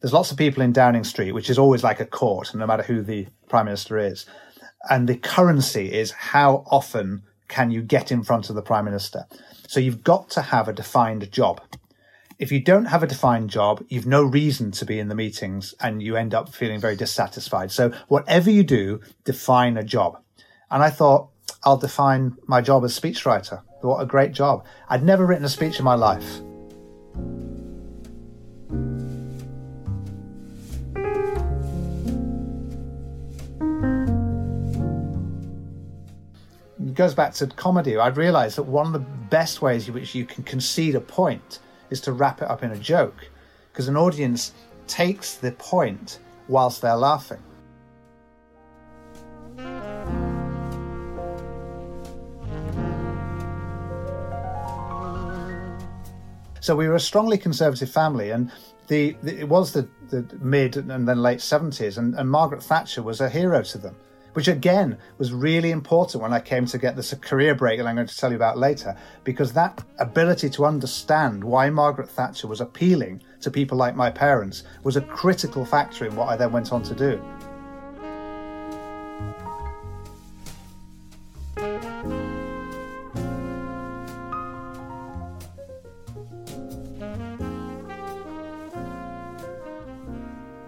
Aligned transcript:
There's 0.00 0.12
lots 0.12 0.30
of 0.30 0.36
people 0.36 0.62
in 0.62 0.72
Downing 0.72 1.04
Street, 1.04 1.32
which 1.32 1.50
is 1.50 1.58
always 1.58 1.82
like 1.82 1.98
a 1.98 2.06
court, 2.06 2.54
no 2.54 2.66
matter 2.66 2.84
who 2.84 3.02
the 3.02 3.26
Prime 3.48 3.64
Minister 3.64 3.98
is. 3.98 4.26
And 4.88 5.08
the 5.08 5.16
currency 5.16 5.92
is 5.92 6.12
how 6.12 6.64
often 6.70 7.22
can 7.48 7.70
you 7.72 7.82
get 7.82 8.12
in 8.12 8.22
front 8.22 8.48
of 8.48 8.54
the 8.54 8.62
Prime 8.62 8.84
Minister? 8.84 9.26
So 9.66 9.80
you've 9.80 10.04
got 10.04 10.30
to 10.30 10.42
have 10.42 10.68
a 10.68 10.72
defined 10.72 11.30
job. 11.32 11.60
If 12.38 12.52
you 12.52 12.60
don't 12.60 12.84
have 12.84 13.02
a 13.02 13.08
defined 13.08 13.50
job, 13.50 13.84
you've 13.88 14.06
no 14.06 14.22
reason 14.22 14.70
to 14.72 14.84
be 14.84 15.00
in 15.00 15.08
the 15.08 15.16
meetings 15.16 15.74
and 15.80 16.00
you 16.00 16.14
end 16.14 16.32
up 16.32 16.54
feeling 16.54 16.78
very 16.78 16.94
dissatisfied. 16.94 17.72
So 17.72 17.92
whatever 18.06 18.50
you 18.50 18.62
do, 18.62 19.00
define 19.24 19.76
a 19.76 19.82
job. 19.82 20.22
And 20.70 20.80
I 20.80 20.90
thought, 20.90 21.30
I'll 21.64 21.76
define 21.76 22.36
my 22.46 22.60
job 22.60 22.84
as 22.84 22.98
speechwriter. 22.98 23.62
What 23.80 24.00
a 24.00 24.06
great 24.06 24.30
job. 24.30 24.64
I'd 24.88 25.02
never 25.02 25.26
written 25.26 25.44
a 25.44 25.48
speech 25.48 25.80
in 25.80 25.84
my 25.84 25.94
life. 25.94 26.40
Goes 36.98 37.14
back 37.14 37.32
to 37.32 37.46
comedy. 37.46 37.96
I'd 37.96 38.16
realised 38.16 38.56
that 38.56 38.64
one 38.64 38.84
of 38.84 38.92
the 38.92 38.98
best 38.98 39.62
ways 39.62 39.86
in 39.86 39.94
which 39.94 40.16
you 40.16 40.26
can 40.26 40.42
concede 40.42 40.96
a 40.96 41.00
point 41.00 41.60
is 41.90 42.00
to 42.00 42.12
wrap 42.12 42.42
it 42.42 42.50
up 42.50 42.64
in 42.64 42.72
a 42.72 42.76
joke, 42.76 43.30
because 43.70 43.86
an 43.86 43.96
audience 43.96 44.52
takes 44.88 45.36
the 45.36 45.52
point 45.52 46.18
whilst 46.48 46.82
they're 46.82 46.96
laughing. 46.96 47.38
So 56.60 56.74
we 56.74 56.88
were 56.88 56.96
a 56.96 57.00
strongly 57.00 57.38
conservative 57.38 57.90
family, 57.90 58.30
and 58.32 58.50
the, 58.88 59.16
the 59.22 59.38
it 59.38 59.48
was 59.48 59.72
the, 59.72 59.88
the 60.08 60.26
mid 60.40 60.76
and 60.76 61.08
then 61.08 61.22
late 61.22 61.40
seventies, 61.40 61.96
and, 61.96 62.16
and 62.16 62.28
Margaret 62.28 62.64
Thatcher 62.64 63.04
was 63.04 63.20
a 63.20 63.28
hero 63.28 63.62
to 63.62 63.78
them, 63.78 63.94
which 64.34 64.48
again 64.48 64.98
was 65.18 65.32
really 65.32 65.70
important 65.70 66.22
when 66.22 66.32
I 66.32 66.40
came 66.40 66.66
to 66.66 66.78
get 66.78 66.96
this 66.96 67.14
career 67.14 67.54
break 67.54 67.78
that 67.78 67.86
I'm 67.86 67.94
going 67.96 68.06
to 68.06 68.16
tell 68.16 68.30
you 68.30 68.36
about 68.36 68.58
later, 68.58 68.96
because 69.24 69.52
that 69.54 69.84
ability 69.98 70.50
to 70.50 70.64
understand 70.64 71.42
why 71.42 71.70
Margaret 71.70 72.08
Thatcher 72.08 72.46
was 72.46 72.60
appealing 72.60 73.22
to 73.40 73.50
people 73.50 73.78
like 73.78 73.96
my 73.96 74.10
parents 74.10 74.64
was 74.82 74.96
a 74.96 75.02
critical 75.02 75.64
factor 75.64 76.06
in 76.06 76.14
what 76.16 76.28
I 76.28 76.36
then 76.36 76.52
went 76.52 76.72
on 76.72 76.82
to 76.82 76.94
do. 76.94 77.20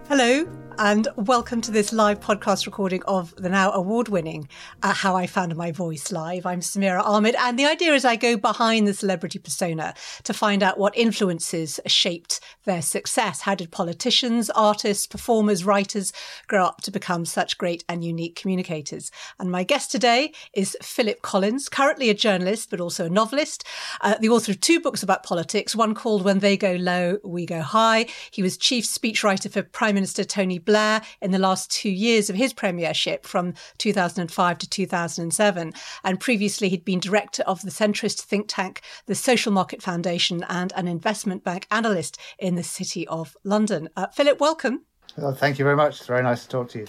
Hello, 0.09 0.45
and 0.83 1.09
welcome 1.15 1.61
to 1.61 1.71
this 1.71 1.93
live 1.93 2.19
podcast 2.21 2.65
recording 2.65 3.03
of 3.03 3.37
the 3.37 3.51
now 3.51 3.71
award 3.73 4.09
winning 4.09 4.49
uh, 4.83 4.95
How 4.95 5.15
I 5.15 5.27
Found 5.27 5.55
My 5.55 5.73
Voice 5.73 6.11
Live. 6.11 6.47
I'm 6.47 6.61
Samira 6.61 7.05
Ahmed, 7.05 7.35
and 7.39 7.59
the 7.59 7.67
idea 7.67 7.93
is 7.93 8.07
I 8.07 8.17
go 8.17 8.39
behind 8.39 8.89
the 8.89 8.95
celebrity 8.95 9.39
persona 9.39 9.93
to 10.23 10.33
find 10.33 10.63
out 10.63 10.79
what 10.79 10.97
influences 10.97 11.81
shaped 11.85 12.41
their 12.65 12.81
success. 12.81 13.43
How 13.43 13.55
did 13.55 13.71
politicians, 13.71 14.49
artists, 14.49 15.07
performers, 15.07 15.67
writers 15.67 16.15
grow 16.47 16.65
up 16.65 16.81
to 16.83 16.91
become 16.91 17.27
such 17.27 17.59
great 17.59 17.85
and 17.87 18.03
unique 18.03 18.35
communicators? 18.35 19.11
And 19.39 19.51
my 19.51 19.65
guest 19.65 19.93
today 19.93 20.33
is 20.55 20.79
Philip 20.81 21.21
Collins, 21.21 21.69
currently 21.69 22.09
a 22.09 22.15
journalist, 22.15 22.71
but 22.71 22.81
also 22.81 23.05
a 23.05 23.11
novelist, 23.11 23.65
uh, 24.01 24.15
the 24.19 24.31
author 24.31 24.53
of 24.53 24.61
two 24.63 24.81
books 24.81 25.03
about 25.03 25.25
politics, 25.25 25.77
one 25.77 25.95
called 25.95 26.25
When 26.25 26.39
They 26.39 26.57
Go 26.57 26.73
Low, 26.73 27.19
We 27.23 27.45
Go 27.45 27.61
High. 27.61 28.07
He 28.31 28.43
was 28.43 28.57
chief 28.57 28.87
speechwriter 28.87 29.53
for 29.53 29.63
Prime 29.63 29.95
Minister 29.95 30.25
Tony 30.25 30.59
in 31.21 31.31
the 31.31 31.39
last 31.39 31.71
two 31.71 31.91
years 31.91 32.31
of 32.31 32.37
his 32.37 32.53
premiership 32.53 33.27
from 33.27 33.55
2005 33.79 34.59
to 34.59 34.69
2007. 34.69 35.73
And 36.05 36.21
previously, 36.21 36.69
he'd 36.69 36.85
been 36.85 37.01
director 37.01 37.43
of 37.45 37.63
the 37.63 37.71
centrist 37.71 38.21
think 38.23 38.47
tank, 38.49 38.81
the 39.07 39.15
Social 39.15 39.53
Market 39.53 39.83
Foundation, 39.83 40.45
and 40.49 40.73
an 40.77 40.89
investment 40.89 41.45
bank 41.45 41.67
analyst 41.71 42.19
in 42.39 42.55
the 42.55 42.63
City 42.63 43.07
of 43.09 43.37
London. 43.45 43.89
Uh, 43.97 44.07
Philip, 44.09 44.41
welcome. 44.41 44.85
Thank 45.33 45.59
you 45.59 45.65
very 45.65 45.77
much. 45.77 45.99
It's 45.99 46.07
very 46.07 46.23
nice 46.23 46.43
to 46.43 46.49
talk 46.49 46.69
to 46.71 46.81
you. 46.81 46.87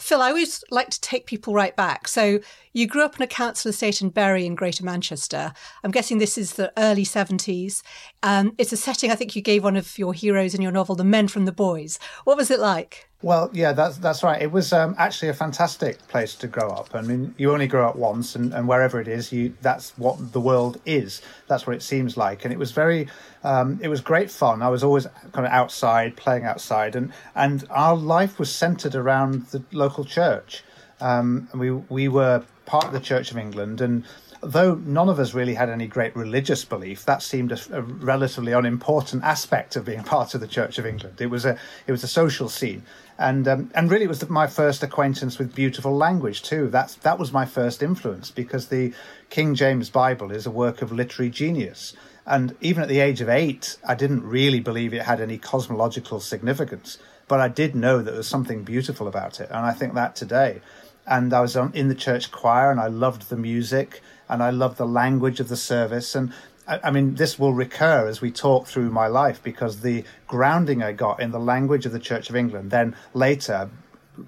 Phil, 0.00 0.22
I 0.22 0.28
always 0.28 0.62
like 0.70 0.90
to 0.90 1.00
take 1.00 1.26
people 1.26 1.54
right 1.54 1.74
back. 1.74 2.08
So, 2.08 2.40
you 2.72 2.86
grew 2.86 3.02
up 3.02 3.16
in 3.16 3.22
a 3.22 3.26
council 3.26 3.70
estate 3.70 4.00
in 4.00 4.10
Bury 4.10 4.46
in 4.46 4.54
Greater 4.54 4.84
Manchester. 4.84 5.52
I'm 5.82 5.90
guessing 5.90 6.18
this 6.18 6.38
is 6.38 6.54
the 6.54 6.72
early 6.76 7.04
70s. 7.04 7.82
Um, 8.22 8.54
it's 8.58 8.72
a 8.72 8.76
setting 8.76 9.10
I 9.10 9.16
think 9.16 9.34
you 9.34 9.42
gave 9.42 9.64
one 9.64 9.76
of 9.76 9.98
your 9.98 10.14
heroes 10.14 10.54
in 10.54 10.62
your 10.62 10.72
novel, 10.72 10.94
The 10.94 11.04
Men 11.04 11.26
from 11.26 11.44
the 11.44 11.52
Boys. 11.52 11.98
What 12.24 12.36
was 12.36 12.50
it 12.50 12.60
like? 12.60 13.07
Well, 13.20 13.50
yeah, 13.52 13.72
that's 13.72 13.96
that's 13.96 14.22
right. 14.22 14.40
It 14.40 14.52
was 14.52 14.72
um, 14.72 14.94
actually 14.96 15.28
a 15.28 15.34
fantastic 15.34 16.06
place 16.06 16.36
to 16.36 16.46
grow 16.46 16.68
up. 16.68 16.94
I 16.94 17.00
mean, 17.00 17.34
you 17.36 17.52
only 17.52 17.66
grow 17.66 17.88
up 17.88 17.96
once, 17.96 18.36
and, 18.36 18.54
and 18.54 18.68
wherever 18.68 19.00
it 19.00 19.08
is, 19.08 19.32
you 19.32 19.54
that's 19.60 19.90
what 19.98 20.32
the 20.32 20.40
world 20.40 20.80
is. 20.86 21.20
That's 21.48 21.66
what 21.66 21.74
it 21.74 21.82
seems 21.82 22.16
like, 22.16 22.44
and 22.44 22.52
it 22.52 22.58
was 22.60 22.70
very, 22.70 23.08
um, 23.42 23.80
it 23.82 23.88
was 23.88 24.00
great 24.00 24.30
fun. 24.30 24.62
I 24.62 24.68
was 24.68 24.84
always 24.84 25.08
kind 25.32 25.44
of 25.44 25.52
outside, 25.52 26.16
playing 26.16 26.44
outside, 26.44 26.94
and 26.94 27.12
and 27.34 27.64
our 27.70 27.96
life 27.96 28.38
was 28.38 28.54
centered 28.54 28.94
around 28.94 29.46
the 29.46 29.64
local 29.72 30.04
church. 30.04 30.62
Um, 31.00 31.48
we 31.52 31.72
we 31.72 32.06
were 32.06 32.44
part 32.66 32.84
of 32.84 32.92
the 32.92 33.00
Church 33.00 33.32
of 33.32 33.36
England, 33.36 33.80
and 33.80 34.04
though 34.40 34.74
none 34.74 35.08
of 35.08 35.18
us 35.18 35.34
really 35.34 35.54
had 35.54 35.68
any 35.68 35.86
great 35.86 36.14
religious 36.14 36.64
belief, 36.64 37.04
that 37.04 37.22
seemed 37.22 37.52
a, 37.52 37.58
a, 37.72 37.82
relatively 37.82 38.52
unimportant 38.52 39.24
aspect 39.24 39.76
of 39.76 39.84
being 39.84 40.02
part 40.04 40.34
of 40.34 40.40
the 40.40 40.46
Church 40.46 40.78
of 40.78 40.86
England. 40.86 41.20
It 41.20 41.26
was 41.26 41.44
a 41.44 41.58
it 41.86 41.92
was 41.92 42.04
a 42.04 42.08
social 42.08 42.48
scene, 42.48 42.82
and 43.18 43.46
um, 43.48 43.70
and 43.74 43.90
really 43.90 44.04
it 44.04 44.08
was 44.08 44.28
my 44.28 44.46
first 44.46 44.82
acquaintance 44.82 45.38
with 45.38 45.54
beautiful 45.54 45.96
language 45.96 46.42
too. 46.42 46.68
That's 46.68 46.94
that 46.96 47.18
was 47.18 47.32
my 47.32 47.46
first 47.46 47.82
influence 47.82 48.30
because 48.30 48.68
the 48.68 48.92
King 49.30 49.54
James 49.54 49.90
Bible 49.90 50.30
is 50.30 50.46
a 50.46 50.50
work 50.50 50.82
of 50.82 50.92
literary 50.92 51.30
genius. 51.30 51.94
And 52.26 52.54
even 52.60 52.82
at 52.82 52.90
the 52.90 53.00
age 53.00 53.22
of 53.22 53.30
eight, 53.30 53.78
I 53.86 53.94
didn't 53.94 54.22
really 54.22 54.60
believe 54.60 54.92
it 54.92 55.02
had 55.02 55.18
any 55.18 55.38
cosmological 55.38 56.20
significance, 56.20 56.98
but 57.26 57.40
I 57.40 57.48
did 57.48 57.74
know 57.74 57.98
that 57.98 58.10
there 58.10 58.18
was 58.18 58.28
something 58.28 58.64
beautiful 58.64 59.08
about 59.08 59.40
it, 59.40 59.48
and 59.48 59.64
I 59.64 59.72
think 59.72 59.94
that 59.94 60.14
today. 60.14 60.60
And 61.06 61.32
I 61.32 61.40
was 61.40 61.56
in 61.56 61.88
the 61.88 61.94
church 61.94 62.30
choir, 62.30 62.70
and 62.70 62.78
I 62.78 62.88
loved 62.88 63.30
the 63.30 63.36
music 63.36 64.02
and 64.28 64.42
I 64.42 64.50
love 64.50 64.76
the 64.76 64.86
language 64.86 65.40
of 65.40 65.48
the 65.48 65.56
service. 65.56 66.14
And 66.14 66.32
I, 66.66 66.80
I 66.84 66.90
mean, 66.90 67.14
this 67.14 67.38
will 67.38 67.54
recur 67.54 68.06
as 68.06 68.20
we 68.20 68.30
talk 68.30 68.66
through 68.66 68.90
my 68.90 69.06
life 69.06 69.42
because 69.42 69.80
the 69.80 70.04
grounding 70.26 70.82
I 70.82 70.92
got 70.92 71.20
in 71.20 71.30
the 71.30 71.40
language 71.40 71.86
of 71.86 71.92
the 71.92 71.98
Church 71.98 72.30
of 72.30 72.36
England 72.36 72.70
then 72.70 72.94
later 73.14 73.70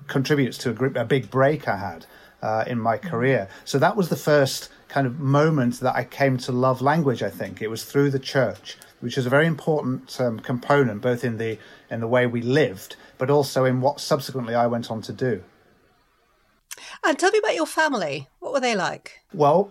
contributes 0.07 0.59
to 0.59 0.71
a, 0.71 1.01
a 1.01 1.05
big 1.05 1.31
break 1.31 1.69
I 1.69 1.77
had 1.77 2.07
uh, 2.43 2.65
in 2.67 2.79
my 2.79 2.97
career. 2.97 3.49
So 3.65 3.79
that 3.79 3.97
was 3.97 4.09
the 4.09 4.17
first 4.17 4.71
kind 4.89 5.07
of 5.07 5.19
moment 5.19 5.81
that 5.81 5.95
I 5.95 6.05
came 6.05 6.39
to 6.39 6.53
love 6.53 6.81
language. 6.81 7.23
I 7.23 7.31
think 7.31 7.63
it 7.63 7.69
was 7.69 7.85
through 7.85 8.11
the 8.11 8.19
church, 8.19 8.77
which 9.01 9.17
is 9.19 9.27
a 9.27 9.31
very 9.31 9.47
important 9.47 10.21
um, 10.21 10.41
component 10.41 11.03
both 11.03 11.25
in 11.25 11.39
the 11.39 11.59
in 11.91 12.01
the 12.01 12.09
way 12.09 12.27
we 12.27 12.43
lived, 12.43 12.97
but 13.19 13.31
also 13.31 13.65
in 13.65 13.81
what 13.81 14.01
subsequently 14.01 14.55
I 14.55 14.67
went 14.67 14.91
on 14.91 15.03
to 15.03 15.13
do. 15.13 15.43
And 17.03 17.19
tell 17.19 17.31
me 17.31 17.39
about 17.39 17.55
your 17.55 17.67
family. 17.67 18.29
What 18.41 18.53
were 18.53 18.61
they 18.61 18.77
like? 18.77 19.21
Well, 19.33 19.71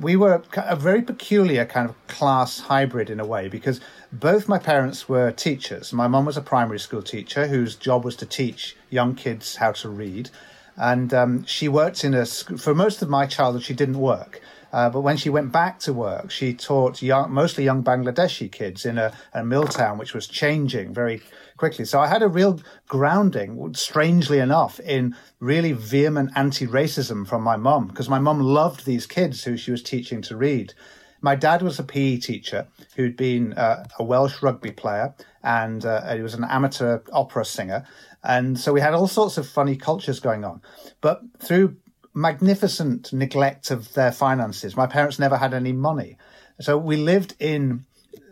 we 0.00 0.16
were 0.16 0.42
a 0.56 0.76
very 0.76 1.02
peculiar 1.02 1.64
kind 1.64 1.88
of 1.88 2.06
class 2.06 2.60
hybrid 2.60 3.08
in 3.08 3.18
a 3.18 3.26
way 3.26 3.48
because 3.48 3.80
both 4.12 4.48
my 4.48 4.58
parents 4.58 5.08
were 5.08 5.32
teachers. 5.32 5.92
My 5.92 6.06
mum 6.06 6.26
was 6.26 6.36
a 6.36 6.42
primary 6.42 6.78
school 6.78 7.02
teacher 7.02 7.46
whose 7.46 7.76
job 7.76 8.04
was 8.04 8.16
to 8.16 8.26
teach 8.26 8.76
young 8.90 9.14
kids 9.14 9.56
how 9.56 9.72
to 9.72 9.88
read. 9.88 10.30
And 10.76 11.14
um, 11.14 11.44
she 11.44 11.68
worked 11.68 12.04
in 12.04 12.14
a, 12.14 12.26
for 12.26 12.74
most 12.74 13.00
of 13.00 13.08
my 13.08 13.26
childhood, 13.26 13.62
she 13.62 13.74
didn't 13.74 13.98
work. 13.98 14.42
Uh, 14.72 14.90
but 14.90 15.00
when 15.00 15.16
she 15.16 15.30
went 15.30 15.52
back 15.52 15.78
to 15.80 15.92
work, 15.92 16.30
she 16.30 16.52
taught 16.52 17.00
young, 17.02 17.32
mostly 17.32 17.64
young 17.64 17.82
Bangladeshi 17.82 18.50
kids 18.50 18.84
in 18.84 18.98
a, 18.98 19.12
a 19.32 19.44
mill 19.44 19.66
town, 19.66 19.98
which 19.98 20.14
was 20.14 20.26
changing 20.26 20.92
very 20.92 21.22
quickly. 21.56 21.84
So 21.84 22.00
I 22.00 22.08
had 22.08 22.22
a 22.22 22.28
real 22.28 22.60
grounding, 22.88 23.74
strangely 23.74 24.38
enough, 24.38 24.78
in 24.80 25.16
really 25.40 25.72
vehement 25.72 26.32
anti-racism 26.34 27.26
from 27.26 27.42
my 27.42 27.56
mum, 27.56 27.86
because 27.88 28.08
my 28.08 28.18
mum 28.18 28.40
loved 28.40 28.84
these 28.84 29.06
kids 29.06 29.44
who 29.44 29.56
she 29.56 29.70
was 29.70 29.82
teaching 29.82 30.22
to 30.22 30.36
read. 30.36 30.74
My 31.22 31.34
dad 31.34 31.62
was 31.62 31.78
a 31.78 31.82
PE 31.82 32.18
teacher 32.18 32.68
who'd 32.94 33.16
been 33.16 33.54
uh, 33.54 33.84
a 33.98 34.04
Welsh 34.04 34.42
rugby 34.42 34.70
player 34.70 35.14
and 35.42 35.84
uh, 35.84 36.14
he 36.14 36.22
was 36.22 36.34
an 36.34 36.44
amateur 36.44 37.00
opera 37.12 37.44
singer. 37.44 37.86
And 38.22 38.58
so 38.58 38.72
we 38.72 38.80
had 38.80 38.94
all 38.94 39.08
sorts 39.08 39.38
of 39.38 39.48
funny 39.48 39.76
cultures 39.76 40.20
going 40.20 40.44
on. 40.44 40.60
But 41.00 41.22
through 41.38 41.76
magnificent 42.16 43.12
neglect 43.12 43.70
of 43.70 43.92
their 43.92 44.10
finances, 44.10 44.74
my 44.74 44.86
parents 44.86 45.18
never 45.18 45.36
had 45.36 45.52
any 45.52 45.72
money. 45.72 46.16
So 46.60 46.78
we 46.78 46.96
lived 46.96 47.34
in 47.38 47.84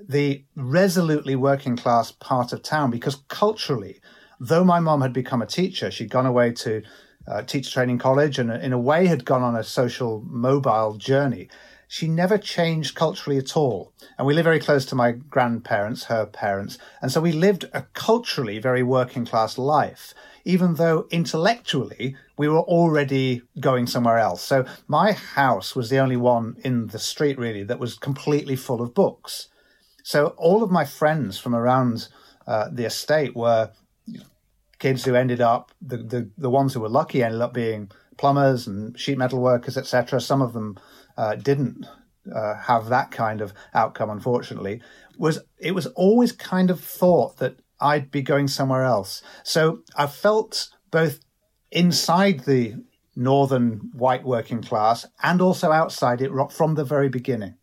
the 0.08 0.42
resolutely 0.56 1.36
working 1.36 1.76
class 1.76 2.10
part 2.10 2.54
of 2.54 2.62
town 2.62 2.90
because 2.90 3.16
culturally, 3.28 4.00
though 4.40 4.64
my 4.64 4.80
mom 4.80 5.02
had 5.02 5.12
become 5.12 5.42
a 5.42 5.46
teacher, 5.46 5.90
she'd 5.90 6.10
gone 6.10 6.24
away 6.24 6.52
to 6.52 6.82
uh, 7.28 7.42
teacher 7.42 7.70
training 7.70 7.98
college 7.98 8.38
and 8.38 8.50
in 8.50 8.72
a 8.72 8.78
way 8.78 9.06
had 9.06 9.26
gone 9.26 9.42
on 9.42 9.54
a 9.54 9.62
social 9.62 10.22
mobile 10.26 10.96
journey. 10.96 11.48
She 11.88 12.08
never 12.08 12.38
changed 12.38 12.94
culturally 12.94 13.38
at 13.38 13.56
all. 13.56 13.92
And 14.18 14.26
we 14.26 14.34
live 14.34 14.44
very 14.44 14.60
close 14.60 14.84
to 14.86 14.94
my 14.94 15.12
grandparents, 15.12 16.04
her 16.04 16.26
parents. 16.26 16.78
And 17.00 17.12
so 17.12 17.20
we 17.20 17.32
lived 17.32 17.66
a 17.72 17.82
culturally 17.92 18.58
very 18.58 18.82
working 18.82 19.24
class 19.24 19.58
life, 19.58 20.14
even 20.44 20.74
though 20.74 21.06
intellectually 21.10 22.16
we 22.36 22.48
were 22.48 22.60
already 22.60 23.42
going 23.60 23.86
somewhere 23.86 24.18
else. 24.18 24.42
So 24.42 24.64
my 24.88 25.12
house 25.12 25.76
was 25.76 25.90
the 25.90 25.98
only 25.98 26.16
one 26.16 26.56
in 26.64 26.88
the 26.88 26.98
street 26.98 27.38
really 27.38 27.62
that 27.64 27.78
was 27.78 27.98
completely 27.98 28.56
full 28.56 28.82
of 28.82 28.94
books. 28.94 29.48
So 30.02 30.28
all 30.36 30.62
of 30.62 30.70
my 30.70 30.84
friends 30.84 31.38
from 31.38 31.54
around 31.54 32.08
uh, 32.46 32.68
the 32.70 32.84
estate 32.84 33.34
were 33.34 33.70
kids 34.78 35.04
who 35.04 35.14
ended 35.14 35.40
up 35.40 35.72
the, 35.80 35.96
the 35.96 36.30
the 36.36 36.50
ones 36.50 36.74
who 36.74 36.80
were 36.80 36.90
lucky 36.90 37.22
ended 37.22 37.40
up 37.40 37.54
being 37.54 37.90
plumbers 38.18 38.66
and 38.66 38.98
sheet 38.98 39.16
metal 39.16 39.40
workers, 39.40 39.76
etc. 39.78 40.20
Some 40.20 40.42
of 40.42 40.52
them 40.52 40.78
uh, 41.16 41.34
didn't 41.36 41.86
uh, 42.34 42.54
have 42.56 42.88
that 42.88 43.10
kind 43.10 43.40
of 43.40 43.52
outcome, 43.74 44.10
unfortunately. 44.10 44.80
Was 45.18 45.40
it 45.58 45.72
was 45.72 45.86
always 45.88 46.32
kind 46.32 46.70
of 46.70 46.80
thought 46.80 47.38
that 47.38 47.56
I'd 47.80 48.10
be 48.10 48.22
going 48.22 48.48
somewhere 48.48 48.84
else. 48.84 49.22
So 49.42 49.80
I 49.96 50.06
felt 50.06 50.70
both 50.90 51.20
inside 51.70 52.40
the 52.40 52.76
northern 53.16 53.90
white 53.92 54.24
working 54.24 54.62
class 54.62 55.06
and 55.22 55.40
also 55.40 55.70
outside 55.70 56.20
it 56.20 56.30
from 56.50 56.74
the 56.74 56.84
very 56.84 57.08
beginning. 57.08 57.56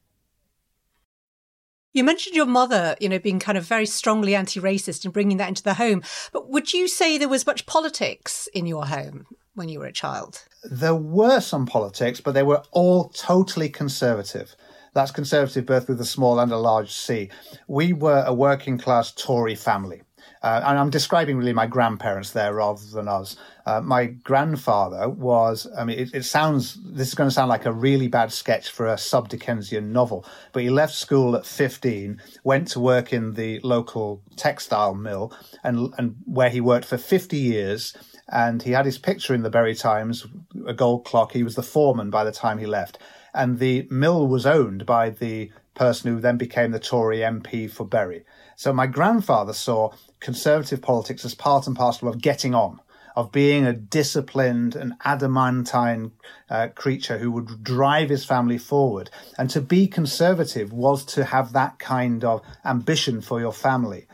You 1.94 2.06
mentioned 2.06 2.36
your 2.36 2.45
mother, 2.45 2.95
you 3.01 3.09
know, 3.09 3.19
being 3.19 3.39
kind 3.39 3.57
of 3.57 3.65
very 3.65 3.86
strongly 3.86 4.33
anti-racist 4.33 5.04
and 5.04 5.13
bringing 5.13 5.38
that 5.38 5.50
into 5.50 5.63
the 5.63 5.74
home. 5.74 6.04
But 6.31 6.50
would 6.50 6.71
you 6.71 6.88
say 6.88 7.18
there 7.18 7.27
was 7.27 7.45
much 7.45 7.65
politics 7.65 8.47
in 8.54 8.65
your 8.65 8.86
home 8.86 9.25
when 9.56 9.69
you 9.69 9.80
were 9.80 9.86
a 9.86 9.94
child? 9.94 10.45
There 10.63 10.95
were 10.95 11.39
some 11.39 11.65
politics, 11.65 12.21
but 12.21 12.33
they 12.33 12.44
were 12.44 12.63
all 12.71 13.09
totally 13.09 13.69
conservative. 13.69 14.56
That's 14.94 15.12
conservative 15.12 15.65
both 15.65 15.88
with 15.88 16.01
a 16.01 16.06
small 16.06 16.39
and 16.39 16.51
a 16.51 16.57
large 16.57 16.92
C. 16.92 17.30
We 17.68 17.94
were 17.94 18.24
a 18.25 18.33
working 18.33 18.77
class 18.77 19.12
Tory 19.12 19.56
family. 19.56 20.01
Uh, 20.44 20.59
and 20.65 20.80
I'm 20.80 20.89
describing 20.89 21.38
really 21.38 21.53
my 21.53 21.68
grandparents 21.68 22.31
there 22.31 22.53
rather 22.56 22.83
than 22.92 23.07
us. 23.07 23.38
Uh, 23.65 23.80
my 23.80 24.06
grandfather 24.06 25.07
was, 25.07 25.68
I 25.77 25.83
mean, 25.83 26.00
it, 26.00 26.15
it, 26.15 26.24
sounds, 26.24 26.80
this 26.83 27.09
is 27.09 27.13
going 27.13 27.30
to 27.30 27.33
sound 27.33 27.50
like 27.50 27.68
a 27.68 27.71
really 27.71 28.07
bad 28.07 28.31
sketch 28.31 28.71
for 28.71 28.88
a 28.88 28.97
sub 28.97 29.30
Dickensian 29.30 29.94
novel, 29.94 30.25
but 30.51 30.63
he 30.63 30.71
left 30.71 30.95
school 30.95 31.36
at 31.36 31.45
15, 31.45 32.19
went 32.44 32.69
to 32.69 32.80
work 32.80 33.13
in 33.13 33.36
the 33.36 33.59
local 33.59 34.24
textile 34.36 34.95
mill, 34.95 35.31
and, 35.63 35.94
and 36.00 36.15
where 36.25 36.50
he 36.50 36.59
worked 36.59 36.86
for 36.86 36.97
50 36.97 37.38
years. 37.38 37.95
And 38.29 38.63
he 38.63 38.71
had 38.71 38.85
his 38.85 38.97
picture 38.97 39.33
in 39.33 39.44
the 39.44 39.50
Bury 39.50 39.75
Times, 39.75 40.25
a 40.65 40.73
gold 40.73 41.06
clock. 41.06 41.33
He 41.33 41.44
was 41.44 41.56
the 41.56 41.63
foreman 41.63 42.09
by 42.09 42.23
the 42.23 42.31
time 42.31 42.57
he 42.57 42.65
left. 42.65 42.97
And 43.33 43.59
the 43.59 43.88
mill 43.89 44.27
was 44.27 44.45
owned 44.45 44.85
by 44.85 45.09
the 45.09 45.51
person 45.73 46.13
who 46.13 46.19
then 46.19 46.38
became 46.38 46.71
the 46.71 46.79
Tory 46.79 47.19
MP 47.19 47.69
for 47.69 47.85
Bury. 47.85 48.25
So 48.56 48.73
my 48.73 48.88
grandfather 48.88 49.53
saw 49.53 49.91
conservative 50.19 50.81
politics 50.81 51.25
as 51.25 51.33
part 51.33 51.68
and 51.68 51.75
parcel 51.75 52.07
of 52.07 52.21
getting 52.21 52.53
on, 52.53 52.79
of 53.15 53.31
being 53.31 53.65
a 53.65 53.73
disciplined 53.73 54.75
and 54.75 54.94
adamantine 55.03 56.12
uh, 56.50 56.68
creature 56.75 57.18
who 57.18 57.31
would 57.31 57.63
drive 57.63 58.09
his 58.09 58.25
family 58.25 58.57
forward. 58.57 59.09
And 59.38 59.50
to 59.50 59.62
be 59.62 59.88
conservative 59.88 60.71
was 60.71 61.06
to 61.06 61.25
have 61.25 61.53
that 61.53 61.79
kind 61.79 62.23
of 62.23 62.41
ambition 62.63 63.21
for 63.21 63.39
your 63.39 63.53
family. 63.53 64.07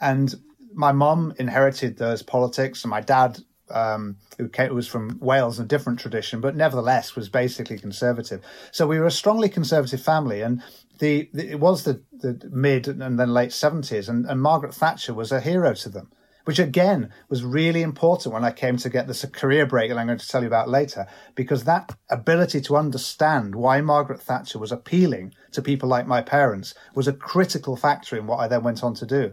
And 0.00 0.34
my 0.74 0.92
mom 0.92 1.34
inherited 1.38 1.98
those 1.98 2.22
politics, 2.22 2.82
and 2.82 2.90
my 2.90 3.00
dad 3.00 3.38
um, 3.72 4.16
who, 4.38 4.48
came, 4.48 4.74
was 4.74 4.88
from 4.88 5.18
Wales, 5.20 5.58
a 5.58 5.64
different 5.64 5.98
tradition, 5.98 6.40
but 6.40 6.56
nevertheless 6.56 7.16
was 7.16 7.28
basically 7.28 7.78
conservative. 7.78 8.40
So 8.70 8.86
we 8.86 8.98
were 8.98 9.06
a 9.06 9.10
strongly 9.10 9.48
conservative 9.48 10.02
family, 10.02 10.42
and 10.42 10.62
the, 10.98 11.28
the 11.32 11.50
it 11.50 11.60
was 11.60 11.84
the, 11.84 12.02
the 12.12 12.48
mid 12.52 12.88
and 12.88 13.18
then 13.18 13.34
late 13.34 13.52
seventies, 13.52 14.08
and, 14.08 14.26
and 14.26 14.40
Margaret 14.40 14.74
Thatcher 14.74 15.14
was 15.14 15.32
a 15.32 15.40
hero 15.40 15.74
to 15.74 15.88
them, 15.88 16.10
which 16.44 16.58
again 16.58 17.10
was 17.28 17.44
really 17.44 17.82
important 17.82 18.34
when 18.34 18.44
I 18.44 18.52
came 18.52 18.76
to 18.78 18.90
get 18.90 19.06
this 19.06 19.24
career 19.32 19.66
break 19.66 19.90
that 19.90 19.98
I'm 19.98 20.06
going 20.06 20.18
to 20.18 20.28
tell 20.28 20.42
you 20.42 20.48
about 20.48 20.68
later, 20.68 21.06
because 21.34 21.64
that 21.64 21.96
ability 22.10 22.60
to 22.62 22.76
understand 22.76 23.54
why 23.54 23.80
Margaret 23.80 24.20
Thatcher 24.20 24.58
was 24.58 24.72
appealing 24.72 25.34
to 25.52 25.62
people 25.62 25.88
like 25.88 26.06
my 26.06 26.22
parents 26.22 26.74
was 26.94 27.08
a 27.08 27.12
critical 27.12 27.76
factor 27.76 28.16
in 28.16 28.26
what 28.26 28.38
I 28.38 28.48
then 28.48 28.62
went 28.62 28.84
on 28.84 28.94
to 28.94 29.06
do. 29.06 29.32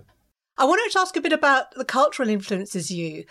I 0.57 0.65
wanted 0.65 0.91
to 0.91 0.99
ask 0.99 1.15
a 1.15 1.21
bit 1.21 1.31
about 1.31 1.73
the 1.75 1.85
cultural 1.85 2.27
influences 2.27 2.91
you 2.91 3.23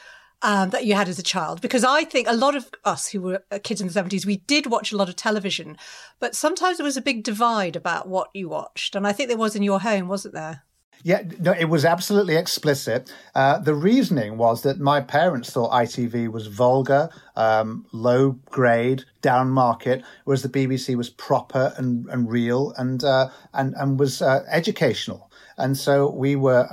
um, 0.42 0.70
that 0.70 0.86
you 0.86 0.94
had 0.94 1.08
as 1.08 1.18
a 1.18 1.22
child? 1.22 1.60
Because 1.60 1.84
I 1.84 2.04
think 2.04 2.28
a 2.28 2.36
lot 2.36 2.54
of 2.54 2.70
us 2.84 3.08
who 3.08 3.20
were 3.20 3.42
uh, 3.50 3.58
kids 3.62 3.80
in 3.80 3.88
the 3.88 3.92
70s, 3.92 4.26
we 4.26 4.38
did 4.38 4.66
watch 4.66 4.92
a 4.92 4.96
lot 4.96 5.08
of 5.08 5.16
television, 5.16 5.76
but 6.20 6.34
sometimes 6.34 6.78
there 6.78 6.84
was 6.84 6.96
a 6.96 7.02
big 7.02 7.22
divide 7.22 7.76
about 7.76 8.08
what 8.08 8.30
you 8.34 8.48
watched. 8.48 8.94
And 8.94 9.06
I 9.06 9.12
think 9.12 9.28
there 9.28 9.38
was 9.38 9.56
in 9.56 9.62
your 9.62 9.80
home, 9.80 10.08
wasn't 10.08 10.34
there? 10.34 10.64
Yeah, 11.04 11.22
no, 11.38 11.52
it 11.52 11.66
was 11.66 11.84
absolutely 11.84 12.36
explicit. 12.36 13.12
Uh, 13.34 13.58
the 13.58 13.74
reasoning 13.74 14.36
was 14.36 14.62
that 14.62 14.80
my 14.80 15.00
parents 15.00 15.50
thought 15.50 15.70
ITV 15.70 16.30
was 16.32 16.48
vulgar, 16.48 17.08
um, 17.36 17.86
low 17.92 18.32
grade, 18.50 19.04
down 19.22 19.50
market, 19.50 20.02
whereas 20.24 20.42
the 20.42 20.48
BBC 20.48 20.96
was 20.96 21.08
proper 21.08 21.72
and, 21.76 22.08
and 22.08 22.28
real 22.30 22.72
and, 22.76 23.04
uh, 23.04 23.28
and, 23.54 23.74
and 23.76 24.00
was 24.00 24.20
uh, 24.22 24.44
educational. 24.50 25.30
And 25.56 25.76
so 25.76 26.10
we 26.10 26.36
were 26.36 26.68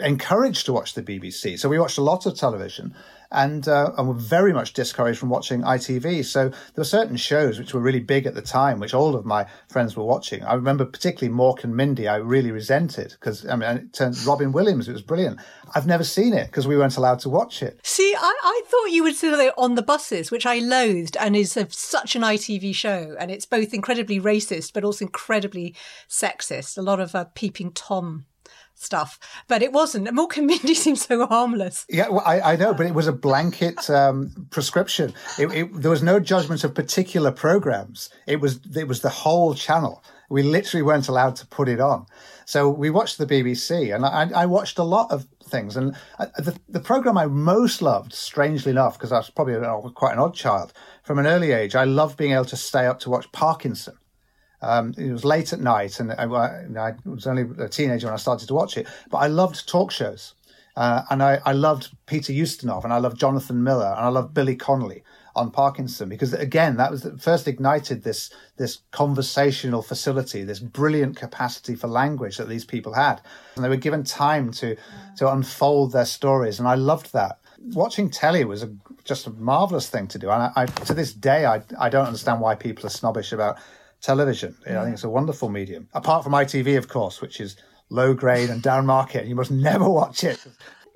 encouraged 0.00 0.66
to 0.66 0.72
watch 0.72 0.94
the 0.94 1.02
BBC. 1.02 1.58
So 1.58 1.68
we 1.68 1.78
watched 1.78 1.98
a 1.98 2.02
lot 2.02 2.26
of 2.26 2.36
television 2.36 2.94
and, 3.30 3.68
uh, 3.68 3.92
and 3.96 4.08
were 4.08 4.14
very 4.14 4.52
much 4.52 4.72
discouraged 4.72 5.18
from 5.18 5.28
watching 5.28 5.62
ITV. 5.62 6.24
So 6.24 6.48
there 6.48 6.58
were 6.76 6.84
certain 6.84 7.16
shows 7.16 7.58
which 7.58 7.74
were 7.74 7.80
really 7.80 8.00
big 8.00 8.26
at 8.26 8.34
the 8.34 8.42
time, 8.42 8.80
which 8.80 8.94
all 8.94 9.14
of 9.14 9.24
my 9.24 9.46
friends 9.68 9.96
were 9.96 10.04
watching. 10.04 10.42
I 10.44 10.54
remember 10.54 10.84
particularly 10.84 11.36
Mork 11.36 11.64
and 11.64 11.76
Mindy, 11.76 12.08
I 12.08 12.16
really 12.16 12.50
resented 12.50 13.10
because, 13.10 13.46
I 13.46 13.56
mean, 13.56 13.76
it 13.76 13.92
turned 13.92 14.16
Robin 14.24 14.52
Williams, 14.52 14.88
it 14.88 14.92
was 14.92 15.02
brilliant. 15.02 15.40
I've 15.74 15.86
never 15.86 16.04
seen 16.04 16.32
it 16.32 16.46
because 16.46 16.66
we 16.66 16.76
weren't 16.76 16.96
allowed 16.96 17.18
to 17.20 17.28
watch 17.28 17.62
it. 17.62 17.80
See, 17.82 18.14
I, 18.18 18.34
I 18.42 18.62
thought 18.66 18.86
you 18.86 19.02
would 19.02 19.16
see 19.16 19.28
it 19.28 19.54
on 19.58 19.74
the 19.74 19.82
buses, 19.82 20.30
which 20.30 20.46
I 20.46 20.58
loathed 20.58 21.16
and 21.18 21.36
is 21.36 21.56
a, 21.56 21.68
such 21.70 22.16
an 22.16 22.22
ITV 22.22 22.74
show. 22.74 23.14
And 23.18 23.30
it's 23.30 23.46
both 23.46 23.74
incredibly 23.74 24.20
racist, 24.20 24.72
but 24.72 24.84
also 24.84 25.04
incredibly 25.04 25.74
sexist. 26.08 26.78
A 26.78 26.82
lot 26.82 27.00
of 27.00 27.14
uh, 27.14 27.26
peeping 27.34 27.72
Tom 27.72 28.24
stuff, 28.80 29.18
but 29.48 29.62
it 29.62 29.72
wasn't. 29.72 30.08
And 30.08 30.16
Mindy 30.46 30.74
seemed 30.74 30.98
so 30.98 31.26
harmless. 31.26 31.86
Yeah, 31.88 32.08
well, 32.08 32.22
I, 32.24 32.40
I, 32.40 32.56
know, 32.56 32.74
but 32.74 32.86
it 32.86 32.94
was 32.94 33.06
a 33.06 33.12
blanket 33.12 33.88
um, 33.90 34.48
prescription. 34.50 35.14
It, 35.38 35.46
it, 35.48 35.74
there 35.74 35.90
was 35.90 36.02
no 36.02 36.20
judgment 36.20 36.64
of 36.64 36.74
particular 36.74 37.32
programs. 37.32 38.10
It 38.26 38.40
was 38.40 38.60
it 38.76 38.88
was 38.88 39.00
the 39.00 39.08
whole 39.08 39.54
channel. 39.54 40.02
We 40.30 40.42
literally 40.42 40.82
weren't 40.82 41.08
allowed 41.08 41.36
to 41.36 41.46
put 41.46 41.68
it 41.68 41.80
on. 41.80 42.06
So 42.44 42.68
we 42.68 42.90
watched 42.90 43.18
the 43.18 43.26
BBC, 43.26 43.94
and 43.94 44.04
I, 44.04 44.42
I 44.42 44.46
watched 44.46 44.78
a 44.78 44.82
lot 44.82 45.10
of 45.10 45.26
things. 45.44 45.76
And 45.76 45.96
uh, 46.18 46.26
the, 46.36 46.58
the 46.68 46.80
program 46.80 47.16
I 47.18 47.26
most 47.26 47.82
loved, 47.82 48.12
strangely 48.12 48.70
enough, 48.70 48.98
because 48.98 49.12
I 49.12 49.18
was 49.18 49.30
probably 49.30 49.54
quite 49.94 50.12
an 50.12 50.18
odd 50.18 50.34
child 50.34 50.72
from 51.02 51.18
an 51.18 51.26
early 51.26 51.52
age, 51.52 51.74
I 51.74 51.84
loved 51.84 52.16
being 52.16 52.32
able 52.32 52.44
to 52.46 52.56
stay 52.56 52.86
up 52.86 53.00
to 53.00 53.10
watch 53.10 53.30
Parkinson. 53.32 53.96
Um, 54.60 54.94
it 54.98 55.12
was 55.12 55.24
late 55.24 55.52
at 55.52 55.60
night, 55.60 56.00
and 56.00 56.12
I, 56.12 56.24
I, 56.24 56.94
was 57.04 57.26
only 57.26 57.44
a 57.58 57.68
teenager 57.68 58.06
when 58.06 58.14
I 58.14 58.18
started 58.18 58.48
to 58.48 58.54
watch 58.54 58.76
it. 58.76 58.88
But 59.08 59.18
I 59.18 59.28
loved 59.28 59.68
talk 59.68 59.92
shows, 59.92 60.34
uh, 60.76 61.02
and 61.10 61.22
I, 61.22 61.40
I, 61.44 61.52
loved 61.52 61.96
Peter 62.06 62.32
Ustinov, 62.32 62.82
and 62.84 62.92
I 62.92 62.98
loved 62.98 63.18
Jonathan 63.18 63.62
Miller, 63.62 63.94
and 63.96 64.04
I 64.04 64.08
loved 64.08 64.34
Billy 64.34 64.56
Connolly. 64.56 65.04
on 65.36 65.52
Parkinson 65.52 66.08
because 66.08 66.32
again 66.32 66.76
that 66.78 66.90
was 66.90 67.06
first 67.20 67.46
ignited 67.46 68.02
this 68.02 68.30
this 68.56 68.78
conversational 68.90 69.82
facility 69.82 70.42
this 70.42 70.58
brilliant 70.58 71.14
capacity 71.16 71.76
for 71.76 71.86
language 71.86 72.38
that 72.38 72.48
these 72.48 72.64
people 72.64 72.92
had 72.94 73.20
and 73.54 73.64
they 73.64 73.68
were 73.68 73.76
given 73.76 74.02
time 74.02 74.50
to 74.50 74.74
to 75.16 75.30
unfold 75.30 75.92
their 75.92 76.06
stories 76.06 76.58
and 76.58 76.66
I 76.66 76.74
loved 76.74 77.12
that 77.12 77.38
watching 77.72 78.10
telly 78.10 78.44
was 78.44 78.64
a, 78.64 78.70
just 79.04 79.28
a 79.28 79.30
marvelous 79.30 79.88
thing 79.88 80.08
to 80.08 80.18
do 80.18 80.28
and 80.28 80.42
I, 80.42 80.50
I, 80.56 80.66
to 80.66 80.94
this 80.94 81.12
day 81.12 81.46
I, 81.46 81.62
I 81.78 81.88
don't 81.88 82.06
understand 82.06 82.40
why 82.40 82.56
people 82.56 82.84
are 82.86 82.90
snobbish 82.90 83.30
about 83.32 83.58
television 84.00 84.56
know, 84.66 84.80
I 84.80 84.84
think 84.84 84.94
it's 84.94 85.04
a 85.04 85.10
wonderful 85.10 85.48
medium 85.48 85.88
apart 85.92 86.24
from 86.24 86.32
ITV 86.32 86.76
of 86.78 86.88
course 86.88 87.20
which 87.20 87.40
is 87.40 87.56
low 87.90 88.14
grade 88.14 88.50
and 88.50 88.62
down 88.62 88.86
market 88.86 89.26
you 89.26 89.34
must 89.34 89.50
never 89.68 89.88
watch 89.88 90.24
it 90.24 90.46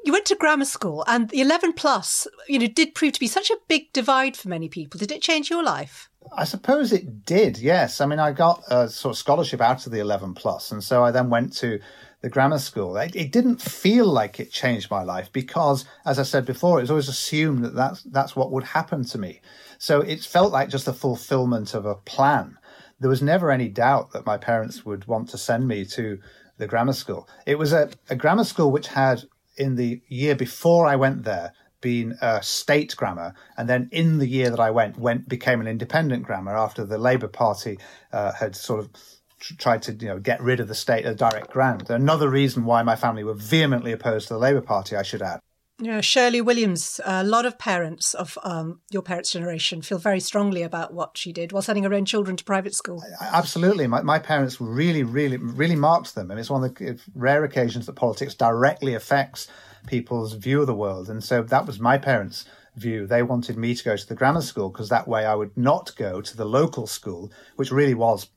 you 0.04 0.12
went 0.12 0.26
to 0.26 0.34
grammar 0.34 0.64
school, 0.64 1.04
and 1.06 1.28
the 1.28 1.40
11 1.40 1.74
plus, 1.74 2.26
you 2.48 2.58
know, 2.58 2.66
did 2.66 2.94
prove 2.94 3.12
to 3.12 3.20
be 3.20 3.28
such 3.28 3.50
a 3.50 3.58
big 3.68 3.92
divide 3.92 4.36
for 4.36 4.48
many 4.48 4.68
people. 4.68 4.98
Did 4.98 5.12
it 5.12 5.22
change 5.22 5.48
your 5.48 5.62
life? 5.62 6.10
I 6.36 6.44
suppose 6.44 6.92
it 6.92 7.24
did. 7.24 7.58
Yes. 7.58 8.00
I 8.00 8.06
mean, 8.06 8.18
I 8.18 8.32
got 8.32 8.62
a 8.68 8.88
sort 8.88 9.14
of 9.14 9.18
scholarship 9.18 9.60
out 9.60 9.86
of 9.86 9.92
the 9.92 10.00
11 10.00 10.34
plus, 10.34 10.72
and 10.72 10.82
so 10.82 11.04
I 11.04 11.10
then 11.10 11.30
went 11.30 11.52
to 11.58 11.78
the 12.20 12.28
grammar 12.28 12.58
school. 12.58 12.96
It, 12.96 13.16
it, 13.16 13.32
didn't 13.32 13.60
feel 13.60 14.06
like 14.06 14.38
it 14.38 14.50
changed 14.50 14.90
my 14.90 15.02
life 15.02 15.32
because, 15.32 15.84
as 16.04 16.18
I 16.18 16.22
said 16.22 16.46
before, 16.46 16.78
it 16.78 16.82
was 16.82 16.90
always 16.90 17.08
assumed 17.08 17.64
that 17.64 17.74
that's, 17.74 18.02
that's 18.04 18.36
what 18.36 18.52
would 18.52 18.64
happen 18.64 19.04
to 19.06 19.18
me. 19.18 19.40
So 19.78 20.00
it 20.00 20.22
felt 20.22 20.52
like 20.52 20.68
just 20.68 20.86
a 20.86 20.92
fulfillment 20.92 21.74
of 21.74 21.84
a 21.84 21.96
plan. 21.96 22.58
There 23.02 23.10
was 23.10 23.20
never 23.20 23.50
any 23.50 23.68
doubt 23.68 24.12
that 24.12 24.24
my 24.24 24.38
parents 24.38 24.86
would 24.86 25.06
want 25.06 25.28
to 25.30 25.38
send 25.38 25.66
me 25.66 25.84
to 25.86 26.20
the 26.56 26.68
grammar 26.68 26.92
school. 26.92 27.28
It 27.46 27.58
was 27.58 27.72
a, 27.72 27.90
a 28.08 28.14
grammar 28.14 28.44
school 28.44 28.70
which 28.70 28.86
had 28.86 29.24
in 29.56 29.74
the 29.74 30.00
year 30.08 30.36
before 30.36 30.86
I 30.86 30.96
went 30.96 31.24
there 31.24 31.52
been 31.80 32.16
a 32.22 32.40
state 32.42 32.94
grammar, 32.96 33.34
and 33.56 33.68
then 33.68 33.88
in 33.90 34.18
the 34.18 34.28
year 34.28 34.50
that 34.50 34.60
I 34.60 34.70
went, 34.70 34.96
went 34.96 35.28
became 35.28 35.60
an 35.60 35.66
independent 35.66 36.22
grammar 36.22 36.56
after 36.56 36.84
the 36.84 36.96
Labour 36.96 37.26
Party 37.26 37.76
uh, 38.12 38.32
had 38.32 38.54
sort 38.54 38.78
of 38.80 38.90
tried 39.58 39.82
to 39.82 39.92
you 39.92 40.06
know 40.06 40.20
get 40.20 40.40
rid 40.40 40.60
of 40.60 40.68
the 40.68 40.74
state 40.74 41.04
of 41.04 41.16
direct 41.16 41.50
grant. 41.50 41.90
Another 41.90 42.30
reason 42.30 42.64
why 42.64 42.84
my 42.84 42.94
family 42.94 43.24
were 43.24 43.34
vehemently 43.34 43.90
opposed 43.90 44.28
to 44.28 44.34
the 44.34 44.40
Labour 44.40 44.60
Party, 44.60 44.94
I 44.94 45.02
should 45.02 45.22
add. 45.22 45.40
Yeah, 45.84 46.00
Shirley 46.00 46.40
Williams, 46.40 47.00
a 47.04 47.24
lot 47.24 47.44
of 47.44 47.58
parents 47.58 48.14
of 48.14 48.38
um, 48.44 48.82
your 48.90 49.02
parents' 49.02 49.32
generation 49.32 49.82
feel 49.82 49.98
very 49.98 50.20
strongly 50.20 50.62
about 50.62 50.94
what 50.94 51.18
she 51.18 51.32
did 51.32 51.50
while 51.50 51.60
sending 51.60 51.82
her 51.82 51.92
own 51.92 52.04
children 52.04 52.36
to 52.36 52.44
private 52.44 52.72
school. 52.72 53.02
Absolutely. 53.20 53.88
My, 53.88 54.00
my 54.00 54.20
parents 54.20 54.60
really, 54.60 55.02
really, 55.02 55.38
really 55.38 55.74
marked 55.74 56.14
them. 56.14 56.30
And 56.30 56.38
it's 56.38 56.50
one 56.50 56.62
of 56.62 56.72
the 56.72 57.00
rare 57.16 57.42
occasions 57.42 57.86
that 57.86 57.94
politics 57.94 58.32
directly 58.32 58.94
affects 58.94 59.48
people's 59.88 60.34
view 60.34 60.60
of 60.60 60.68
the 60.68 60.74
world. 60.74 61.10
And 61.10 61.22
so 61.22 61.42
that 61.42 61.66
was 61.66 61.80
my 61.80 61.98
parents' 61.98 62.44
view. 62.76 63.04
They 63.04 63.24
wanted 63.24 63.56
me 63.56 63.74
to 63.74 63.84
go 63.84 63.96
to 63.96 64.06
the 64.06 64.14
grammar 64.14 64.42
school 64.42 64.68
because 64.68 64.88
that 64.90 65.08
way 65.08 65.26
I 65.26 65.34
would 65.34 65.56
not 65.56 65.96
go 65.96 66.20
to 66.20 66.36
the 66.36 66.44
local 66.44 66.86
school, 66.86 67.32
which 67.56 67.72
really 67.72 67.94
was 67.94 68.28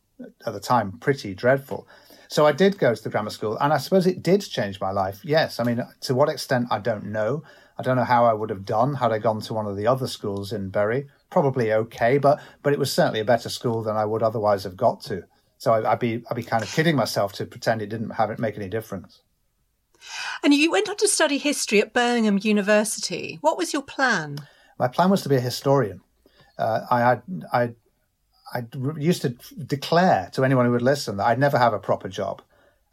at 0.47 0.53
the 0.53 0.59
time 0.59 0.93
pretty 0.93 1.35
dreadful. 1.35 1.87
So 2.27 2.46
I 2.46 2.51
did 2.51 2.77
go 2.77 2.94
to 2.94 3.03
the 3.03 3.10
grammar 3.10 3.29
school, 3.29 3.58
and 3.58 3.74
I 3.74 3.77
suppose 3.77 4.08
it 4.08 4.24
did 4.24 4.41
change 4.41 4.79
my 4.79 4.91
life. 4.91 5.20
Yes, 5.24 5.60
I 5.60 5.63
mean, 5.63 5.82
to 6.01 6.15
what 6.15 6.29
extent 6.29 6.67
I 6.72 6.79
don't 6.79 7.05
know. 7.05 7.44
I 7.77 7.84
don't 7.84 7.98
know 7.98 8.05
how 8.05 8.25
I 8.25 8.34
would 8.34 8.50
have 8.50 8.65
done 8.65 8.96
had 8.96 9.12
I 9.12 9.20
gone 9.20 9.41
to 9.41 9.53
one 9.53 9.65
of 9.67 9.75
the 9.75 9.88
other 9.88 10.08
schools 10.08 10.53
in 10.53 10.70
Bury. 10.70 11.08
Probably 11.29 11.74
okay, 11.74 12.17
but 12.17 12.39
but 12.63 12.74
it 12.74 12.79
was 12.79 12.91
certainly 12.91 13.20
a 13.20 13.25
better 13.25 13.50
school 13.50 13.84
than 13.84 13.98
I 13.98 14.05
would 14.05 14.24
otherwise 14.24 14.63
have 14.63 14.77
got 14.77 15.01
to. 15.01 15.24
So 15.58 15.74
I, 15.74 15.89
would 15.89 16.00
be 16.00 16.24
I'd 16.29 16.36
be 16.36 16.44
kind 16.44 16.63
of 16.63 16.72
kidding 16.72 16.96
myself 16.96 17.34
to 17.34 17.46
pretend 17.46 17.82
it 17.82 17.89
didn't 17.89 18.12
have 18.12 18.29
it 18.29 18.39
make 18.39 18.55
any 18.58 18.70
difference. 18.70 19.22
And 20.44 20.53
you 20.53 20.72
went 20.72 20.89
on 20.89 20.98
to 20.98 21.08
study 21.08 21.38
history 21.38 21.82
at 21.82 21.94
Birmingham 21.94 22.39
University. 22.41 23.39
What 23.41 23.58
was 23.58 23.74
your 23.74 23.82
plan? 23.82 24.38
My 24.77 24.88
plan 24.88 25.10
was 25.10 25.22
to 25.24 25.29
be 25.29 25.36
a 25.36 25.41
historian. 25.41 26.01
Uh, 26.58 26.82
I 26.89 27.00
had 27.00 27.24
I 27.51 27.74
I 28.53 28.65
used 28.97 29.21
to 29.23 29.29
declare 29.29 30.29
to 30.33 30.45
anyone 30.45 30.65
who 30.65 30.71
would 30.71 30.81
listen 30.81 31.17
that 31.17 31.27
I'd 31.27 31.39
never 31.39 31.57
have 31.57 31.73
a 31.73 31.79
proper 31.79 32.07
job. 32.07 32.41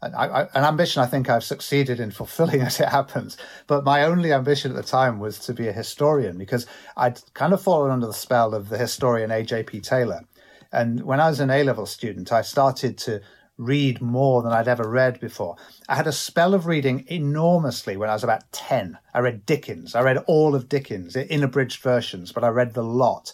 And 0.01 0.15
I, 0.15 0.25
I, 0.25 0.41
an 0.53 0.65
ambition 0.65 1.01
I 1.01 1.05
think 1.05 1.29
I've 1.29 1.43
succeeded 1.43 1.99
in 1.99 2.11
fulfilling 2.21 2.61
as 2.61 2.79
it 2.79 2.89
happens. 2.89 3.37
But 3.67 3.83
my 3.83 4.03
only 4.03 4.33
ambition 4.33 4.71
at 4.71 4.77
the 4.77 4.83
time 4.83 5.19
was 5.19 5.39
to 5.39 5.53
be 5.53 5.67
a 5.67 5.73
historian 5.73 6.37
because 6.37 6.65
I'd 6.97 7.21
kind 7.33 7.53
of 7.53 7.61
fallen 7.61 7.91
under 7.91 8.07
the 8.07 8.13
spell 8.13 8.53
of 8.53 8.69
the 8.69 8.77
historian 8.77 9.31
A.J.P. 9.31 9.81
Taylor. 9.81 10.25
And 10.71 11.03
when 11.03 11.19
I 11.19 11.29
was 11.29 11.39
an 11.39 11.51
A 11.51 11.63
level 11.63 11.85
student, 11.85 12.31
I 12.31 12.41
started 12.41 12.97
to 12.99 13.21
read 13.57 14.01
more 14.01 14.41
than 14.41 14.51
I'd 14.51 14.67
ever 14.67 14.89
read 14.89 15.19
before. 15.19 15.55
I 15.87 15.95
had 15.95 16.07
a 16.07 16.11
spell 16.11 16.55
of 16.55 16.65
reading 16.65 17.05
enormously 17.07 17.95
when 17.95 18.09
I 18.09 18.13
was 18.13 18.23
about 18.23 18.51
10. 18.51 18.97
I 19.13 19.19
read 19.19 19.45
Dickens. 19.45 19.93
I 19.93 20.01
read 20.01 20.17
all 20.25 20.55
of 20.55 20.67
Dickens 20.67 21.15
in 21.15 21.43
abridged 21.43 21.81
versions, 21.81 22.31
but 22.31 22.43
I 22.43 22.47
read 22.47 22.73
the 22.73 22.83
lot. 22.83 23.33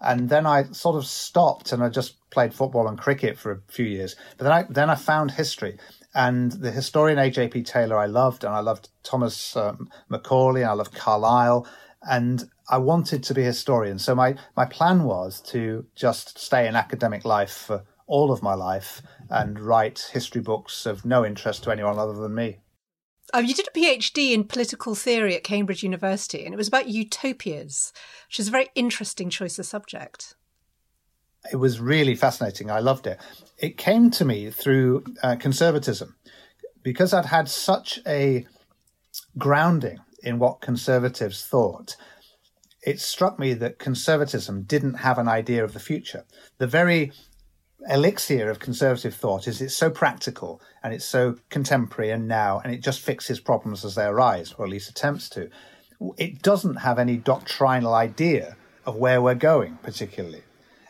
And 0.00 0.28
then 0.28 0.46
I 0.46 0.64
sort 0.64 0.96
of 0.96 1.06
stopped 1.06 1.72
and 1.72 1.82
I 1.82 1.88
just 1.88 2.16
played 2.30 2.54
football 2.54 2.88
and 2.88 2.98
cricket 2.98 3.38
for 3.38 3.52
a 3.52 3.60
few 3.68 3.86
years. 3.86 4.16
But 4.36 4.44
then 4.44 4.52
I, 4.52 4.62
then 4.68 4.90
I 4.90 4.94
found 4.94 5.32
history. 5.32 5.78
And 6.14 6.52
the 6.52 6.70
historian 6.70 7.18
A.J.P. 7.18 7.62
Taylor 7.64 7.98
I 7.98 8.06
loved, 8.06 8.42
and 8.42 8.54
I 8.54 8.60
loved 8.60 8.88
Thomas 9.02 9.54
um, 9.54 9.90
Macaulay, 10.08 10.62
and 10.62 10.70
I 10.70 10.74
loved 10.74 10.94
Carlyle. 10.94 11.66
And 12.08 12.48
I 12.68 12.78
wanted 12.78 13.22
to 13.24 13.34
be 13.34 13.42
a 13.42 13.46
historian. 13.46 13.98
So 13.98 14.14
my, 14.14 14.36
my 14.56 14.64
plan 14.64 15.04
was 15.04 15.40
to 15.48 15.86
just 15.94 16.38
stay 16.38 16.66
in 16.66 16.74
academic 16.74 17.24
life 17.24 17.52
for 17.52 17.84
all 18.06 18.32
of 18.32 18.42
my 18.42 18.54
life 18.54 19.02
and 19.28 19.58
write 19.58 20.10
history 20.12 20.40
books 20.40 20.86
of 20.86 21.04
no 21.04 21.24
interest 21.24 21.64
to 21.64 21.70
anyone 21.70 21.98
other 21.98 22.14
than 22.14 22.34
me. 22.34 22.58
Oh, 23.34 23.40
you 23.40 23.54
did 23.54 23.68
a 23.68 23.78
PhD 23.78 24.32
in 24.32 24.44
political 24.44 24.94
theory 24.94 25.34
at 25.34 25.44
Cambridge 25.44 25.82
University, 25.82 26.44
and 26.44 26.54
it 26.54 26.56
was 26.56 26.68
about 26.68 26.88
utopias, 26.88 27.92
which 28.28 28.38
is 28.38 28.48
a 28.48 28.52
very 28.52 28.68
interesting 28.74 29.30
choice 29.30 29.58
of 29.58 29.66
subject. 29.66 30.34
It 31.52 31.56
was 31.56 31.80
really 31.80 32.14
fascinating. 32.14 32.70
I 32.70 32.80
loved 32.80 33.06
it. 33.06 33.20
It 33.58 33.76
came 33.76 34.10
to 34.12 34.24
me 34.24 34.50
through 34.50 35.04
uh, 35.22 35.36
conservatism 35.36 36.16
because 36.82 37.12
I'd 37.12 37.26
had 37.26 37.48
such 37.48 38.00
a 38.06 38.46
grounding 39.38 39.98
in 40.22 40.38
what 40.38 40.60
conservatives 40.60 41.44
thought. 41.44 41.96
It 42.82 43.00
struck 43.00 43.38
me 43.38 43.54
that 43.54 43.78
conservatism 43.78 44.62
didn't 44.62 44.94
have 44.94 45.18
an 45.18 45.28
idea 45.28 45.64
of 45.64 45.72
the 45.72 45.80
future. 45.80 46.24
The 46.58 46.66
very 46.66 47.12
elixir 47.88 48.50
of 48.50 48.58
conservative 48.58 49.14
thought 49.14 49.46
is 49.46 49.60
it's 49.60 49.76
so 49.76 49.90
practical 49.90 50.60
and 50.82 50.92
it's 50.92 51.04
so 51.04 51.36
contemporary 51.50 52.10
and 52.10 52.28
now, 52.28 52.60
and 52.60 52.72
it 52.72 52.80
just 52.80 53.00
fixes 53.00 53.40
problems 53.40 53.84
as 53.84 53.94
they 53.94 54.04
arise, 54.04 54.54
or 54.58 54.64
at 54.64 54.70
least 54.70 54.90
attempts 54.90 55.28
to. 55.30 55.50
It 56.16 56.42
doesn't 56.42 56.76
have 56.76 56.98
any 56.98 57.16
doctrinal 57.16 57.94
idea 57.94 58.56
of 58.84 58.96
where 58.96 59.20
we're 59.20 59.34
going, 59.34 59.78
particularly. 59.82 60.42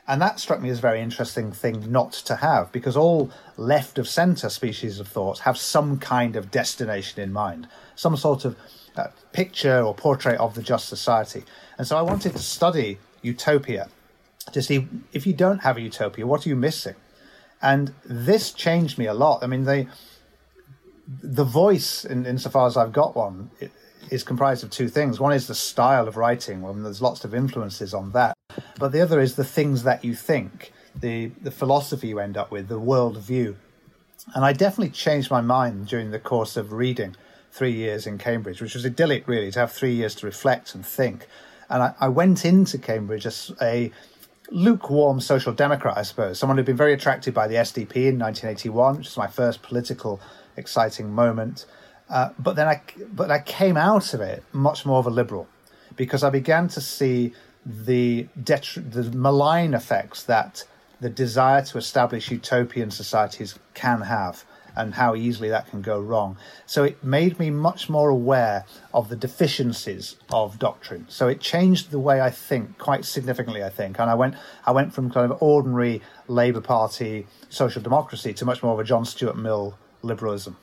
And 0.09 0.23
that 0.23 0.38
struck 0.38 0.61
me 0.61 0.71
as 0.71 0.79
a 0.79 0.83
very 0.83 1.00
interesting 1.00 1.50
thing 1.50 1.91
not 1.91 2.12
to 2.12 2.37
have, 2.37 2.71
because 2.71 2.97
all 2.97 3.31
left 3.57 3.99
of 3.99 4.09
centre 4.09 4.49
species 4.49 5.00
of 5.00 5.09
thought 5.09 5.41
have 5.41 5.59
some 5.59 5.99
kind 5.99 6.37
of 6.37 6.50
destination 6.50 7.21
in 7.21 7.33
mind, 7.33 7.67
some 7.97 8.17
sort 8.17 8.45
of 8.45 8.57
uh, 8.97 9.09
picture 9.33 9.81
or 9.83 9.95
portrait 9.95 10.38
of 10.38 10.55
the 10.55 10.62
just 10.62 10.88
society. 10.88 11.45
And 11.76 11.87
so 11.87 11.97
I 11.97 12.03
wanted 12.03 12.33
to 12.33 12.38
study 12.38 12.99
utopia 13.23 13.88
to 14.53 14.62
see 14.62 14.88
if 15.12 15.26
you 15.26 15.33
don't 15.33 15.59
have 15.59 15.76
a 15.76 15.81
utopia, 15.81 16.26
what 16.26 16.47
are 16.47 16.49
you 16.49 16.57
missing? 16.57 16.95
And 17.62 17.95
this 18.05 18.53
changed 18.53 18.99
me 18.99 19.07
a 19.07 19.15
lot. 19.15 19.43
I 19.43 19.47
mean, 19.47 19.65
the 19.65 19.87
the 21.23 21.45
voice, 21.45 22.05
in, 22.05 22.26
insofar 22.26 22.67
as 22.67 22.76
I've 22.76 22.93
got 22.93 23.15
one, 23.15 23.50
is 24.11 24.23
comprised 24.25 24.65
of 24.65 24.71
two 24.71 24.88
things. 24.88 25.21
One 25.21 25.33
is 25.33 25.47
the 25.47 25.55
style 25.55 26.09
of 26.09 26.17
writing, 26.17 26.62
well, 26.62 26.75
there's 26.75 27.03
lots 27.03 27.25
of 27.25 27.35
influences 27.35 27.95
on 27.95 28.12
that. 28.12 28.35
But 28.79 28.93
the 28.93 29.00
other 29.00 29.21
is 29.21 29.37
the 29.37 29.45
things 29.45 29.83
that 29.85 30.05
you 30.05 30.15
think, 30.15 30.73
the, 30.99 31.33
the 31.41 31.50
philosophy 31.50 32.09
you 32.09 32.19
end 32.19 32.37
up 32.37 32.50
with, 32.50 32.69
the 32.69 32.79
world 32.79 33.19
view. 33.19 33.57
And 34.35 34.45
I 34.45 34.53
definitely 34.53 34.91
changed 34.91 35.31
my 35.31 35.41
mind 35.41 35.87
during 35.87 36.11
the 36.11 36.19
course 36.19 36.57
of 36.57 36.73
reading 36.73 37.17
three 37.53 37.73
years 37.73 38.07
in 38.07 38.19
Cambridge, 38.19 38.61
which 38.61 38.75
was 38.75 38.85
idyllic, 38.85 39.29
really, 39.29 39.50
to 39.53 39.61
have 39.61 39.73
three 39.73 39.95
years 39.95 40.15
to 40.17 40.26
reflect 40.26 40.75
and 40.75 40.85
think. 40.85 41.26
And 41.69 41.83
I, 41.83 41.95
I 42.00 42.09
went 42.09 42.45
into 42.45 42.79
Cambridge 42.79 43.26
as 43.26 43.53
a 43.62 43.93
lukewarm 44.50 45.21
social 45.21 45.53
democrat, 45.53 45.97
I 45.97 46.03
suppose. 46.03 46.38
Someone 46.38 46.57
who'd 46.57 46.67
been 46.67 46.76
very 46.76 46.93
attracted 46.93 47.35
by 47.35 47.49
the 47.49 47.57
SDP 47.57 47.97
in 47.97 48.19
1981, 48.19 48.99
which 48.99 49.07
was 49.07 49.17
my 49.17 49.26
first 49.26 49.62
political 49.62 50.21
exciting 50.57 51.12
moment. 51.12 51.67
Uh, 52.09 52.31
but 52.38 52.57
then 52.57 52.69
I, 52.69 52.81
but 53.12 53.31
I 53.31 53.41
came 53.41 53.76
out 53.76 54.15
of 54.15 54.21
it 54.21 54.45
much 54.53 54.87
more 54.87 54.99
of 54.99 55.07
a 55.07 55.11
liberal, 55.11 55.49
because 55.97 56.23
I 56.23 56.31
began 56.31 56.69
to 56.69 56.81
see 56.81 57.33
the 57.65 58.29
detri- 58.41 58.91
the 58.93 59.05
malign 59.17 59.75
effects 59.75 60.23
that 60.25 60.65
the 61.00 61.11
desire 61.11 61.62
to 61.62 61.79
establish 61.79 62.31
utopian 62.31 62.91
societies 62.91 63.59
can 63.75 64.03
have 64.03 64.45
and 64.76 64.95
how 64.95 65.14
easily 65.14 65.49
that 65.49 65.68
can 65.68 65.83
go 65.83 65.99
wrong. 66.00 66.37
So 66.66 66.85
it 66.85 67.02
made 67.02 67.38
me 67.38 67.50
much 67.50 67.88
more 67.88 68.11
aware 68.11 68.64
of 68.92 69.09
the 69.09 69.16
deficiencies 69.16 70.16
of 70.30 70.59
doctrine. 70.59 71.06
So 71.09 71.28
it 71.28 71.40
changed 71.40 71.90
the 71.90 71.99
way 71.99 72.21
I 72.21 72.30
think 72.30 72.78
quite 72.78 73.04
significantly, 73.04 73.64
I 73.64 73.71
think. 73.71 73.99
And 73.99 74.11
I 74.11 74.14
went 74.14 74.35
I 74.64 74.73
went 74.73 74.92
from 74.92 75.11
kind 75.11 75.30
of 75.30 75.42
ordinary 75.42 76.02
Labour 76.28 76.61
Party 76.61 77.26
social 77.49 77.83
democracy 77.83 78.33
to 78.35 78.45
much 78.45 78.62
more 78.62 78.75
of 78.75 78.78
a 78.78 78.85
John 78.85 79.04
Stuart 79.04 79.37
Mill 79.37 79.78
liberalism. 80.02 80.56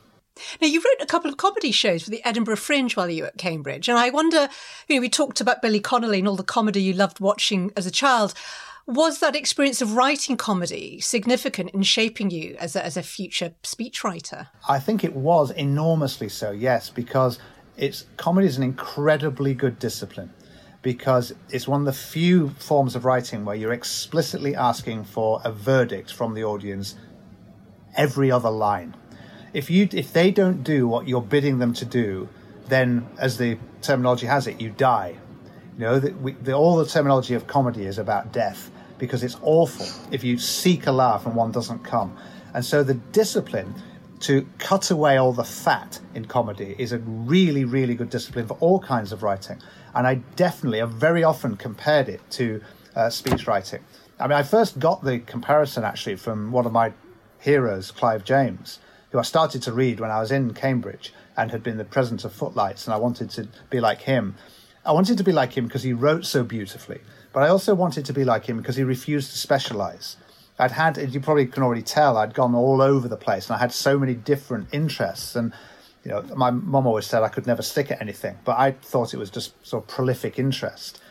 Now, 0.60 0.68
you 0.68 0.80
wrote 0.80 1.04
a 1.04 1.06
couple 1.06 1.30
of 1.30 1.38
comedy 1.38 1.72
shows 1.72 2.04
for 2.04 2.10
the 2.10 2.26
Edinburgh 2.26 2.56
Fringe 2.56 2.96
while 2.96 3.10
you 3.10 3.24
were 3.24 3.30
at 3.30 3.38
Cambridge. 3.38 3.88
And 3.88 3.98
I 3.98 4.10
wonder, 4.10 4.50
you 4.88 4.96
know, 4.96 5.02
we 5.02 5.10
talked 5.10 5.42
about 5.42 5.62
Billy 5.62 5.80
Connolly 5.80 6.20
and 6.20 6.28
all 6.28 6.36
the 6.36 6.44
comedy 6.44 6.82
you 6.82 6.94
loved 6.94 7.20
watching 7.20 7.72
as 7.78 7.86
a 7.86 7.92
child. 7.92 8.34
Was 8.86 9.20
that 9.20 9.34
experience 9.34 9.82
of 9.82 9.96
writing 9.96 10.36
comedy 10.36 11.00
significant 11.00 11.70
in 11.70 11.84
shaping 11.84 12.30
you 12.30 12.58
as 12.60 12.76
a, 12.76 12.84
as 12.84 12.98
a 12.98 13.04
future 13.04 13.54
speechwriter? 13.64 14.50
I 14.68 14.80
think 14.80 15.06
it 15.06 15.16
was 15.16 15.52
enormously 15.52 16.28
so, 16.28 16.52
yes, 16.52 16.90
because 16.90 17.40
it's 17.78 18.06
comedy 18.18 18.46
is 18.46 18.58
an 18.58 18.64
incredibly 18.64 19.54
good 19.54 19.80
discipline 19.80 20.34
because 20.82 21.34
it's 21.50 21.66
one 21.66 21.80
of 21.80 21.86
the 21.86 21.94
few 21.94 22.50
forms 22.50 22.94
of 22.94 23.06
writing 23.06 23.46
where 23.46 23.56
you're 23.56 23.72
explicitly 23.72 24.54
asking 24.54 25.06
for 25.06 25.40
a 25.46 25.52
verdict 25.52 26.12
from 26.12 26.34
the 26.34 26.44
audience 26.44 26.96
every 27.96 28.30
other 28.30 28.50
line. 28.50 28.94
If 29.54 29.70
you 29.70 29.88
if 29.94 30.12
they 30.12 30.30
don't 30.30 30.62
do 30.62 30.90
what 30.90 31.08
you're 31.08 31.22
bidding 31.22 31.60
them 31.60 31.74
to 31.76 31.86
do, 31.86 32.28
then 32.68 33.08
as 33.18 33.38
the 33.38 33.58
terminology 33.82 34.26
has 34.26 34.46
it, 34.46 34.60
you 34.60 34.72
die. 34.72 35.16
You 35.78 35.80
know, 35.80 36.00
the, 36.00 36.12
we, 36.12 36.34
the, 36.34 36.54
all 36.54 36.76
the 36.76 36.86
terminology 36.86 37.34
of 37.34 37.48
comedy 37.48 37.86
is 37.86 37.98
about 37.98 38.34
death 38.34 38.70
because 39.04 39.22
it's 39.22 39.36
awful 39.42 39.86
if 40.12 40.24
you 40.24 40.38
seek 40.38 40.88
a 40.88 40.92
laugh 40.92 41.26
and 41.26 41.36
one 41.36 41.52
doesn't 41.52 41.84
come. 41.84 42.16
And 42.54 42.64
so 42.64 42.84
the 42.84 42.94
discipline 42.94 43.76
to 44.22 44.48
cut 44.58 44.90
away 44.92 45.18
all 45.18 45.34
the 45.34 45.44
fat 45.44 46.00
in 46.16 46.24
comedy 46.24 46.74
is 46.78 46.94
a 46.94 47.00
really, 47.00 47.66
really 47.66 47.96
good 47.96 48.10
discipline 48.10 48.48
for 48.48 48.56
all 48.62 48.80
kinds 48.80 49.12
of 49.12 49.22
writing. 49.22 49.62
And 49.94 50.08
I 50.08 50.16
definitely 50.38 50.80
have 50.80 50.92
very 50.92 51.26
often 51.26 51.58
compared 51.58 52.08
it 52.08 52.22
to 52.32 52.62
uh, 52.96 53.10
speech 53.10 53.46
writing. 53.46 53.84
I 54.18 54.28
mean, 54.28 54.38
I 54.38 54.44
first 54.44 54.80
got 54.80 55.04
the 55.04 55.20
comparison 55.20 55.84
actually 55.84 56.16
from 56.16 56.54
one 56.54 56.66
of 56.66 56.72
my 56.72 56.94
heroes, 57.40 57.92
Clive 57.92 58.24
James, 58.24 58.80
who 59.12 59.20
I 59.20 59.24
started 59.24 59.62
to 59.64 59.74
read 59.74 60.00
when 60.00 60.12
I 60.12 60.22
was 60.22 60.32
in 60.32 60.54
Cambridge 60.54 61.14
and 61.36 61.52
had 61.52 61.62
been 61.62 61.78
the 61.78 61.84
president 61.84 62.24
of 62.24 62.32
Footlights, 62.32 62.88
and 62.88 62.94
I 62.94 62.98
wanted 62.98 63.30
to 63.32 63.50
be 63.70 63.82
like 63.82 64.04
him. 64.04 64.36
I 64.86 64.94
wanted 64.94 65.18
to 65.18 65.24
be 65.26 65.34
like 65.34 65.58
him 65.58 65.66
because 65.66 65.84
he 65.84 65.92
wrote 65.92 66.26
so 66.26 66.44
beautifully, 66.44 67.02
but 67.34 67.44
I 67.44 67.50
also 67.50 67.76
wanted 67.76 68.06
to 68.06 68.14
be 68.14 68.24
like 68.24 68.46
him 68.46 68.58
because 68.58 68.76
he 68.76 68.84
refused 68.84 69.32
to 69.32 69.38
specialize. 69.38 70.18
I'd 70.60 70.72
had, 70.72 70.98
you 71.14 71.20
probably 71.20 71.48
can 71.48 71.64
already 71.64 71.82
tell, 71.82 72.16
I'd 72.16 72.36
gone 72.36 72.54
all 72.54 72.82
over 72.82 73.08
the 73.08 73.18
place 73.18 73.48
and 73.48 73.56
I 73.56 73.60
had 73.60 73.74
so 73.74 73.98
many 73.98 74.14
different 74.14 74.68
interests. 74.72 75.36
And, 75.36 75.52
you 76.06 76.12
know, 76.12 76.22
my 76.36 76.52
mum 76.52 76.86
always 76.86 77.08
said 77.08 77.24
I 77.24 77.30
could 77.30 77.48
never 77.48 77.64
stick 77.64 77.90
at 77.92 78.00
anything, 78.02 78.38
but 78.46 78.58
I 78.60 78.72
thought 78.72 79.14
it 79.14 79.18
was 79.18 79.32
just 79.32 79.54
sort 79.66 79.84
of 79.84 79.90
prolific 79.90 80.38
interest. 80.38 81.02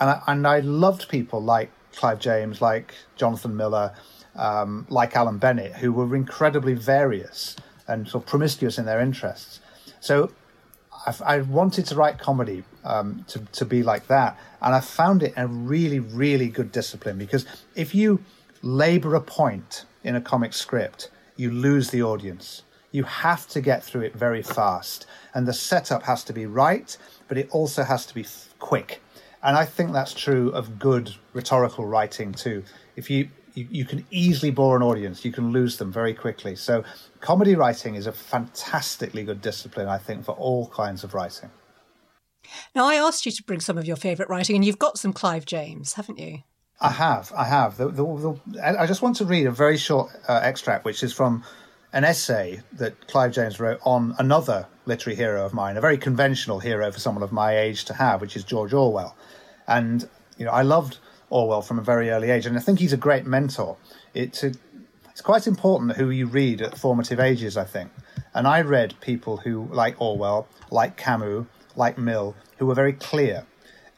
And 0.00 0.10
I, 0.10 0.22
and 0.28 0.46
I 0.46 0.60
loved 0.60 1.08
people 1.08 1.42
like 1.42 1.70
Clive 1.96 2.20
James, 2.20 2.62
like 2.62 2.94
Jonathan 3.16 3.56
Miller, 3.56 3.94
um, 4.36 4.86
like 4.88 5.16
Alan 5.16 5.38
Bennett, 5.38 5.72
who 5.74 5.92
were 5.92 6.14
incredibly 6.14 6.74
various 6.74 7.56
and 7.88 8.08
sort 8.08 8.24
of 8.24 8.28
promiscuous 8.28 8.78
in 8.78 8.84
their 8.84 9.00
interests. 9.00 9.60
So 10.00 10.30
I, 11.06 11.14
I 11.24 11.40
wanted 11.40 11.86
to 11.86 11.94
write 11.94 12.18
comedy 12.18 12.64
um, 12.84 13.24
to, 13.28 13.40
to 13.40 13.64
be 13.64 13.82
like 13.82 14.06
that. 14.08 14.38
And 14.60 14.74
I 14.74 14.80
found 14.80 15.22
it 15.22 15.34
a 15.36 15.46
really, 15.46 16.00
really 16.00 16.48
good 16.48 16.72
discipline 16.72 17.18
because 17.18 17.46
if 17.74 17.94
you 17.94 18.20
labor 18.62 19.14
a 19.14 19.20
point 19.20 19.84
in 20.02 20.16
a 20.16 20.20
comic 20.20 20.52
script, 20.52 21.10
you 21.36 21.50
lose 21.50 21.90
the 21.90 22.02
audience. 22.02 22.62
You 22.92 23.04
have 23.04 23.48
to 23.48 23.60
get 23.60 23.82
through 23.82 24.02
it 24.02 24.14
very 24.14 24.42
fast. 24.42 25.06
And 25.34 25.48
the 25.48 25.52
setup 25.52 26.04
has 26.04 26.22
to 26.24 26.32
be 26.32 26.46
right, 26.46 26.96
but 27.28 27.36
it 27.36 27.48
also 27.50 27.82
has 27.82 28.06
to 28.06 28.14
be 28.14 28.24
quick. 28.58 29.02
And 29.42 29.56
I 29.56 29.64
think 29.66 29.92
that's 29.92 30.14
true 30.14 30.50
of 30.50 30.78
good 30.78 31.14
rhetorical 31.32 31.84
writing 31.84 32.32
too. 32.32 32.64
If 32.96 33.10
you 33.10 33.28
you, 33.54 33.66
you 33.70 33.84
can 33.84 34.06
easily 34.10 34.50
bore 34.50 34.76
an 34.76 34.82
audience. 34.82 35.24
You 35.24 35.32
can 35.32 35.50
lose 35.50 35.76
them 35.78 35.92
very 35.92 36.14
quickly. 36.14 36.56
So, 36.56 36.84
comedy 37.20 37.54
writing 37.54 37.94
is 37.94 38.06
a 38.06 38.12
fantastically 38.12 39.24
good 39.24 39.40
discipline, 39.40 39.88
I 39.88 39.98
think, 39.98 40.24
for 40.24 40.32
all 40.32 40.68
kinds 40.68 41.04
of 41.04 41.14
writing. 41.14 41.50
Now, 42.74 42.86
I 42.86 42.96
asked 42.96 43.24
you 43.24 43.32
to 43.32 43.42
bring 43.42 43.60
some 43.60 43.78
of 43.78 43.86
your 43.86 43.96
favourite 43.96 44.28
writing, 44.28 44.56
and 44.56 44.64
you've 44.64 44.78
got 44.78 44.98
some 44.98 45.12
Clive 45.12 45.46
James, 45.46 45.94
haven't 45.94 46.18
you? 46.18 46.42
I 46.80 46.90
have. 46.90 47.32
I 47.34 47.44
have. 47.44 47.76
The, 47.76 47.88
the, 47.88 48.04
the, 48.04 48.80
I 48.80 48.86
just 48.86 49.00
want 49.00 49.16
to 49.16 49.24
read 49.24 49.46
a 49.46 49.50
very 49.50 49.76
short 49.76 50.10
uh, 50.28 50.40
extract, 50.42 50.84
which 50.84 51.02
is 51.02 51.12
from 51.12 51.44
an 51.92 52.04
essay 52.04 52.60
that 52.72 53.06
Clive 53.06 53.32
James 53.32 53.60
wrote 53.60 53.78
on 53.84 54.14
another 54.18 54.66
literary 54.84 55.16
hero 55.16 55.46
of 55.46 55.54
mine, 55.54 55.76
a 55.76 55.80
very 55.80 55.96
conventional 55.96 56.58
hero 56.58 56.90
for 56.90 56.98
someone 56.98 57.22
of 57.22 57.30
my 57.30 57.56
age 57.56 57.84
to 57.84 57.94
have, 57.94 58.20
which 58.20 58.36
is 58.36 58.42
George 58.42 58.72
Orwell. 58.72 59.16
And 59.68 60.08
you 60.36 60.44
know, 60.44 60.50
I 60.50 60.62
loved 60.62 60.98
Orwell 61.34 61.62
from 61.62 61.80
a 61.80 61.82
very 61.82 62.10
early 62.10 62.30
age, 62.30 62.46
and 62.46 62.56
I 62.56 62.60
think 62.60 62.78
he's 62.78 62.92
a 62.92 62.96
great 62.96 63.26
mentor. 63.26 63.76
It's 64.14 64.44
a, 64.44 64.52
it's 65.10 65.20
quite 65.20 65.48
important 65.48 65.96
who 65.96 66.10
you 66.10 66.26
read 66.26 66.62
at 66.62 66.78
formative 66.78 67.18
ages, 67.18 67.56
I 67.56 67.64
think. 67.64 67.90
And 68.34 68.46
I 68.46 68.60
read 68.60 68.94
people 69.00 69.38
who, 69.38 69.68
like 69.72 70.00
Orwell, 70.00 70.46
like 70.70 70.96
Camus, 70.96 71.46
like 71.74 71.98
Mill, 71.98 72.36
who 72.58 72.66
were 72.66 72.74
very 72.74 72.92
clear. 72.92 73.46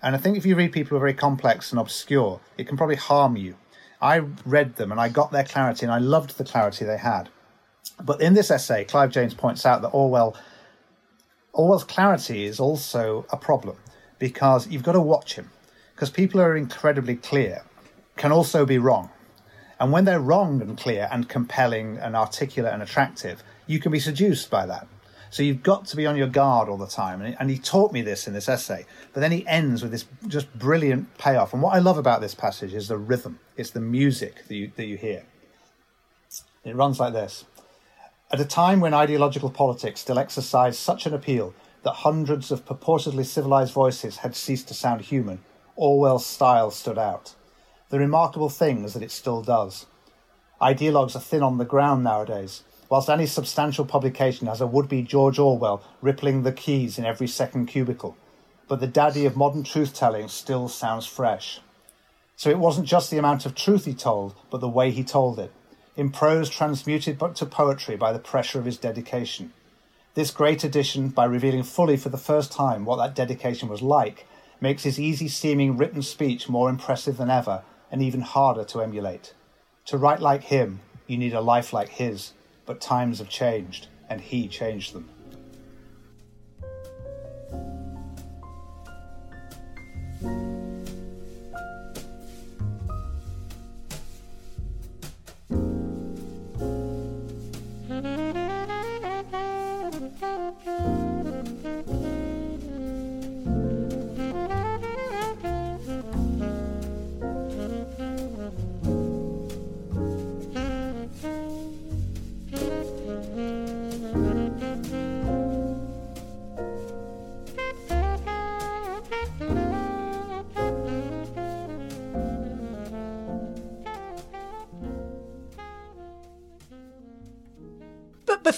And 0.03 0.15
I 0.17 0.19
think 0.19 0.39
if 0.39 0.47
you 0.47 0.57
read 0.57 0.73
people 0.73 0.91
who 0.91 0.97
are 0.97 1.07
very 1.07 1.13
complex 1.13 1.73
and 1.73 1.79
obscure, 1.79 2.41
it 2.57 2.67
can 2.67 2.79
probably 2.79 2.97
harm 2.97 3.37
you. 3.37 3.57
I 4.01 4.23
read 4.47 4.77
them 4.77 4.91
and 4.91 4.99
I 4.99 5.11
got 5.11 5.31
their 5.31 5.45
clarity, 5.45 5.85
and 5.85 5.93
I 5.93 5.99
loved 5.99 6.39
the 6.39 6.45
clarity 6.45 6.87
they 6.87 6.97
had. 6.97 7.29
But 8.03 8.23
in 8.23 8.33
this 8.33 8.51
essay, 8.51 8.85
Clive 8.85 9.11
James 9.11 9.35
points 9.35 9.67
out 9.67 9.83
that 9.83 9.89
Orwell 9.89 10.35
Orwell's 11.53 11.85
clarity 11.85 12.45
is 12.45 12.61
also 12.61 13.27
a 13.31 13.37
problem 13.37 13.77
because 14.19 14.67
you've 14.69 14.83
got 14.83 14.93
to 14.93 15.01
watch 15.01 15.35
him 15.35 15.51
because 15.97 16.11
people 16.11 16.43
are 16.43 16.55
incredibly 16.55 17.17
clear 17.17 17.63
can 18.19 18.31
also 18.31 18.67
be 18.67 18.77
wrong. 18.77 19.09
And 19.81 19.91
when 19.93 20.05
they're 20.05 20.21
wrong 20.21 20.61
and 20.61 20.77
clear 20.77 21.09
and 21.11 21.27
compelling 21.27 21.97
and 21.97 22.15
articulate 22.15 22.75
and 22.75 22.83
attractive, 22.83 23.43
you 23.67 23.81
can 23.81 23.91
be 23.91 23.99
seduced 23.99 24.51
by 24.51 24.67
that. 24.67 24.87
So 25.31 25.43
you've 25.43 25.63
got 25.63 25.87
to 25.87 25.97
be 25.97 26.07
on 26.07 26.17
your 26.17 26.29
guard 26.29 26.69
all 26.69 26.77
the 26.77 26.87
time. 26.87 27.23
And 27.23 27.51
he 27.51 27.59
taught 27.59 27.95
me 27.95 28.03
this 28.03 28.27
in 28.27 28.35
this 28.35 28.47
essay. 28.47 28.85
But 29.15 29.21
then 29.21 29.33
he 29.33 29.47
ends 29.47 29.83
with 29.83 29.91
this 29.91 30.05
just 30.29 30.53
brilliant 30.59 31.17
payoff. 31.17 31.55
And 31.55 31.63
what 31.63 31.75
I 31.75 31.79
love 31.79 31.97
about 31.97 32.21
this 32.21 32.35
passage 32.35 32.75
is 32.75 32.89
the 32.89 32.99
rhythm, 32.99 33.39
it's 33.57 33.71
the 33.71 33.81
music 33.81 34.47
that 34.49 34.55
you, 34.55 34.73
that 34.77 34.87
you 34.87 34.99
hear. 34.99 35.25
It 36.63 36.77
runs 36.77 37.01
like 37.01 37.15
this 37.15 37.47
At 38.31 38.41
a 38.41 38.45
time 38.45 38.81
when 38.81 38.93
ideological 38.93 39.51
politics 39.51 40.01
still 40.01 40.19
exercised 40.19 40.79
such 40.79 41.07
an 41.07 41.15
appeal 41.15 41.55
that 41.85 41.93
hundreds 41.93 42.51
of 42.51 42.67
purportedly 42.67 43.25
civilized 43.25 43.73
voices 43.73 44.19
had 44.19 44.37
ceased 44.37 44.69
to 44.69 44.75
sound 44.75 45.01
human, 45.01 45.39
Orwell's 45.77 46.25
style 46.25 46.71
stood 46.71 46.97
out. 46.97 47.35
The 47.91 47.99
remarkable 47.99 48.49
thing 48.49 48.85
is 48.85 48.95
that 48.95 49.03
it 49.03 49.11
still 49.11 49.43
does. 49.43 49.85
Ideologues 50.61 51.15
are 51.15 51.21
thin 51.21 51.43
on 51.43 51.59
the 51.59 51.67
ground 51.67 52.03
nowadays, 52.03 52.65
whilst 52.89 53.11
any 53.11 53.27
substantial 53.27 53.85
publication 53.85 54.47
has 54.47 54.63
a 54.63 54.67
would 54.67 54.89
be 54.89 55.03
George 55.03 55.39
Orwell 55.39 55.83
rippling 56.01 56.43
the 56.43 56.53
keys 56.53 56.99
in 56.99 57.05
every 57.05 57.29
second 57.29 57.67
cubicle. 57.67 58.17
But 58.69 58.81
the 58.81 58.87
daddy 58.87 59.27
of 59.27 59.37
modern 59.37 59.65
truth 59.65 59.95
telling 59.95 60.29
still 60.29 60.69
sounds 60.69 61.07
fresh. 61.07 61.61
So 62.37 62.49
it 62.49 62.59
wasn't 62.59 62.89
just 62.89 63.11
the 63.11 63.19
amount 63.19 63.45
of 63.45 63.55
truth 63.55 63.85
he 63.85 63.95
told, 63.95 64.35
but 64.51 64.63
the 64.63 64.69
way 64.69 64.91
he 64.91 65.05
told 65.05 65.39
it, 65.39 65.53
in 65.95 66.11
prose 66.11 66.49
transmuted 66.49 67.19
but 67.19 67.37
to 67.37 67.47
poetry 67.47 67.97
by 67.97 68.13
the 68.13 68.19
pressure 68.19 68.59
of 68.59 68.65
his 68.65 68.79
dedication. 68.79 69.53
This 70.15 70.31
great 70.31 70.65
edition, 70.65 71.09
by 71.09 71.27
revealing 71.27 71.63
fully 71.63 71.99
for 71.99 72.09
the 72.09 72.17
first 72.17 72.51
time 72.51 72.87
what 72.87 72.97
that 72.97 73.15
dedication 73.15 73.69
was 73.69 73.83
like, 73.83 74.27
makes 74.61 74.85
his 74.85 74.99
easy 74.99 75.29
seeming 75.29 75.77
written 75.77 76.03
speech 76.03 76.49
more 76.49 76.69
impressive 76.71 77.17
than 77.17 77.31
ever 77.31 77.63
and 77.91 78.03
even 78.03 78.21
harder 78.21 78.65
to 78.65 78.81
emulate. 78.81 79.35
To 79.87 79.99
write 79.99 80.21
like 80.21 80.45
him, 80.45 80.81
you 81.07 81.17
need 81.17 81.35
a 81.35 81.41
life 81.41 81.73
like 81.73 81.91
his, 81.91 82.33
but 82.65 82.81
times 82.81 83.19
have 83.19 83.29
changed, 83.29 83.89
and 84.09 84.21
he 84.21 84.49
changed 84.49 84.93
them. 84.93 85.09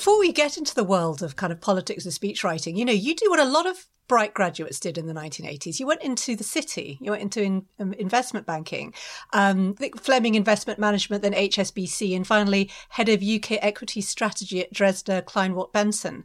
Before 0.08 0.20
we 0.20 0.32
get 0.32 0.56
into 0.56 0.74
the 0.74 0.84
world 0.84 1.22
of 1.22 1.36
kind 1.36 1.52
of 1.52 1.60
politics 1.60 2.06
and 2.06 2.14
speechwriting, 2.14 2.78
you 2.78 2.82
know, 2.82 2.90
you 2.90 3.14
do 3.14 3.28
what 3.28 3.38
a 3.38 3.44
lot 3.44 3.66
of 3.66 3.84
bright 4.08 4.32
graduates 4.32 4.80
did 4.80 4.96
in 4.96 5.06
the 5.06 5.12
1980s. 5.12 5.78
You 5.78 5.86
went 5.86 6.02
into 6.02 6.34
the 6.34 6.42
city, 6.42 6.96
you 7.02 7.10
went 7.10 7.20
into 7.20 7.42
in, 7.42 7.66
um, 7.78 7.92
investment 7.92 8.46
banking, 8.46 8.94
um, 9.34 9.76
Fleming 9.98 10.34
Investment 10.34 10.78
Management, 10.78 11.20
then 11.20 11.34
HSBC, 11.34 12.16
and 12.16 12.26
finally 12.26 12.70
head 12.88 13.10
of 13.10 13.22
UK 13.22 13.58
equity 13.60 14.00
strategy 14.00 14.62
at 14.62 14.72
Dresdner 14.72 15.22
Kleinwort 15.24 15.74
Benson. 15.74 16.24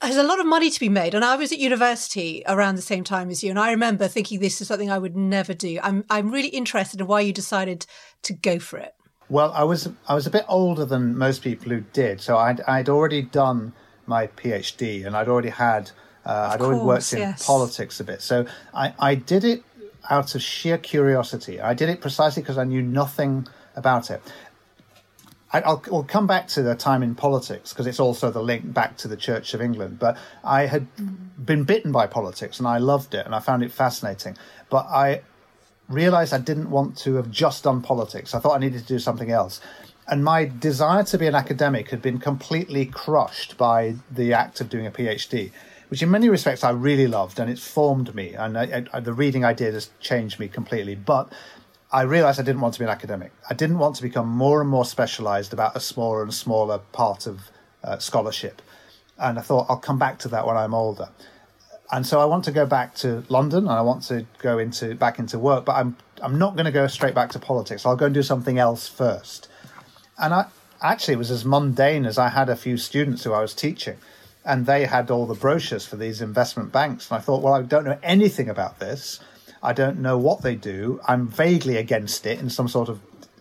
There's 0.00 0.16
a 0.16 0.22
lot 0.22 0.38
of 0.38 0.46
money 0.46 0.70
to 0.70 0.78
be 0.78 0.88
made, 0.88 1.16
and 1.16 1.24
I 1.24 1.34
was 1.34 1.50
at 1.50 1.58
university 1.58 2.44
around 2.46 2.76
the 2.76 2.80
same 2.80 3.02
time 3.02 3.28
as 3.28 3.42
you, 3.42 3.50
and 3.50 3.58
I 3.58 3.72
remember 3.72 4.06
thinking 4.06 4.38
this 4.38 4.60
is 4.60 4.68
something 4.68 4.88
I 4.88 4.98
would 4.98 5.16
never 5.16 5.52
do. 5.52 5.80
I'm 5.82 6.04
I'm 6.08 6.30
really 6.30 6.50
interested 6.50 7.00
in 7.00 7.08
why 7.08 7.22
you 7.22 7.32
decided 7.32 7.86
to 8.22 8.34
go 8.34 8.60
for 8.60 8.78
it. 8.78 8.94
Well, 9.28 9.52
I 9.52 9.64
was 9.64 9.88
I 10.08 10.14
was 10.14 10.26
a 10.26 10.30
bit 10.30 10.44
older 10.48 10.84
than 10.84 11.16
most 11.16 11.42
people 11.42 11.70
who 11.70 11.80
did, 11.92 12.20
so 12.20 12.36
I'd 12.36 12.60
I'd 12.62 12.88
already 12.88 13.22
done 13.22 13.72
my 14.06 14.28
PhD, 14.28 15.04
and 15.04 15.16
I'd 15.16 15.28
already 15.28 15.48
had 15.48 15.90
uh, 16.24 16.50
I'd 16.52 16.58
course, 16.58 16.68
already 16.68 16.84
worked 16.84 17.12
in 17.12 17.18
yes. 17.20 17.46
politics 17.46 18.00
a 18.00 18.04
bit. 18.04 18.22
So 18.22 18.46
I 18.72 18.94
I 18.98 19.14
did 19.14 19.44
it 19.44 19.64
out 20.08 20.34
of 20.34 20.42
sheer 20.42 20.78
curiosity. 20.78 21.60
I 21.60 21.74
did 21.74 21.88
it 21.88 22.00
precisely 22.00 22.42
because 22.42 22.58
I 22.58 22.64
knew 22.64 22.82
nothing 22.82 23.48
about 23.74 24.10
it. 24.10 24.22
I, 25.52 25.60
will 25.60 25.82
we'll 25.90 26.04
come 26.04 26.26
back 26.26 26.48
to 26.48 26.62
the 26.62 26.74
time 26.74 27.02
in 27.02 27.14
politics 27.14 27.72
because 27.72 27.86
it's 27.86 28.00
also 28.00 28.30
the 28.30 28.42
link 28.42 28.72
back 28.74 28.96
to 28.98 29.08
the 29.08 29.16
Church 29.16 29.54
of 29.54 29.62
England. 29.62 29.98
But 29.98 30.18
I 30.44 30.66
had 30.66 30.86
mm. 30.96 31.16
been 31.42 31.64
bitten 31.64 31.92
by 31.92 32.06
politics 32.06 32.58
and 32.58 32.66
I 32.66 32.78
loved 32.78 33.14
it 33.14 33.24
and 33.24 33.34
I 33.34 33.38
found 33.38 33.62
it 33.62 33.72
fascinating. 33.72 34.36
But 34.68 34.86
I 34.86 35.22
realized 35.88 36.32
I 36.32 36.38
didn't 36.38 36.70
want 36.70 36.96
to 36.98 37.14
have 37.14 37.30
just 37.30 37.64
done 37.64 37.82
politics. 37.82 38.34
I 38.34 38.38
thought 38.38 38.56
I 38.56 38.58
needed 38.58 38.82
to 38.82 38.86
do 38.86 38.98
something 38.98 39.30
else. 39.30 39.60
And 40.08 40.24
my 40.24 40.44
desire 40.44 41.02
to 41.04 41.18
be 41.18 41.26
an 41.26 41.34
academic 41.34 41.90
had 41.90 42.00
been 42.00 42.18
completely 42.18 42.86
crushed 42.86 43.56
by 43.56 43.96
the 44.10 44.32
act 44.32 44.60
of 44.60 44.68
doing 44.68 44.86
a 44.86 44.90
PhD, 44.90 45.50
which 45.88 46.02
in 46.02 46.10
many 46.10 46.28
respects 46.28 46.62
I 46.62 46.70
really 46.70 47.06
loved 47.06 47.40
and 47.40 47.50
it's 47.50 47.66
formed 47.66 48.14
me. 48.14 48.34
And 48.34 48.56
I, 48.56 48.84
I, 48.92 49.00
the 49.00 49.12
reading 49.12 49.44
I 49.44 49.52
did 49.52 49.74
has 49.74 49.90
changed 50.00 50.38
me 50.38 50.48
completely. 50.48 50.94
But 50.94 51.32
I 51.92 52.02
realized 52.02 52.38
I 52.38 52.44
didn't 52.44 52.60
want 52.60 52.74
to 52.74 52.80
be 52.80 52.84
an 52.84 52.90
academic. 52.90 53.32
I 53.50 53.54
didn't 53.54 53.78
want 53.78 53.96
to 53.96 54.02
become 54.02 54.28
more 54.28 54.60
and 54.60 54.70
more 54.70 54.84
specialized 54.84 55.52
about 55.52 55.76
a 55.76 55.80
smaller 55.80 56.22
and 56.22 56.32
smaller 56.32 56.78
part 56.92 57.26
of 57.26 57.50
uh, 57.82 57.98
scholarship. 57.98 58.62
And 59.18 59.38
I 59.38 59.42
thought 59.42 59.66
I'll 59.68 59.78
come 59.78 59.98
back 59.98 60.18
to 60.20 60.28
that 60.28 60.46
when 60.46 60.56
I'm 60.56 60.74
older 60.74 61.08
and 61.92 62.06
so 62.06 62.20
I 62.20 62.24
want 62.24 62.44
to 62.44 62.52
go 62.52 62.66
back 62.66 62.94
to 62.96 63.24
London 63.28 63.60
and 63.60 63.70
I 63.70 63.80
want 63.82 64.02
to 64.04 64.26
go 64.38 64.58
into 64.58 64.94
back 64.94 65.18
into 65.18 65.38
work, 65.38 65.64
but 65.64 65.76
I'm 65.76 65.96
I'm 66.22 66.38
not 66.38 66.56
going 66.56 66.66
to 66.66 66.72
go 66.72 66.86
straight 66.86 67.14
back 67.14 67.30
to 67.32 67.38
politics. 67.38 67.86
I'll 67.86 67.96
go 67.96 68.06
and 68.06 68.14
do 68.14 68.22
something 68.22 68.58
else 68.58 68.88
first. 68.88 69.48
And 70.18 70.34
I 70.34 70.46
actually 70.82 71.14
it 71.14 71.18
was 71.18 71.30
as 71.30 71.44
mundane 71.44 72.06
as 72.06 72.18
I 72.18 72.28
had 72.28 72.48
a 72.48 72.56
few 72.56 72.76
students 72.76 73.24
who 73.24 73.32
I 73.32 73.40
was 73.40 73.54
teaching, 73.54 73.98
and 74.44 74.66
they 74.66 74.86
had 74.86 75.10
all 75.10 75.26
the 75.26 75.34
brochures 75.34 75.86
for 75.86 75.96
these 75.96 76.20
investment 76.20 76.72
banks, 76.72 77.10
and 77.10 77.18
I 77.18 77.20
thought, 77.20 77.42
well, 77.42 77.54
I 77.54 77.62
don't 77.62 77.84
know 77.84 77.98
anything 78.02 78.48
about 78.48 78.78
this. 78.78 79.20
I 79.62 79.72
don't 79.72 79.98
know 79.98 80.18
what 80.18 80.42
they 80.42 80.54
do. 80.54 81.00
I'm 81.06 81.28
vaguely 81.28 81.76
against 81.76 82.26
it 82.26 82.40
in 82.40 82.50
some 82.50 82.68
sort 82.68 82.88
of 82.88 83.00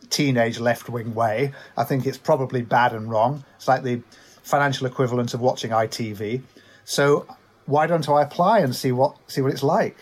teenage 0.10 0.60
left 0.60 0.90
wing 0.90 1.14
way. 1.14 1.52
I 1.78 1.84
think 1.84 2.06
it's 2.06 2.18
probably 2.18 2.62
bad 2.62 2.94
and 2.94 3.10
wrong. 3.10 3.44
It's 3.58 3.68
like 3.68 3.84
the 3.84 4.02
financial 4.44 4.88
equivalent 4.88 5.34
of 5.34 5.42
watching 5.42 5.72
ITV. 5.72 6.42
So 6.86 7.28
why 7.65 7.88
don't 7.88 8.08
I 8.08 8.21
apply 8.21 8.60
and 8.60 8.75
see 8.75 8.91
what 8.91 9.17
see 9.28 9.41
what 9.41 9.51
it's 9.51 9.63
like? 9.63 9.97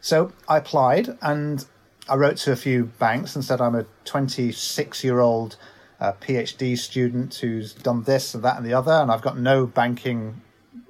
So 0.00 0.32
I 0.48 0.58
applied 0.58 1.18
and 1.22 1.64
I 2.08 2.16
wrote 2.16 2.36
to 2.38 2.52
a 2.52 2.56
few 2.56 2.84
banks 2.84 3.34
and 3.34 3.44
said 3.44 3.60
I'm 3.60 3.74
a 3.74 3.84
26 4.04 5.04
year 5.04 5.20
old 5.20 5.56
uh, 6.00 6.12
PhD 6.12 6.78
student 6.78 7.34
who's 7.34 7.74
done 7.74 8.04
this 8.04 8.34
and 8.34 8.42
that 8.44 8.56
and 8.56 8.64
the 8.64 8.74
other, 8.74 8.92
and 8.92 9.10
I've 9.10 9.22
got 9.22 9.38
no 9.38 9.66
banking 9.66 10.40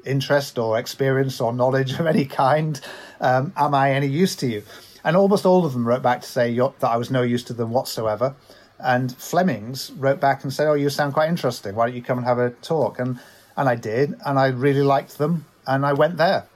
interest 0.05 0.59
or 0.59 0.79
experience 0.79 1.41
or 1.41 1.53
knowledge 1.53 1.99
of 1.99 2.07
any 2.07 2.25
kind. 2.25 2.81
Um, 3.21 3.53
am 3.57 3.75
I 3.75 3.93
any 3.93 4.07
use 4.07 4.37
to 4.37 4.47
you? 4.47 4.63
And 5.05 5.17
almost 5.17 5.47
all 5.47 5.65
of 5.65 5.73
them 5.73 5.87
wrote 5.87 6.03
back 6.03 6.21
to 6.21 6.29
say 6.29 6.55
that 6.55 6.89
I 6.89 6.97
was 6.97 7.11
no 7.11 7.23
use 7.23 7.43
to 7.45 7.53
them 7.53 7.71
whatsoever. 7.71 8.35
And 8.79 9.17
Flemings 9.17 9.91
wrote 9.93 10.21
back 10.21 10.45
and 10.45 10.53
said, 10.53 10.69
"Oh, 10.69 10.75
you 10.75 10.91
sound 10.91 11.15
quite 11.15 11.29
interesting. 11.29 11.75
Why 11.75 11.87
don't 11.87 11.97
you 11.97 12.03
come 12.03 12.19
and 12.19 12.27
have 12.27 12.39
a 12.39 12.51
talk?" 12.51 12.99
And 12.99 13.19
and 13.57 13.69
I 13.69 13.75
did, 13.75 14.15
and 14.25 14.39
I 14.39 14.49
really 14.49 14.83
liked 14.83 15.19
them 15.19 15.47
and 15.69 15.87
I 15.87 15.93
went 15.93 16.17
there. 16.17 16.47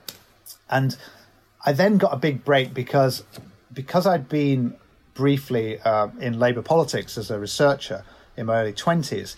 And 0.69 0.97
I 1.65 1.71
then 1.71 1.97
got 1.97 2.13
a 2.13 2.17
big 2.17 2.43
break 2.43 2.73
because 2.73 3.23
because 3.71 4.05
I'd 4.05 4.27
been 4.27 4.75
briefly 5.13 5.79
uh, 5.79 6.09
in 6.19 6.37
Labour 6.37 6.61
politics 6.61 7.17
as 7.17 7.31
a 7.31 7.39
researcher 7.39 8.03
in 8.35 8.47
my 8.47 8.61
early 8.61 8.73
twenties. 8.73 9.35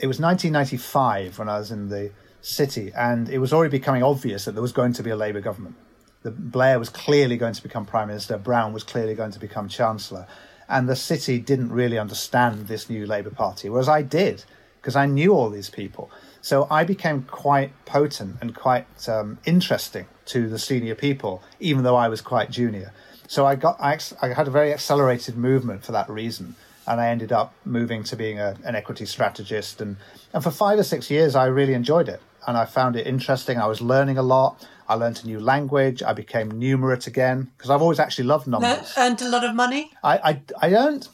It 0.00 0.06
was 0.06 0.20
1995 0.20 1.40
when 1.40 1.48
I 1.48 1.58
was 1.58 1.72
in 1.72 1.88
the 1.88 2.12
city, 2.40 2.92
and 2.96 3.28
it 3.28 3.38
was 3.38 3.52
already 3.52 3.76
becoming 3.76 4.04
obvious 4.04 4.44
that 4.44 4.52
there 4.52 4.62
was 4.62 4.72
going 4.72 4.92
to 4.92 5.02
be 5.02 5.10
a 5.10 5.16
Labour 5.16 5.40
government. 5.40 5.74
The 6.22 6.30
Blair 6.30 6.78
was 6.78 6.88
clearly 6.88 7.36
going 7.36 7.54
to 7.54 7.62
become 7.62 7.84
prime 7.84 8.08
minister. 8.08 8.38
Brown 8.38 8.72
was 8.72 8.84
clearly 8.84 9.14
going 9.14 9.32
to 9.32 9.40
become 9.40 9.68
chancellor, 9.68 10.28
and 10.68 10.88
the 10.88 10.94
city 10.94 11.40
didn't 11.40 11.72
really 11.72 11.98
understand 11.98 12.68
this 12.68 12.88
new 12.88 13.06
Labour 13.06 13.30
Party, 13.30 13.68
whereas 13.68 13.88
I 13.88 14.02
did 14.02 14.44
because 14.80 14.94
I 14.94 15.06
knew 15.06 15.34
all 15.34 15.50
these 15.50 15.70
people. 15.70 16.10
So 16.48 16.66
I 16.70 16.82
became 16.84 17.24
quite 17.24 17.72
potent 17.84 18.38
and 18.40 18.54
quite 18.54 19.06
um, 19.06 19.38
interesting 19.44 20.06
to 20.32 20.48
the 20.48 20.58
senior 20.58 20.94
people, 20.94 21.42
even 21.60 21.82
though 21.82 21.94
I 21.94 22.08
was 22.08 22.22
quite 22.22 22.50
junior. 22.50 22.94
So 23.26 23.44
I 23.44 23.54
got 23.54 23.78
I, 23.78 23.98
I, 24.22 24.28
had 24.28 24.48
a 24.48 24.50
very 24.50 24.72
accelerated 24.72 25.36
movement 25.36 25.84
for 25.84 25.92
that 25.92 26.08
reason, 26.08 26.54
and 26.86 27.02
I 27.02 27.08
ended 27.08 27.32
up 27.32 27.52
moving 27.66 28.02
to 28.04 28.16
being 28.16 28.38
a, 28.38 28.56
an 28.64 28.74
equity 28.74 29.04
strategist. 29.04 29.82
and 29.82 29.98
And 30.32 30.42
for 30.42 30.50
five 30.50 30.78
or 30.78 30.84
six 30.84 31.10
years, 31.10 31.36
I 31.36 31.44
really 31.48 31.74
enjoyed 31.74 32.08
it, 32.08 32.22
and 32.46 32.56
I 32.56 32.64
found 32.64 32.96
it 32.96 33.06
interesting. 33.06 33.58
I 33.58 33.66
was 33.66 33.82
learning 33.82 34.16
a 34.16 34.22
lot. 34.22 34.66
I 34.88 34.94
learned 34.94 35.20
a 35.24 35.26
new 35.26 35.40
language. 35.40 36.02
I 36.02 36.14
became 36.14 36.52
numerate 36.52 37.06
again 37.06 37.50
because 37.58 37.68
I've 37.68 37.82
always 37.82 38.00
actually 38.00 38.24
loved 38.24 38.46
numbers. 38.46 38.94
earned 38.96 39.20
a 39.20 39.28
lot 39.28 39.44
of 39.44 39.54
money. 39.54 39.90
I, 40.02 40.14
I 40.30 40.40
I 40.62 40.74
earned 40.74 41.08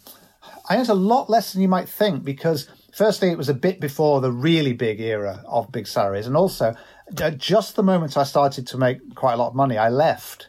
I 0.71 0.77
earned 0.77 0.91
a 0.91 0.95
lot 1.13 1.29
less 1.29 1.53
than 1.53 1.61
you 1.61 1.69
might 1.69 1.89
think 1.89 2.25
because 2.25 2.69
firstly, 2.95 3.31
it 3.31 3.39
was 3.39 3.49
a 3.49 3.55
bit 3.55 3.81
before 3.81 4.21
the 4.21 4.33
really 4.33 4.73
big 4.73 5.01
era 5.01 5.43
of 5.47 5.71
big 5.73 5.87
salaries. 5.87 6.27
And 6.27 6.37
also, 6.37 6.75
uh, 7.21 7.31
just 7.31 7.77
the 7.77 7.83
moment 7.83 8.17
I 8.17 8.23
started 8.25 8.67
to 8.69 8.79
make 8.79 9.15
quite 9.15 9.35
a 9.35 9.37
lot 9.37 9.49
of 9.49 9.55
money, 9.55 9.77
I 9.77 9.89
left. 9.89 10.49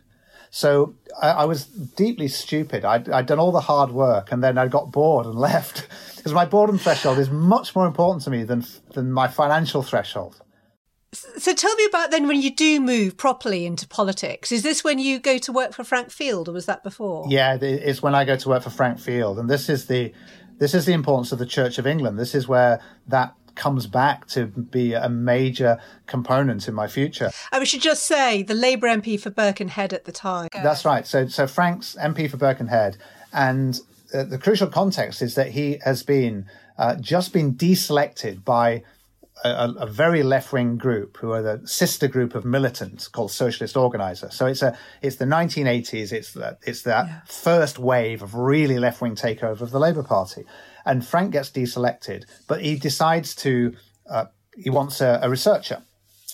So 0.51 0.95
I, 1.21 1.29
I 1.29 1.45
was 1.45 1.65
deeply 1.65 2.27
stupid. 2.29 2.85
I'd, 2.85 3.09
I'd, 3.09 3.25
done 3.25 3.39
all 3.39 3.51
the 3.51 3.59
hard 3.59 3.91
work 3.91 4.31
and 4.31 4.41
then 4.43 4.57
I 4.57 4.67
got 4.67 4.91
bored 4.91 5.25
and 5.25 5.35
left. 5.49 5.87
Because 6.15 6.33
my 6.33 6.45
boredom 6.45 6.77
threshold 6.77 7.17
is 7.17 7.29
much 7.29 7.75
more 7.75 7.85
important 7.85 8.23
to 8.23 8.29
me 8.29 8.43
than, 8.43 8.63
than 8.93 9.11
my 9.11 9.27
financial 9.27 9.83
threshold. 9.83 10.41
So 11.37 11.53
tell 11.53 11.73
me 11.75 11.85
about 11.85 12.11
then 12.11 12.27
when 12.27 12.41
you 12.41 12.53
do 12.53 12.81
move 12.81 13.15
properly 13.15 13.65
into 13.65 13.87
politics. 13.87 14.51
Is 14.51 14.63
this 14.63 14.83
when 14.83 14.99
you 14.99 15.19
go 15.19 15.37
to 15.37 15.51
work 15.51 15.73
for 15.73 15.83
Frank 15.85 16.11
Field 16.11 16.49
or 16.49 16.51
was 16.51 16.65
that 16.65 16.83
before? 16.83 17.25
Yeah, 17.29 17.57
it's 17.61 18.01
when 18.01 18.15
I 18.15 18.25
go 18.25 18.35
to 18.35 18.49
work 18.49 18.63
for 18.63 18.69
Frank 18.69 18.99
Field. 18.99 19.39
And 19.39 19.49
this 19.49 19.69
is 19.69 19.87
the 19.87 20.13
this 20.57 20.73
is 20.73 20.85
the 20.85 20.93
importance 20.93 21.31
of 21.31 21.39
the 21.39 21.45
Church 21.45 21.77
of 21.77 21.87
England. 21.87 22.19
This 22.19 22.35
is 22.35 22.47
where 22.47 22.81
that 23.07 23.35
comes 23.55 23.87
back 23.87 24.27
to 24.27 24.45
be 24.47 24.93
a 24.93 25.09
major 25.09 25.79
component 26.07 26.67
in 26.67 26.73
my 26.73 26.87
future. 26.87 27.31
And 27.51 27.61
we 27.61 27.65
should 27.65 27.81
just 27.81 28.05
say 28.05 28.43
the 28.43 28.53
Labour 28.53 28.87
MP 28.87 29.19
for 29.19 29.29
Birkenhead 29.29 29.93
at 29.93 30.05
the 30.05 30.11
time. 30.11 30.49
That's 30.53 30.85
right. 30.85 31.07
So, 31.07 31.27
so 31.27 31.47
Frank's 31.47 31.95
MP 31.95 32.29
for 32.29 32.37
Birkenhead, 32.37 32.97
and 33.31 33.79
uh, 34.13 34.23
the 34.23 34.37
crucial 34.37 34.67
context 34.67 35.21
is 35.21 35.35
that 35.35 35.51
he 35.51 35.79
has 35.83 36.03
been 36.03 36.45
uh, 36.77 36.95
just 36.95 37.33
been 37.33 37.55
deselected 37.55 38.43
by 38.43 38.83
a, 39.43 39.73
a 39.79 39.85
very 39.85 40.23
left 40.23 40.53
wing 40.53 40.77
group 40.77 41.17
who 41.17 41.31
are 41.31 41.41
the 41.41 41.67
sister 41.67 42.07
group 42.07 42.35
of 42.35 42.45
militants 42.45 43.07
called 43.07 43.31
Socialist 43.31 43.75
Organizer. 43.75 44.29
So 44.31 44.45
it's 44.45 44.61
a 44.61 44.77
it's 45.01 45.17
the 45.17 45.25
1980s. 45.25 46.11
It's 46.11 46.33
the, 46.33 46.57
it's 46.65 46.83
that 46.83 47.07
yeah. 47.07 47.19
first 47.27 47.77
wave 47.77 48.21
of 48.21 48.35
really 48.35 48.79
left 48.79 49.01
wing 49.01 49.15
takeover 49.15 49.61
of 49.61 49.71
the 49.71 49.79
Labour 49.79 50.03
Party, 50.03 50.45
and 50.85 51.05
Frank 51.05 51.31
gets 51.31 51.49
deselected, 51.49 52.25
but 52.47 52.61
he 52.61 52.75
decides 52.75 53.35
to 53.37 53.75
uh, 54.09 54.25
he 54.57 54.69
wants 54.69 55.01
a, 55.01 55.19
a 55.21 55.29
researcher. 55.29 55.81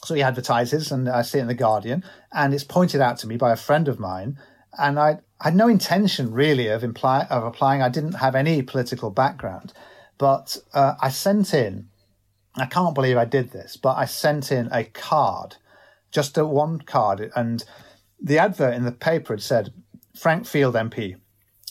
So 0.04 0.16
he 0.16 0.24
advertises, 0.24 0.92
and 0.92 1.08
I 1.08 1.22
see 1.22 1.38
it 1.38 1.42
in 1.42 1.48
the 1.48 1.54
Guardian, 1.54 2.04
and 2.32 2.54
it's 2.54 2.64
pointed 2.64 3.02
out 3.02 3.18
to 3.20 3.28
me 3.28 3.38
by 3.38 3.52
a 3.52 3.56
friend 3.56 3.88
of 3.88 4.00
mine, 4.00 4.38
and 4.78 5.00
I, 5.00 5.20
I 5.40 5.46
had 5.46 5.56
no 5.56 5.68
intention 5.68 6.32
really 6.32 6.68
of 6.68 6.84
imply 6.84 7.26
of 7.30 7.44
applying. 7.44 7.82
I 7.82 7.90
didn't 7.90 8.14
have 8.14 8.36
any 8.36 8.64
political 8.64 9.12
background, 9.12 9.74
but 10.18 10.58
uh, 10.74 10.96
I 11.02 11.10
sent 11.10 11.54
in 11.54 11.91
I 12.56 12.66
can't 12.66 12.96
believe 12.96 13.18
I 13.18 13.26
did 13.26 13.52
this, 13.52 13.78
but 13.78 13.98
I 13.98 14.06
sent 14.06 14.52
in 14.52 14.70
a 14.72 14.84
card, 14.84 15.56
just 16.12 16.38
a 16.38 16.46
one 16.46 16.80
card, 16.80 17.32
and 17.36 17.64
the 18.22 18.40
advert 18.40 18.74
in 18.74 18.84
the 18.84 18.92
paper 18.92 19.34
had 19.34 19.42
said 19.42 19.74
Frank 20.16 20.46
Field 20.46 20.76
MP 20.76 21.16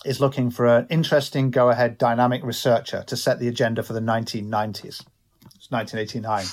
is 0.05 0.21
looking 0.21 0.51
for 0.51 0.67
an 0.67 0.87
interesting, 0.89 1.51
go 1.51 1.69
ahead, 1.69 1.99
dynamic 1.99 2.43
researcher 2.43 3.05
to 3.07 3.17
set 3.17 3.39
the 3.39 3.49
agenda 3.49 3.83
for 3.83 3.93
the 3.93 4.01
1990s. 4.01 5.05
It's 5.55 5.71
1989. 5.71 6.47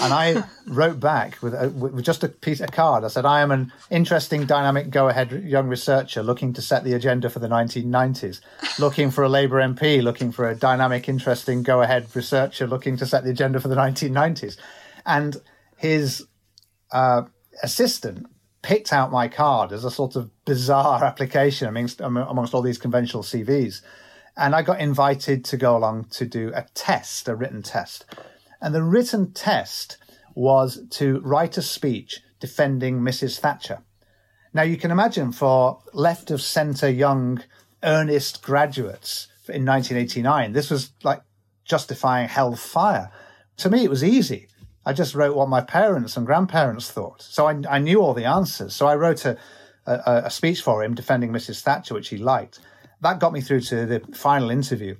And 0.00 0.12
I 0.12 0.42
wrote 0.66 0.98
back 0.98 1.40
with, 1.40 1.54
a, 1.54 1.68
with 1.70 2.04
just 2.04 2.24
a 2.24 2.28
piece 2.28 2.60
of 2.60 2.72
card. 2.72 3.04
I 3.04 3.08
said, 3.08 3.24
I 3.24 3.40
am 3.42 3.52
an 3.52 3.72
interesting, 3.90 4.44
dynamic, 4.44 4.90
go 4.90 5.08
ahead 5.08 5.30
young 5.44 5.68
researcher 5.68 6.22
looking 6.22 6.52
to 6.54 6.62
set 6.62 6.82
the 6.82 6.94
agenda 6.94 7.30
for 7.30 7.38
the 7.38 7.48
1990s, 7.48 8.40
looking 8.78 9.10
for 9.10 9.22
a 9.22 9.28
Labour 9.28 9.60
MP, 9.60 10.02
looking 10.02 10.32
for 10.32 10.48
a 10.48 10.54
dynamic, 10.54 11.08
interesting, 11.08 11.62
go 11.62 11.80
ahead 11.80 12.08
researcher 12.14 12.66
looking 12.66 12.96
to 12.96 13.06
set 13.06 13.22
the 13.22 13.30
agenda 13.30 13.60
for 13.60 13.68
the 13.68 13.76
1990s. 13.76 14.56
And 15.06 15.36
his 15.76 16.26
uh, 16.90 17.22
assistant 17.62 18.26
picked 18.62 18.92
out 18.92 19.12
my 19.12 19.28
card 19.28 19.72
as 19.72 19.84
a 19.84 19.90
sort 19.90 20.16
of 20.16 20.30
bizarre 20.44 21.04
application 21.04 21.68
amongst, 21.68 22.00
amongst 22.00 22.54
all 22.54 22.62
these 22.62 22.78
conventional 22.78 23.22
CVs. 23.22 23.82
And 24.36 24.54
I 24.54 24.62
got 24.62 24.80
invited 24.80 25.44
to 25.46 25.56
go 25.56 25.76
along 25.76 26.06
to 26.12 26.26
do 26.26 26.50
a 26.54 26.66
test, 26.74 27.28
a 27.28 27.36
written 27.36 27.62
test. 27.62 28.06
And 28.64 28.74
the 28.74 28.82
written 28.82 29.32
test 29.32 29.98
was 30.34 30.80
to 30.92 31.20
write 31.20 31.58
a 31.58 31.62
speech 31.62 32.22
defending 32.40 32.98
Mrs. 33.00 33.38
Thatcher. 33.38 33.82
Now, 34.54 34.62
you 34.62 34.78
can 34.78 34.90
imagine 34.90 35.32
for 35.32 35.82
left 35.92 36.30
of 36.30 36.40
centre 36.40 36.88
young, 36.88 37.42
earnest 37.82 38.42
graduates 38.42 39.28
in 39.50 39.66
1989, 39.66 40.54
this 40.54 40.70
was 40.70 40.92
like 41.02 41.20
justifying 41.66 42.26
hellfire. 42.26 43.10
To 43.58 43.68
me, 43.68 43.84
it 43.84 43.90
was 43.90 44.02
easy. 44.02 44.48
I 44.86 44.94
just 44.94 45.14
wrote 45.14 45.36
what 45.36 45.50
my 45.50 45.60
parents 45.60 46.16
and 46.16 46.24
grandparents 46.24 46.90
thought. 46.90 47.20
So 47.20 47.46
I, 47.46 47.60
I 47.68 47.78
knew 47.80 48.00
all 48.00 48.14
the 48.14 48.24
answers. 48.24 48.74
So 48.74 48.86
I 48.86 48.96
wrote 48.96 49.26
a, 49.26 49.36
a, 49.84 50.22
a 50.24 50.30
speech 50.30 50.62
for 50.62 50.82
him 50.82 50.94
defending 50.94 51.32
Mrs. 51.32 51.60
Thatcher, 51.60 51.92
which 51.92 52.08
he 52.08 52.16
liked. 52.16 52.60
That 53.02 53.20
got 53.20 53.34
me 53.34 53.42
through 53.42 53.60
to 53.60 53.84
the 53.84 54.00
final 54.14 54.48
interview. 54.48 54.96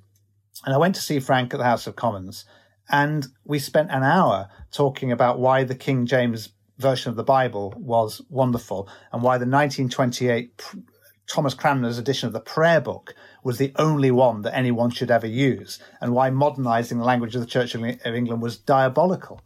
And 0.67 0.75
I 0.75 0.79
went 0.79 0.97
to 0.97 1.01
see 1.01 1.19
Frank 1.19 1.55
at 1.55 1.57
the 1.57 1.65
House 1.65 1.87
of 1.87 1.97
Commons. 1.97 2.45
And 2.91 3.27
we 3.45 3.59
spent 3.59 3.91
an 3.91 4.03
hour 4.03 4.49
talking 4.73 5.11
about 5.11 5.39
why 5.39 5.65
the 5.65 5.75
King 5.75 6.07
James 6.07 6.51
version 6.79 7.11
of 7.11 7.17
the 7.17 7.25
Bible 7.25 7.73
was 7.77 8.21
wonderful 8.29 8.89
and 9.13 9.23
why 9.23 9.39
the 9.39 9.47
1928 9.47 10.63
Thomas 11.27 11.55
Cranmer's 11.55 11.99
edition 11.99 12.27
of 12.27 12.33
the 12.33 12.41
prayer 12.41 12.81
book 12.81 13.15
was 13.43 13.59
the 13.59 13.73
only 13.77 14.11
one 14.11 14.43
that 14.43 14.55
anyone 14.55 14.91
should 14.91 15.11
ever 15.11 15.27
use 15.27 15.79
and 16.01 16.13
why 16.13 16.29
modernizing 16.31 16.99
the 16.99 17.05
language 17.05 17.35
of 17.35 17.41
the 17.41 17.47
Church 17.47 17.75
of 17.75 17.83
England 17.83 18.43
was 18.43 18.59
diabolical. 18.59 19.41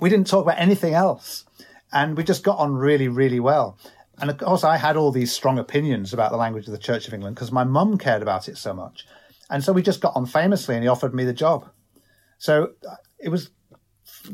We 0.00 0.10
didn't 0.10 0.26
talk 0.26 0.42
about 0.44 0.58
anything 0.58 0.94
else. 0.94 1.44
And 1.92 2.16
we 2.16 2.24
just 2.24 2.42
got 2.42 2.58
on 2.58 2.74
really, 2.74 3.06
really 3.06 3.38
well. 3.38 3.76
And 4.18 4.30
of 4.30 4.38
course, 4.38 4.64
I 4.64 4.78
had 4.78 4.96
all 4.96 5.12
these 5.12 5.30
strong 5.30 5.58
opinions 5.58 6.14
about 6.14 6.30
the 6.30 6.38
language 6.38 6.66
of 6.66 6.72
the 6.72 6.78
Church 6.78 7.06
of 7.06 7.12
England 7.12 7.36
because 7.36 7.52
my 7.52 7.64
mum 7.64 7.98
cared 7.98 8.22
about 8.22 8.48
it 8.48 8.56
so 8.56 8.72
much. 8.72 9.06
And 9.50 9.62
so 9.62 9.72
we 9.74 9.82
just 9.82 10.00
got 10.00 10.16
on 10.16 10.24
famously, 10.24 10.74
and 10.74 10.82
he 10.82 10.88
offered 10.88 11.14
me 11.14 11.24
the 11.24 11.34
job. 11.34 11.68
So 12.42 12.72
uh, 12.90 12.96
it 13.20 13.28
was 13.28 13.50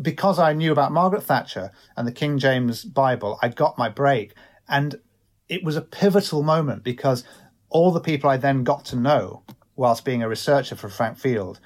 because 0.01 0.39
I 0.39 0.55
knew 0.55 0.73
about 0.73 0.93
Margaret 0.93 1.25
Thatcher 1.25 1.73
and 1.95 2.09
the 2.09 2.13
King 2.13 2.39
James 2.39 2.83
Bible, 2.83 3.39
I 3.43 3.49
got 3.49 3.77
my 3.77 3.91
break. 3.91 4.33
And 4.67 4.99
it 5.47 5.63
was 5.63 5.77
a 5.77 5.83
pivotal 5.83 6.43
moment 6.43 6.85
because 6.85 7.23
all 7.69 7.93
the 7.93 8.01
people 8.01 8.31
I 8.31 8.39
then 8.39 8.65
got 8.65 8.87
to 8.87 8.97
know 8.97 9.43
whilst 9.77 10.07
being 10.07 10.23
a 10.23 10.29
researcher 10.29 10.75
for 10.75 10.89
Frank 10.89 11.19
Field 11.19 11.61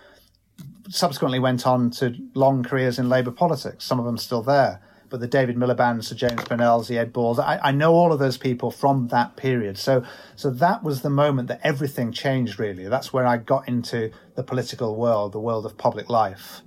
subsequently 0.89 1.39
went 1.39 1.65
on 1.65 1.91
to 1.93 2.17
long 2.35 2.65
careers 2.65 2.99
in 2.99 3.09
Labour 3.09 3.31
politics. 3.31 3.85
Some 3.85 4.01
of 4.01 4.05
them 4.05 4.19
still 4.19 4.43
there. 4.43 4.81
But 5.13 5.21
the 5.21 5.29
David 5.29 5.57
Miliband, 5.57 6.03
Sir 6.03 6.15
James 6.15 6.41
Purnells, 6.41 6.89
the 6.89 6.97
Ed 6.97 7.13
Balls, 7.13 7.39
I, 7.39 7.59
I 7.63 7.71
know 7.71 7.93
all 7.93 8.15
of 8.15 8.19
those 8.19 8.39
people 8.39 8.71
from 8.71 9.09
that 9.09 9.37
period. 9.37 9.77
So, 9.77 10.03
so 10.37 10.49
that 10.49 10.83
was 10.83 11.03
the 11.03 11.11
moment 11.11 11.49
that 11.49 11.61
everything 11.63 12.13
changed. 12.13 12.59
Really, 12.59 12.89
that's 12.89 13.13
where 13.13 13.27
I 13.27 13.37
got 13.37 13.69
into 13.69 14.11
the 14.37 14.43
political 14.43 14.97
world, 14.97 15.33
the 15.33 15.39
world 15.39 15.67
of 15.67 15.77
public 15.77 16.09
life. 16.09 16.63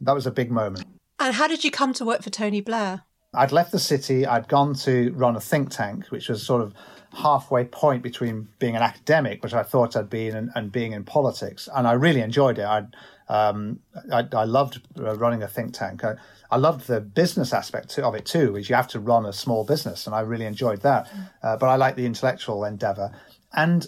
That 0.00 0.14
was 0.14 0.26
a 0.26 0.30
big 0.30 0.50
moment. 0.50 0.86
And 1.20 1.34
how 1.34 1.46
did 1.46 1.64
you 1.64 1.70
come 1.70 1.92
to 1.92 2.04
work 2.06 2.22
for 2.22 2.30
Tony 2.30 2.62
Blair? 2.62 3.02
I'd 3.34 3.52
left 3.52 3.72
the 3.72 3.78
city. 3.78 4.24
I'd 4.24 4.48
gone 4.48 4.74
to 4.76 5.12
run 5.12 5.36
a 5.36 5.40
think 5.40 5.68
tank, 5.68 6.06
which 6.06 6.30
was 6.30 6.42
sort 6.42 6.62
of 6.62 6.72
halfway 7.12 7.64
point 7.64 8.02
between 8.02 8.48
being 8.58 8.74
an 8.74 8.82
academic, 8.82 9.42
which 9.42 9.52
I 9.52 9.64
thought 9.64 9.96
I'd 9.96 10.08
been, 10.08 10.34
and, 10.34 10.50
and 10.54 10.72
being 10.72 10.92
in 10.92 11.04
politics. 11.04 11.68
And 11.74 11.86
I 11.86 11.92
really 11.92 12.22
enjoyed 12.22 12.58
it. 12.58 12.64
I'd 12.64 12.96
um, 13.32 13.80
I, 14.12 14.26
I, 14.34 14.44
loved 14.44 14.82
uh, 14.98 15.16
running 15.16 15.42
a 15.42 15.48
think 15.48 15.72
tank. 15.72 16.04
I, 16.04 16.16
I, 16.50 16.58
loved 16.58 16.86
the 16.86 17.00
business 17.00 17.54
aspect 17.54 17.98
of 17.98 18.14
it 18.14 18.26
too, 18.26 18.52
which 18.52 18.68
you 18.68 18.76
have 18.76 18.88
to 18.88 19.00
run 19.00 19.24
a 19.24 19.32
small 19.32 19.64
business, 19.64 20.06
and 20.06 20.14
I 20.14 20.20
really 20.20 20.44
enjoyed 20.44 20.82
that. 20.82 21.10
Uh, 21.42 21.56
but 21.56 21.70
I 21.70 21.76
like 21.76 21.96
the 21.96 22.04
intellectual 22.04 22.62
endeavor, 22.62 23.10
and 23.54 23.86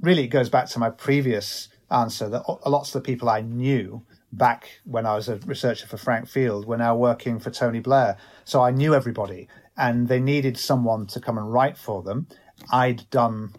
really 0.00 0.24
it 0.24 0.28
goes 0.28 0.48
back 0.48 0.66
to 0.70 0.80
my 0.80 0.90
previous 0.90 1.68
answer 1.92 2.28
that 2.28 2.42
lots 2.66 2.92
of 2.92 3.02
the 3.02 3.06
people 3.06 3.30
I 3.30 3.42
knew 3.42 4.04
back 4.32 4.80
when 4.84 5.06
I 5.06 5.14
was 5.14 5.28
a 5.28 5.36
researcher 5.36 5.86
for 5.86 5.96
Frank 5.96 6.28
Field 6.28 6.66
were 6.66 6.78
now 6.78 6.96
working 6.96 7.38
for 7.38 7.50
Tony 7.50 7.78
Blair. 7.78 8.16
So 8.44 8.62
I 8.62 8.72
knew 8.72 8.96
everybody, 8.96 9.46
and 9.76 10.08
they 10.08 10.18
needed 10.18 10.58
someone 10.58 11.06
to 11.08 11.20
come 11.20 11.38
and 11.38 11.52
write 11.52 11.78
for 11.78 12.02
them. 12.02 12.26
I'd 12.72 13.08
done 13.10 13.54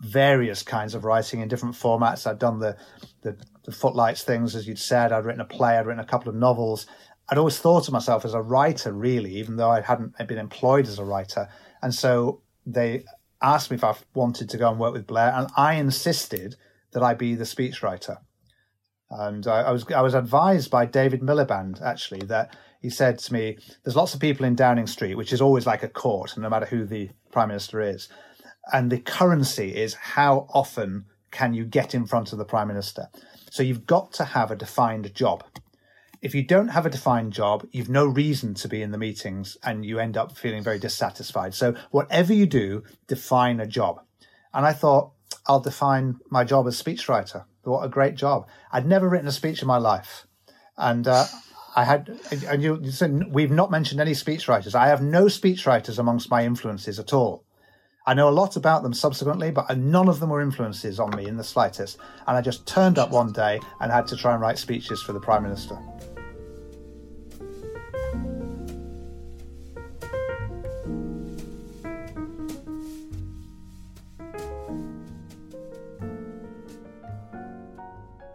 various 0.00 0.62
kinds 0.62 0.94
of 0.94 1.04
writing 1.04 1.40
in 1.40 1.48
different 1.48 1.74
formats. 1.74 2.26
I'd 2.26 2.38
done 2.38 2.60
the 2.60 2.78
the 3.20 3.36
the 3.64 3.72
footlights 3.72 4.22
things, 4.22 4.54
as 4.56 4.66
you'd 4.66 4.78
said. 4.78 5.12
I'd 5.12 5.24
written 5.24 5.40
a 5.40 5.46
play, 5.46 5.78
I'd 5.78 5.86
written 5.86 6.02
a 6.02 6.06
couple 6.06 6.28
of 6.28 6.34
novels. 6.34 6.86
I'd 7.28 7.38
always 7.38 7.58
thought 7.58 7.86
of 7.86 7.92
myself 7.92 8.24
as 8.24 8.34
a 8.34 8.42
writer, 8.42 8.92
really, 8.92 9.36
even 9.36 9.56
though 9.56 9.70
I 9.70 9.80
hadn't 9.80 10.16
been 10.26 10.38
employed 10.38 10.86
as 10.86 10.98
a 10.98 11.04
writer. 11.04 11.48
And 11.80 11.94
so 11.94 12.42
they 12.66 13.04
asked 13.40 13.70
me 13.70 13.76
if 13.76 13.84
I 13.84 13.94
wanted 14.14 14.48
to 14.50 14.56
go 14.56 14.70
and 14.70 14.78
work 14.78 14.92
with 14.92 15.06
Blair, 15.06 15.32
and 15.34 15.48
I 15.56 15.74
insisted 15.74 16.56
that 16.92 17.02
I 17.02 17.14
be 17.14 17.34
the 17.34 17.44
speechwriter. 17.44 18.18
And 19.10 19.46
I, 19.46 19.62
I 19.62 19.70
was 19.70 19.84
I 19.92 20.00
was 20.00 20.14
advised 20.14 20.70
by 20.70 20.86
David 20.86 21.20
Miliband 21.20 21.82
actually 21.82 22.20
that 22.26 22.56
he 22.80 22.90
said 22.90 23.18
to 23.20 23.32
me, 23.32 23.58
"There's 23.84 23.96
lots 23.96 24.14
of 24.14 24.20
people 24.20 24.46
in 24.46 24.54
Downing 24.54 24.86
Street, 24.86 25.16
which 25.16 25.32
is 25.32 25.40
always 25.40 25.66
like 25.66 25.82
a 25.82 25.88
court, 25.88 26.36
no 26.36 26.48
matter 26.48 26.66
who 26.66 26.84
the 26.84 27.10
prime 27.30 27.48
minister 27.48 27.80
is, 27.80 28.08
and 28.72 28.90
the 28.90 28.98
currency 28.98 29.74
is 29.74 29.94
how 29.94 30.46
often 30.50 31.04
can 31.30 31.54
you 31.54 31.64
get 31.64 31.94
in 31.94 32.06
front 32.06 32.32
of 32.32 32.38
the 32.38 32.44
prime 32.44 32.68
minister." 32.68 33.08
So 33.52 33.62
you've 33.62 33.84
got 33.84 34.14
to 34.14 34.24
have 34.24 34.50
a 34.50 34.56
defined 34.56 35.14
job. 35.14 35.44
If 36.22 36.34
you 36.34 36.42
don't 36.42 36.68
have 36.68 36.86
a 36.86 36.90
defined 36.90 37.34
job, 37.34 37.68
you've 37.70 37.90
no 37.90 38.06
reason 38.06 38.54
to 38.54 38.66
be 38.66 38.80
in 38.80 38.92
the 38.92 38.96
meetings 38.96 39.58
and 39.62 39.84
you 39.84 39.98
end 39.98 40.16
up 40.16 40.38
feeling 40.38 40.62
very 40.62 40.78
dissatisfied. 40.78 41.52
So 41.52 41.74
whatever 41.90 42.32
you 42.32 42.46
do, 42.46 42.82
define 43.08 43.60
a 43.60 43.66
job. 43.66 44.00
And 44.54 44.64
I 44.64 44.72
thought, 44.72 45.12
I'll 45.46 45.60
define 45.60 46.18
my 46.30 46.44
job 46.44 46.66
as 46.66 46.82
speechwriter. 46.82 47.44
What 47.64 47.84
a 47.84 47.90
great 47.90 48.14
job. 48.14 48.48
I'd 48.72 48.86
never 48.86 49.06
written 49.06 49.28
a 49.28 49.32
speech 49.32 49.60
in 49.60 49.68
my 49.68 49.76
life. 49.76 50.26
And, 50.78 51.06
uh, 51.06 51.26
I 51.76 51.84
had, 51.84 52.08
and 52.48 52.62
you, 52.62 52.90
said 52.90 53.34
we've 53.34 53.50
not 53.50 53.70
mentioned 53.70 54.00
any 54.00 54.12
speechwriters. 54.12 54.74
I 54.74 54.88
have 54.88 55.02
no 55.02 55.26
speechwriters 55.26 55.98
amongst 55.98 56.30
my 56.30 56.46
influences 56.46 56.98
at 56.98 57.12
all. 57.12 57.41
I 58.04 58.14
know 58.14 58.28
a 58.28 58.30
lot 58.30 58.56
about 58.56 58.82
them 58.82 58.94
subsequently, 58.94 59.52
but 59.52 59.78
none 59.78 60.08
of 60.08 60.18
them 60.18 60.30
were 60.30 60.40
influences 60.40 60.98
on 60.98 61.14
me 61.14 61.28
in 61.28 61.36
the 61.36 61.44
slightest. 61.44 61.98
And 62.26 62.36
I 62.36 62.40
just 62.40 62.66
turned 62.66 62.98
up 62.98 63.10
one 63.10 63.30
day 63.30 63.60
and 63.80 63.92
had 63.92 64.08
to 64.08 64.16
try 64.16 64.32
and 64.32 64.42
write 64.42 64.58
speeches 64.58 65.00
for 65.00 65.12
the 65.12 65.20
Prime 65.20 65.44
Minister. 65.44 65.78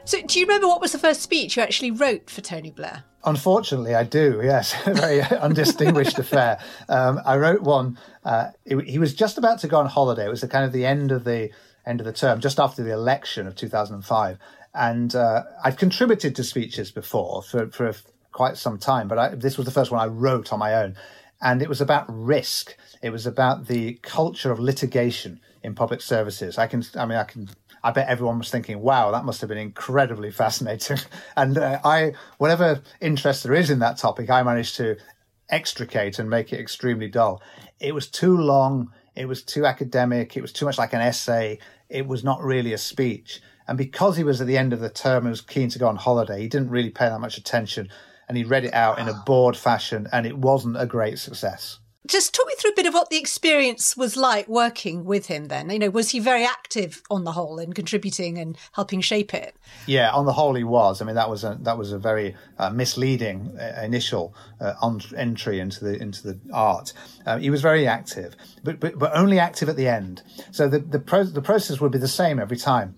So, 0.08 0.22
do 0.22 0.40
you 0.40 0.46
remember 0.46 0.70
what 0.70 0.80
was 0.80 0.94
the 0.94 1.00
first 1.00 1.22
speech 1.22 1.58
you 1.58 1.64
actually 1.64 1.92
wrote 1.92 2.30
for 2.30 2.40
Tony 2.40 2.72
Blair? 2.72 3.04
Unfortunately, 3.26 3.94
I 3.94 4.06
do. 4.06 4.40
Yes, 4.42 4.74
a 4.88 4.94
very 4.94 5.22
undistinguished 5.22 6.18
affair. 6.18 6.64
Um, 6.88 7.20
I 7.26 7.36
wrote 7.36 7.62
one. 7.62 8.00
Uh, 8.24 8.52
it, 8.64 8.88
he 8.88 9.00
was 9.00 9.14
just 9.14 9.38
about 9.38 9.60
to 9.60 9.68
go 9.68 9.78
on 9.80 9.86
holiday. 9.86 10.26
It 10.26 10.30
was 10.30 10.40
the 10.40 10.48
kind 10.48 10.64
of 10.64 10.72
the 10.72 10.86
end 10.86 11.12
of 11.12 11.26
the 11.26 11.52
end 11.86 12.00
of 12.00 12.06
the 12.06 12.14
term, 12.14 12.40
just 12.40 12.58
after 12.58 12.84
the 12.84 12.94
election 12.94 13.48
of 13.48 13.56
2005. 13.56 14.38
And 14.74 15.14
uh, 15.14 15.44
I'd 15.66 15.78
contributed 15.78 16.38
to 16.38 16.44
speeches 16.46 16.90
before 16.90 17.44
for 17.44 17.70
for 17.72 17.94
quite 18.32 18.56
some 18.56 18.78
time, 18.78 19.10
but 19.10 19.20
I, 19.20 19.36
this 19.36 19.58
was 19.58 19.66
the 19.66 19.74
first 19.74 19.92
one 19.92 20.00
I 20.00 20.08
wrote 20.08 20.54
on 20.54 20.60
my 20.60 20.74
own, 20.76 20.96
and 21.42 21.62
it 21.62 21.68
was 21.68 21.82
about 21.82 22.06
risk. 22.08 22.78
It 23.02 23.10
was 23.10 23.26
about 23.26 23.68
the 23.68 23.96
culture 24.04 24.54
of 24.54 24.60
litigation 24.62 25.42
in 25.64 25.76
public 25.76 26.00
services. 26.00 26.58
I 26.58 26.68
can, 26.68 26.82
I 26.96 27.06
mean, 27.06 27.18
I 27.18 27.26
can 27.26 27.50
I 27.88 27.92
bet 27.92 28.10
everyone 28.10 28.38
was 28.38 28.50
thinking, 28.50 28.82
wow, 28.82 29.12
that 29.12 29.24
must 29.24 29.40
have 29.40 29.48
been 29.48 29.58
incredibly 29.58 30.30
fascinating. 30.30 30.98
and 31.38 31.58
uh, 31.58 31.80
I, 31.86 32.12
whatever 32.38 32.82
interest 33.00 33.44
there 33.44 33.54
is 33.54 33.70
in 33.70 33.80
that 33.80 33.98
topic, 33.98 34.30
I 34.30 34.44
managed 34.44 34.76
to 34.76 34.98
extricate 35.48 36.20
and 36.20 36.30
make 36.30 36.52
it 36.52 36.60
extremely 36.60 37.08
dull. 37.08 37.42
It 37.80 37.96
was 37.96 38.10
too 38.10 38.36
long. 38.36 38.92
It 39.16 39.30
was 39.30 39.42
too 39.42 39.66
academic. 39.66 40.36
It 40.36 40.42
was 40.42 40.52
too 40.52 40.66
much 40.66 40.78
like 40.78 40.92
an 40.92 41.00
essay. 41.00 41.60
It 41.88 42.06
was 42.08 42.26
not 42.26 42.44
really 42.44 42.74
a 42.74 42.78
speech. 42.78 43.42
And 43.70 43.78
because 43.78 44.18
he 44.18 44.24
was 44.26 44.42
at 44.42 44.48
the 44.48 44.58
end 44.58 44.74
of 44.74 44.82
the 44.82 44.90
term 44.90 45.24
and 45.24 45.30
was 45.30 45.40
keen 45.40 45.70
to 45.70 45.80
go 45.80 45.88
on 45.88 45.96
holiday, 45.96 46.42
he 46.42 46.50
didn't 46.50 46.70
really 46.70 46.90
pay 46.90 47.08
that 47.08 47.22
much 47.22 47.38
attention. 47.38 47.88
And 48.28 48.36
he 48.36 48.44
read 48.44 48.66
it 48.66 48.74
out 48.74 49.00
in 49.00 49.08
a 49.08 49.24
bored 49.26 49.56
fashion, 49.56 50.10
and 50.12 50.26
it 50.26 50.38
wasn't 50.38 50.76
a 50.78 50.86
great 50.86 51.20
success. 51.20 51.80
Just 52.06 52.34
talk 52.34 52.48
me 52.48 52.54
through 52.58 52.72
a 52.72 52.76
bit 52.76 52.86
of 52.86 52.94
what 52.94 53.10
the 53.10 53.18
experience 53.18 53.98
was 53.98 54.16
like 54.16 54.48
working 54.48 55.04
with 55.04 55.26
him 55.26 55.48
then. 55.48 55.70
You 55.70 55.80
know, 55.80 55.90
was 55.90 56.12
he 56.12 56.20
very 56.20 56.46
active 56.46 57.02
on 57.10 57.26
the 57.26 57.34
whole 57.34 57.60
in 57.60 57.74
contributing 57.74 58.38
and 58.38 58.58
helping 58.74 59.02
shape 59.02 59.34
it? 59.34 59.58
Yeah, 59.88 60.12
on 60.12 60.26
the 60.26 60.32
whole 60.34 60.54
he 60.54 60.64
was. 60.64 61.02
I 61.02 61.06
mean, 61.06 61.16
that 61.16 61.30
was 61.30 61.44
a 61.44 61.58
that 61.62 61.78
was 61.78 61.92
a 61.92 61.98
very 61.98 62.36
uh, 62.58 62.70
misleading 62.70 63.58
uh, 63.60 63.82
initial 63.84 64.34
uh, 64.62 64.74
entry 65.18 65.60
into 65.60 65.84
the 65.84 66.02
into 66.02 66.24
the 66.24 66.40
art. 66.54 66.94
Uh, 67.26 67.40
he 67.40 67.50
was 67.50 67.62
very 67.62 67.86
active, 67.88 68.36
but, 68.64 68.80
but 68.80 68.98
but 68.98 69.12
only 69.14 69.40
active 69.40 69.68
at 69.68 69.76
the 69.76 69.88
end. 69.88 70.22
So 70.52 70.70
the 70.70 70.80
the, 70.80 71.00
pro- 71.00 71.24
the 71.24 71.42
process 71.42 71.82
would 71.82 71.92
be 71.92 71.98
the 71.98 72.08
same 72.08 72.40
every 72.40 72.58
time. 72.58 72.96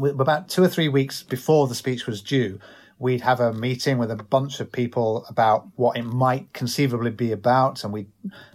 About 0.00 0.48
two 0.48 0.62
or 0.62 0.68
three 0.68 0.88
weeks 0.88 1.24
before 1.24 1.66
the 1.66 1.74
speech 1.74 2.06
was 2.06 2.22
due, 2.22 2.60
we'd 2.98 3.20
have 3.20 3.40
a 3.40 3.52
meeting 3.52 3.98
with 3.98 4.10
a 4.10 4.16
bunch 4.16 4.60
of 4.60 4.72
people 4.72 5.24
about 5.28 5.68
what 5.76 5.96
it 5.96 6.02
might 6.02 6.52
conceivably 6.52 7.10
be 7.10 7.32
about, 7.32 7.84
and 7.84 7.92
we'd 7.92 8.10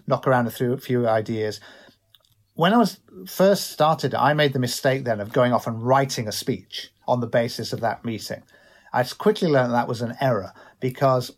knock 0.05 0.27
around 0.27 0.47
a 0.47 0.77
few, 0.77 1.07
ideas. 1.07 1.59
When 2.55 2.73
I 2.73 2.77
was 2.77 2.99
first 3.25 3.71
started, 3.71 4.13
I 4.13 4.33
made 4.33 4.53
the 4.53 4.59
mistake 4.59 5.05
then 5.05 5.19
of 5.19 5.33
going 5.33 5.53
off 5.53 5.65
and 5.65 5.81
writing 5.81 6.27
a 6.27 6.31
speech 6.31 6.91
on 7.07 7.19
the 7.19 7.27
basis 7.27 7.73
of 7.73 7.81
that 7.81 8.05
meeting. 8.05 8.43
I 8.91 9.03
quickly 9.03 9.49
learned 9.49 9.73
that 9.73 9.87
was 9.87 10.01
an 10.01 10.15
error 10.21 10.53
because, 10.79 11.31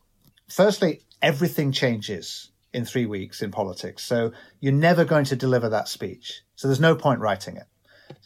firstly, 0.50 1.02
everything 1.22 1.72
changes 1.72 2.52
in 2.74 2.84
three 2.84 3.06
weeks 3.06 3.42
in 3.42 3.52
politics. 3.52 4.04
So 4.04 4.34
you're 4.60 4.74
never 4.74 5.06
going 5.06 5.26
to 5.26 5.36
deliver 5.38 5.70
that 5.70 5.88
speech. 5.88 6.42
So 6.56 6.68
there's 6.68 6.82
no 6.82 6.96
point 6.96 7.22
writing 7.22 7.56
it 7.56 7.68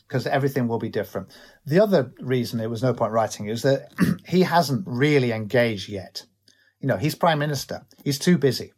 because 0.10 0.26
everything 0.26 0.68
will 0.68 0.80
be 0.80 0.90
different. 0.90 1.30
The 1.68 1.80
other 1.80 2.12
reason 2.20 2.60
it 2.60 2.70
was 2.70 2.82
no 2.82 2.96
point 2.96 3.14
writing 3.14 3.48
is 3.48 3.62
that 3.62 3.92
he 4.28 4.42
hasn't 4.42 4.84
really 4.88 5.32
engaged 5.32 5.88
yet. 5.88 6.26
You 6.82 6.88
know, 6.88 6.98
he's 6.98 7.14
prime 7.14 7.38
minister. 7.38 7.86
He's 8.04 8.18
too 8.18 8.40
busy. 8.40 8.74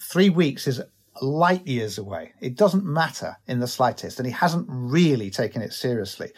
Three 0.00 0.30
weeks 0.30 0.66
is 0.66 0.80
light 1.20 1.66
years 1.66 1.98
away. 1.98 2.32
It 2.40 2.56
doesn't 2.56 2.84
matter 2.84 3.36
in 3.46 3.60
the 3.60 3.66
slightest, 3.66 4.18
and 4.18 4.26
he 4.26 4.32
hasn't 4.32 4.66
really 4.70 5.30
taken 5.30 5.60
it 5.60 5.74
seriously. 5.74 6.32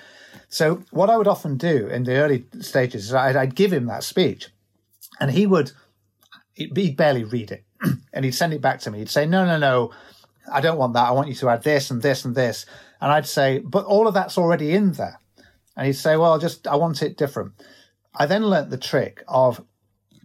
So, 0.49 0.83
what 0.91 1.09
I 1.09 1.17
would 1.17 1.29
often 1.29 1.57
do 1.57 1.87
in 1.87 2.03
the 2.03 2.17
early 2.17 2.47
stages 2.61 3.05
is 3.07 3.15
I'd, 3.15 3.37
I'd 3.37 3.55
give 3.55 3.73
him 3.73 3.87
that 3.87 4.03
speech, 4.03 4.49
and 5.21 5.31
he 5.31 5.47
would 5.47 5.71
he'd 6.55 6.97
barely 6.97 7.23
read 7.23 7.53
it, 7.53 7.65
and 8.13 8.25
he'd 8.25 8.35
send 8.35 8.55
it 8.55 8.61
back 8.61 8.81
to 8.81 8.91
me. 8.91 8.99
He'd 8.99 9.11
say, 9.11 9.27
"No, 9.27 9.45
no, 9.45 9.59
no, 9.59 9.93
I 10.51 10.61
don't 10.61 10.79
want 10.79 10.95
that. 10.95 11.07
I 11.07 11.13
want 11.13 11.29
you 11.29 11.35
to 11.35 11.49
add 11.51 11.63
this 11.63 11.93
and 11.93 12.03
this 12.03 12.25
and 12.25 12.35
this." 12.35 12.67
And 13.01 13.11
I'd 13.13 13.27
say, 13.27 13.59
"But 13.59 13.85
all 13.85 14.07
of 14.07 14.15
that's 14.15 14.39
already 14.39 14.73
in 14.73 14.93
there." 14.93 15.21
And 15.81 15.87
he'd 15.87 15.95
say, 15.95 16.17
Well, 16.17 16.39
just, 16.39 16.67
I 16.67 16.77
want 16.77 17.03
it 17.03 17.17
different. 17.17 17.53
I 18.15 18.27
then 18.27 18.45
learnt 18.45 18.69
the 18.69 18.77
trick 18.77 19.25
of 19.27 19.65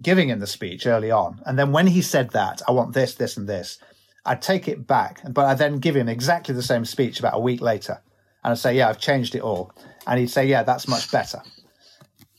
giving 0.01 0.29
him 0.29 0.39
the 0.39 0.47
speech 0.47 0.85
early 0.85 1.11
on. 1.11 1.41
And 1.45 1.57
then 1.57 1.71
when 1.71 1.87
he 1.87 2.01
said 2.01 2.31
that, 2.31 2.61
I 2.67 2.71
want 2.71 2.93
this, 2.93 3.15
this, 3.15 3.37
and 3.37 3.47
this, 3.47 3.79
I'd 4.25 4.41
take 4.41 4.67
it 4.67 4.85
back, 4.85 5.21
but 5.29 5.45
I'd 5.45 5.59
then 5.59 5.77
give 5.77 5.95
him 5.95 6.09
exactly 6.09 6.53
the 6.53 6.61
same 6.61 6.83
speech 6.83 7.19
about 7.19 7.35
a 7.35 7.39
week 7.39 7.61
later. 7.61 8.01
And 8.43 8.51
I'd 8.51 8.57
say, 8.57 8.75
Yeah, 8.75 8.89
I've 8.89 8.99
changed 8.99 9.33
it 9.33 9.43
all. 9.43 9.71
And 10.05 10.19
he'd 10.19 10.29
say, 10.29 10.45
Yeah, 10.45 10.63
that's 10.63 10.89
much 10.89 11.09
better. 11.09 11.41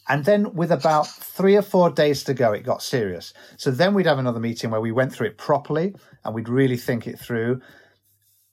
And 0.08 0.24
then 0.26 0.54
with 0.54 0.70
about 0.70 1.06
three 1.06 1.56
or 1.56 1.62
four 1.62 1.90
days 1.90 2.22
to 2.24 2.34
go, 2.34 2.52
it 2.52 2.64
got 2.64 2.82
serious. 2.82 3.32
So 3.56 3.70
then 3.70 3.94
we'd 3.94 4.06
have 4.06 4.18
another 4.18 4.40
meeting 4.40 4.70
where 4.70 4.80
we 4.80 4.92
went 4.92 5.12
through 5.12 5.28
it 5.28 5.38
properly 5.38 5.96
and 6.22 6.34
we'd 6.34 6.50
really 6.50 6.76
think 6.76 7.06
it 7.06 7.18
through. 7.18 7.62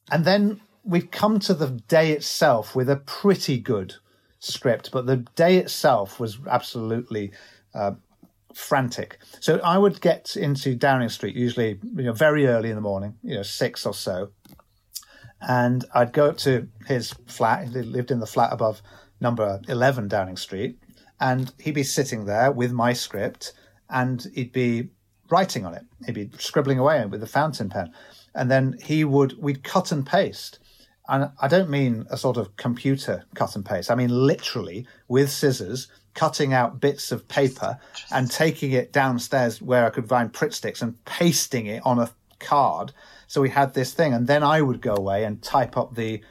And 0.09 0.23
then 0.25 0.61
we'd 0.83 1.11
come 1.11 1.39
to 1.39 1.53
the 1.53 1.69
day 1.87 2.11
itself 2.11 2.75
with 2.75 2.89
a 2.89 2.97
pretty 2.97 3.57
good 3.57 3.95
script, 4.39 4.91
but 4.91 5.05
the 5.05 5.17
day 5.35 5.57
itself 5.57 6.19
was 6.19 6.37
absolutely 6.49 7.31
uh, 7.73 7.93
frantic. 8.53 9.17
So 9.39 9.59
I 9.63 9.77
would 9.77 10.01
get 10.01 10.35
into 10.35 10.75
Downing 10.75 11.09
Street 11.09 11.35
usually, 11.35 11.79
you 11.95 12.03
know, 12.03 12.13
very 12.13 12.47
early 12.47 12.69
in 12.69 12.75
the 12.75 12.81
morning, 12.81 13.15
you 13.23 13.35
know, 13.35 13.43
six 13.43 13.85
or 13.85 13.93
so, 13.93 14.31
and 15.41 15.85
I'd 15.93 16.13
go 16.13 16.27
up 16.27 16.37
to 16.39 16.67
his 16.85 17.13
flat. 17.27 17.67
He 17.67 17.81
lived 17.81 18.11
in 18.11 18.19
the 18.19 18.27
flat 18.27 18.51
above 18.51 18.81
number 19.21 19.61
eleven 19.67 20.07
Downing 20.07 20.37
Street, 20.37 20.77
and 21.19 21.51
he'd 21.59 21.75
be 21.75 21.83
sitting 21.83 22.25
there 22.25 22.51
with 22.51 22.71
my 22.73 22.93
script, 22.93 23.53
and 23.89 24.27
he'd 24.33 24.51
be 24.51 24.89
writing 25.29 25.65
on 25.65 25.73
it. 25.73 25.83
He'd 26.05 26.15
be 26.15 26.29
scribbling 26.37 26.79
away 26.79 27.05
with 27.05 27.23
a 27.23 27.27
fountain 27.27 27.69
pen, 27.69 27.91
and 28.35 28.51
then 28.51 28.77
he 28.83 29.05
would 29.05 29.41
we'd 29.41 29.63
cut 29.63 29.91
and 29.91 30.05
paste 30.05 30.59
and 31.09 31.29
I 31.41 31.47
don't 31.47 31.69
mean 31.69 32.05
a 32.09 32.17
sort 32.17 32.37
of 32.37 32.55
computer 32.57 33.25
cut 33.35 33.55
and 33.55 33.65
paste. 33.65 33.91
I 33.91 33.95
mean 33.95 34.09
literally 34.09 34.87
with 35.07 35.29
scissors, 35.29 35.87
cutting 36.13 36.53
out 36.53 36.79
bits 36.79 37.11
of 37.11 37.27
paper 37.27 37.77
and 38.11 38.29
taking 38.29 38.71
it 38.71 38.93
downstairs 38.93 39.61
where 39.61 39.85
I 39.85 39.89
could 39.89 40.07
find 40.07 40.31
Pritt 40.31 40.53
sticks 40.53 40.81
and 40.81 41.03
pasting 41.05 41.65
it 41.65 41.81
on 41.85 41.99
a 41.99 42.11
card. 42.39 42.91
So 43.27 43.41
we 43.41 43.49
had 43.49 43.73
this 43.73 43.93
thing, 43.93 44.13
and 44.13 44.27
then 44.27 44.43
I 44.43 44.61
would 44.61 44.81
go 44.81 44.93
away 44.93 45.23
and 45.23 45.41
type 45.41 45.75
up 45.75 45.95
the 45.95 46.21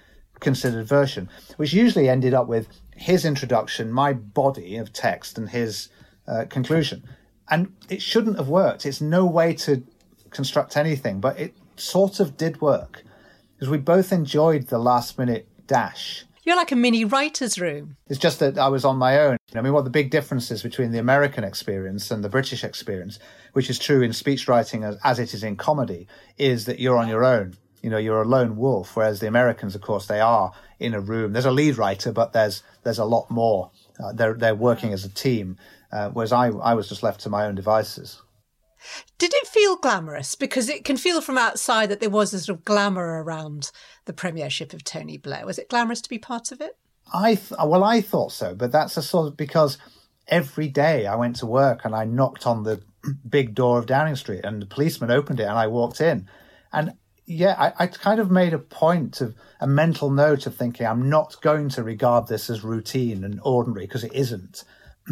considered 0.41 0.87
version, 0.87 1.29
which 1.57 1.73
usually 1.73 2.09
ended 2.09 2.35
up 2.35 2.47
with 2.47 2.69
his 2.95 3.25
introduction, 3.25 3.93
my 3.93 4.13
body 4.13 4.77
of 4.77 4.93
text, 4.93 5.39
and 5.39 5.49
his 5.49 5.89
uh, 6.29 6.45
conclusion. 6.49 7.03
And 7.51 7.73
it 7.89 8.01
shouldn't 8.01 8.39
have 8.39 8.49
worked. 8.49 8.87
It's 8.87 9.01
no 9.01 9.27
way 9.27 9.55
to 9.55 9.83
construct 10.31 10.77
anything, 10.77 11.21
but 11.21 11.39
it 11.39 11.55
sort 11.77 12.21
of 12.21 12.37
did 12.37 12.61
work 12.61 13.03
because 13.63 13.71
we 13.71 13.79
both 13.79 14.11
enjoyed 14.13 14.67
the 14.67 14.79
last 14.79 15.17
minute 15.17 15.47
dash. 15.69 16.25
You're 16.43 16.57
like 16.57 16.73
a 16.73 16.77
mini 16.77 17.05
writer's 17.05 17.61
room. 17.61 17.97
It's 18.09 18.19
just 18.19 18.41
that 18.41 18.59
I 18.59 18.67
was 18.67 18.85
on 18.85 18.97
my 18.97 19.21
own. 19.21 19.37
I 19.55 19.61
mean, 19.61 19.73
what 19.73 19.85
the 19.85 19.91
big 19.91 20.11
differences 20.11 20.65
between 20.65 20.91
the 20.91 20.99
American 20.99 21.45
experience 21.45 22.11
and 22.11 22.25
the 22.25 22.29
British 22.29 22.65
experience, 22.65 23.21
which 23.53 23.71
is 23.71 23.79
true 23.79 24.03
in 24.03 24.13
speech 24.15 24.49
writing 24.49 24.83
as, 24.83 24.99
as 25.05 25.21
it 25.21 25.33
is 25.33 25.45
in 25.45 25.55
comedy, 25.55 26.09
is 26.39 26.65
that 26.65 26.81
you're 26.81 26.99
on 26.99 27.07
your 27.07 27.23
own. 27.23 27.55
You 27.83 27.91
know, 27.91 27.99
you're 27.99 28.23
a 28.23 28.27
lone 28.27 28.57
wolf, 28.57 28.97
whereas 28.97 29.21
the 29.21 29.29
Americans, 29.29 29.77
of 29.77 29.81
course, 29.81 30.07
they 30.07 30.19
are 30.19 30.53
in 30.81 30.93
a 30.93 31.01
room. 31.01 31.33
There's 31.33 31.45
a 31.45 31.53
lead 31.53 31.79
writer, 31.79 32.11
but 32.11 32.33
there's 32.33 32.65
there's 32.83 32.99
a 32.99 33.05
lot 33.05 33.31
more. 33.31 33.71
Uh, 34.03 34.13
they're 34.13 34.35
they're 34.35 34.57
working 34.57 34.93
as 34.93 35.05
a 35.05 35.09
team, 35.09 35.57
uh, 35.93 36.09
whereas 36.09 36.33
I 36.33 36.49
I 36.49 36.75
was 36.75 36.89
just 36.89 37.05
left 37.05 37.21
to 37.21 37.29
my 37.29 37.47
own 37.47 37.55
devices. 37.55 38.23
Did 39.19 39.33
it 39.35 39.47
feel 39.47 39.77
glamorous? 39.77 40.35
Because 40.35 40.69
it 40.69 40.85
can 40.85 40.97
feel 40.97 41.21
from 41.21 41.39
outside 41.39 41.89
that 41.91 42.01
there 42.01 42.11
was 42.11 42.33
a 42.33 42.41
sort 42.41 42.59
of 42.59 42.65
glamour 42.65 43.23
around 43.23 43.71
the 44.05 44.13
premiership 44.13 44.73
of 44.73 44.85
Tony 44.85 45.17
Blair. 45.17 45.47
Was 45.47 45.59
it 45.59 45.69
glamorous 45.69 46.01
to 46.03 46.09
be 46.09 46.19
part 46.19 46.53
of 46.53 46.61
it? 46.61 46.77
I 47.13 47.35
th- 47.35 47.53
well, 47.65 47.85
I 47.85 48.01
thought 48.01 48.33
so, 48.33 48.55
but 48.55 48.73
that's 48.73 48.97
a 48.97 49.03
sort 49.03 49.29
of 49.29 49.37
because 49.37 49.79
every 50.29 50.69
day 50.69 51.07
I 51.07 51.17
went 51.17 51.37
to 51.37 51.47
work 51.47 51.85
and 51.85 51.95
I 51.95 52.05
knocked 52.05 52.47
on 52.47 52.63
the 52.63 52.83
big 53.29 53.55
door 53.55 53.79
of 53.79 53.87
Downing 53.87 54.17
Street, 54.17 54.45
and 54.45 54.63
the 54.63 54.67
policeman 54.67 55.11
opened 55.11 55.41
it, 55.41 55.45
and 55.45 55.59
I 55.59 55.67
walked 55.67 56.01
in, 56.01 56.29
and 56.73 56.95
yeah, 57.27 57.55
I, 57.59 57.85
I 57.85 57.87
kind 57.87 58.21
of 58.21 58.31
made 58.31 58.53
a 58.53 58.59
point 58.59 59.21
of 59.21 59.35
a 59.61 59.67
mental 59.67 60.11
note 60.11 60.47
of 60.47 60.57
thinking 60.57 60.87
I'm 60.87 61.09
not 61.09 61.41
going 61.41 61.69
to 61.71 61.83
regard 61.83 62.27
this 62.27 62.51
as 62.51 62.65
routine 62.65 63.25
and 63.25 63.41
ordinary 63.45 63.87
because 63.87 64.05
it 64.05 64.13
isn't 64.13 64.65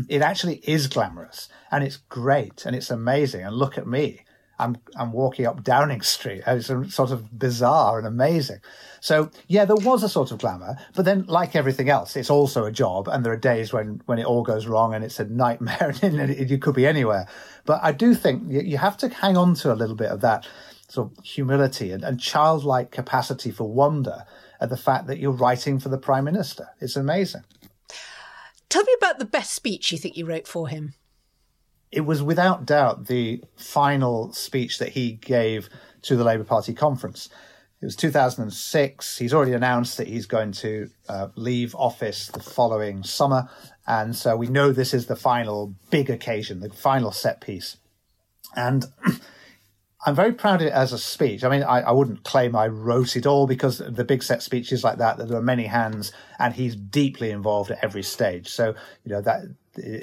it 0.09 0.23
actually 0.23 0.57
is 0.65 0.87
glamorous 0.87 1.49
and 1.71 1.85
it's 1.85 1.97
great 1.97 2.65
and 2.67 2.75
it's 2.77 2.91
amazing. 2.91 3.45
And 3.45 3.55
look 3.55 3.79
at 3.79 3.87
me. 3.87 4.25
I'm 4.61 4.77
I'm 4.97 5.13
walking 5.13 5.47
up 5.47 5.65
Downing 5.65 6.03
Street. 6.03 6.43
It's 6.47 6.67
sort 6.67 7.11
of 7.11 7.39
bizarre 7.39 7.97
and 7.97 8.07
amazing. 8.07 8.59
So 9.01 9.31
yeah, 9.49 9.65
there 9.65 9.77
was 9.77 10.03
a 10.03 10.09
sort 10.09 10.31
of 10.31 10.39
glamour, 10.39 10.77
but 10.95 11.07
then 11.07 11.25
like 11.27 11.57
everything 11.57 11.89
else, 11.89 12.15
it's 12.15 12.29
also 12.29 12.67
a 12.67 12.71
job, 12.71 13.09
and 13.09 13.25
there 13.25 13.33
are 13.33 13.39
days 13.39 13.73
when 13.73 14.03
when 14.05 14.19
it 14.19 14.27
all 14.27 14.43
goes 14.43 14.67
wrong 14.67 14.95
and 14.95 15.03
it's 15.03 15.19
a 15.19 15.25
nightmare, 15.25 15.95
and 16.03 16.31
it, 16.31 16.51
you 16.51 16.59
could 16.59 16.75
be 16.75 16.87
anywhere. 16.87 17.27
But 17.65 17.81
I 17.83 17.93
do 17.93 18.15
think 18.15 18.51
you 18.51 18.77
have 18.77 18.99
to 18.99 19.09
hang 19.09 19.39
on 19.39 19.55
to 19.57 19.73
a 19.73 19.77
little 19.77 19.97
bit 19.97 20.11
of 20.11 20.21
that 20.21 20.47
sort 20.89 21.11
of 21.11 21.25
humility 21.25 21.93
and, 21.93 22.05
and 22.05 22.21
childlike 22.21 22.91
capacity 22.91 23.51
for 23.51 23.65
wonder 23.65 24.25
at 24.61 24.69
the 24.69 24.77
fact 24.77 25.07
that 25.07 25.19
you're 25.19 25.33
writing 25.33 25.79
for 25.79 25.89
the 25.89 25.99
prime 25.99 26.25
minister. 26.25 26.69
It's 26.81 26.97
amazing. 26.97 27.45
Tell 28.71 28.85
me 28.85 28.95
about 28.97 29.19
the 29.19 29.27
best 29.27 29.53
speech 29.53 29.93
you 29.93 29.99
think 29.99 30.17
you 30.17 30.25
wrote 30.25 30.47
for 30.49 30.69
him. 30.69 30.95
It 31.93 32.03
was 32.03 32.23
without 32.23 32.65
doubt 32.65 33.09
the 33.09 33.43
final 33.57 34.33
speech 34.33 34.79
that 34.79 34.91
he 34.91 35.13
gave 35.13 35.69
to 36.03 36.17
the 36.17 36.25
Labour 36.25 36.45
Party 36.45 36.73
conference. 36.73 37.29
It 37.83 37.85
was 37.85 37.97
2006. 37.97 39.19
He's 39.19 39.35
already 39.35 39.55
announced 39.55 39.97
that 39.97 40.07
he's 40.07 40.27
going 40.27 40.53
to 40.53 40.89
uh, 41.09 41.29
leave 41.35 41.75
office 41.75 42.29
the 42.29 42.41
following 42.41 43.03
summer. 43.03 43.49
And 43.87 44.15
so 44.15 44.37
we 44.37 44.47
know 44.47 44.71
this 44.71 44.95
is 44.95 45.07
the 45.07 45.17
final 45.17 45.75
big 45.91 46.09
occasion, 46.09 46.61
the 46.61 46.71
final 46.71 47.11
set 47.11 47.41
piece. 47.41 47.77
And 48.55 48.85
I'm 50.07 50.15
very 50.15 50.33
proud 50.33 50.63
of 50.63 50.69
it 50.69 50.73
as 50.73 50.93
a 50.93 50.99
speech. 50.99 51.45
I 51.45 51.51
mean, 51.51 51.63
I, 51.63 51.81
I, 51.81 51.91
wouldn't 51.93 52.25
claim 52.25 52.57
I 52.57 52.69
wrote 52.69 53.17
it 53.17 53.27
all 53.27 53.47
because 53.47 53.79
the 53.79 54.05
big 54.05 54.23
set 54.23 54.43
speeches 54.43 54.83
like 54.83 54.97
that, 54.97 55.19
there 55.19 55.37
are 55.37 55.43
many 55.43 55.67
hands 55.67 56.13
and 56.39 56.55
he's 56.55 56.75
deeply 56.75 57.31
involved 57.31 57.71
at 57.71 57.85
every 57.85 58.03
stage. 58.03 58.49
So, 58.49 58.75
you 59.05 59.13
know, 59.13 59.21
that 59.21 59.43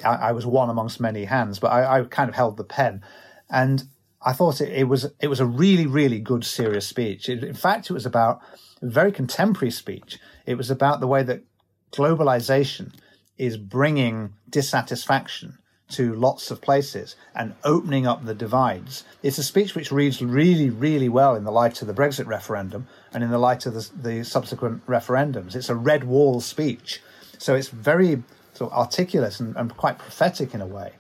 I, 0.06 0.30
I 0.30 0.32
was 0.34 0.46
one 0.46 0.70
amongst 0.70 1.00
many 1.00 1.26
hands, 1.26 1.58
but 1.58 1.70
I, 1.70 2.00
I, 2.00 2.04
kind 2.04 2.30
of 2.30 2.36
held 2.36 2.58
the 2.58 2.64
pen 2.64 3.02
and 3.50 3.86
I 4.22 4.34
thought 4.34 4.62
it, 4.62 4.70
it, 4.70 4.84
was, 4.84 5.08
it 5.20 5.30
was 5.30 5.40
a 5.40 5.46
really, 5.46 5.88
really 5.88 6.20
good, 6.20 6.46
serious 6.46 6.86
speech. 6.86 7.28
It, 7.28 7.44
in 7.44 7.56
fact, 7.56 7.90
it 7.90 7.94
was 7.94 8.06
about 8.06 8.40
a 8.84 8.88
very 8.88 9.12
contemporary 9.12 9.72
speech. 9.72 10.20
It 10.46 10.56
was 10.56 10.70
about 10.70 11.00
the 11.00 11.08
way 11.08 11.24
that 11.24 11.44
globalization 11.92 12.94
is 13.38 13.58
bringing 13.58 14.34
dissatisfaction 14.48 15.58
to 15.90 16.14
lots 16.16 16.52
of 16.52 16.62
places 16.62 17.16
and 17.34 17.54
opening 17.64 18.06
up 18.06 18.26
the 18.26 18.34
divides. 18.34 19.06
It's 19.24 19.38
a 19.38 19.44
speech 19.44 19.74
which 19.74 19.92
reads 19.92 20.22
really, 20.22 20.70
really 20.70 21.08
well 21.08 21.36
in 21.36 21.46
the 21.46 21.52
light 21.52 21.82
of 21.82 21.88
the 21.88 21.94
Brexit 21.94 22.26
referendum 22.26 22.88
and 23.14 23.24
in 23.24 23.32
the 23.32 23.38
light 23.38 23.66
of 23.66 23.74
the, 23.74 23.90
the 23.96 24.24
subsequent 24.26 24.86
referendums. 24.86 25.56
It's 25.56 25.70
a 25.70 25.76
red 25.76 26.04
wall 26.04 26.42
speech. 26.42 27.02
So 27.38 27.56
it's 27.56 27.70
very 27.70 28.24
sort 28.54 28.72
of 28.72 28.78
articulate 28.78 29.40
and, 29.40 29.56
and 29.56 29.76
quite 29.78 29.98
prophetic 29.98 30.54
in 30.54 30.62
a 30.62 30.68
way. 30.68 30.92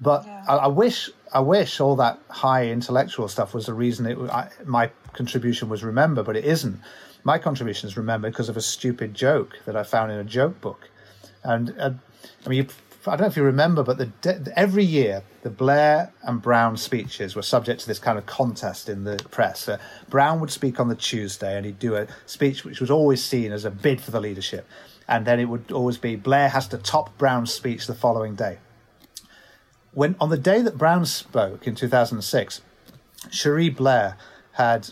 But 0.00 0.26
yeah. 0.26 0.44
I, 0.48 0.56
I, 0.56 0.66
wish, 0.66 1.08
I 1.32 1.40
wish 1.40 1.80
all 1.80 1.96
that 1.96 2.18
high 2.28 2.66
intellectual 2.66 3.28
stuff 3.28 3.54
was 3.54 3.66
the 3.66 3.74
reason 3.74 4.06
it, 4.06 4.18
I, 4.30 4.50
my 4.66 4.90
contribution 5.12 5.68
was 5.68 5.82
remembered, 5.82 6.26
but 6.26 6.36
it 6.36 6.44
isn't. 6.44 6.80
My 7.24 7.38
contribution 7.38 7.88
is 7.88 7.96
remembered 7.96 8.32
because 8.32 8.48
of 8.48 8.56
a 8.56 8.62
stupid 8.62 9.14
joke 9.14 9.58
that 9.64 9.76
I 9.76 9.84
found 9.84 10.10
in 10.10 10.18
a 10.18 10.24
joke 10.24 10.60
book. 10.60 10.90
And 11.44 11.74
uh, 11.78 11.92
I 12.44 12.48
mean, 12.48 12.64
you, 12.64 12.66
I 13.04 13.16
don't 13.16 13.22
know 13.22 13.26
if 13.26 13.36
you 13.36 13.42
remember, 13.42 13.82
but 13.82 13.98
the, 13.98 14.52
every 14.54 14.84
year 14.84 15.24
the 15.42 15.50
Blair 15.50 16.12
and 16.22 16.40
Brown 16.40 16.76
speeches 16.76 17.34
were 17.34 17.42
subject 17.42 17.80
to 17.80 17.86
this 17.88 17.98
kind 17.98 18.16
of 18.16 18.26
contest 18.26 18.88
in 18.88 19.02
the 19.02 19.16
press. 19.30 19.68
Uh, 19.68 19.78
Brown 20.08 20.38
would 20.38 20.52
speak 20.52 20.78
on 20.78 20.88
the 20.88 20.94
Tuesday, 20.94 21.56
and 21.56 21.66
he'd 21.66 21.80
do 21.80 21.96
a 21.96 22.06
speech 22.26 22.64
which 22.64 22.80
was 22.80 22.92
always 22.92 23.22
seen 23.22 23.50
as 23.50 23.64
a 23.64 23.70
bid 23.70 24.00
for 24.00 24.12
the 24.12 24.20
leadership, 24.20 24.68
and 25.08 25.26
then 25.26 25.40
it 25.40 25.46
would 25.46 25.72
always 25.72 25.98
be 25.98 26.14
Blair 26.14 26.48
has 26.50 26.68
to 26.68 26.78
top 26.78 27.16
Brown's 27.18 27.52
speech 27.52 27.88
the 27.88 27.94
following 27.94 28.36
day. 28.36 28.58
When 29.92 30.14
on 30.20 30.30
the 30.30 30.38
day 30.38 30.62
that 30.62 30.78
Brown 30.78 31.04
spoke 31.04 31.66
in 31.66 31.74
2006, 31.74 32.60
Cherie 33.30 33.68
Blair 33.68 34.16
had 34.52 34.90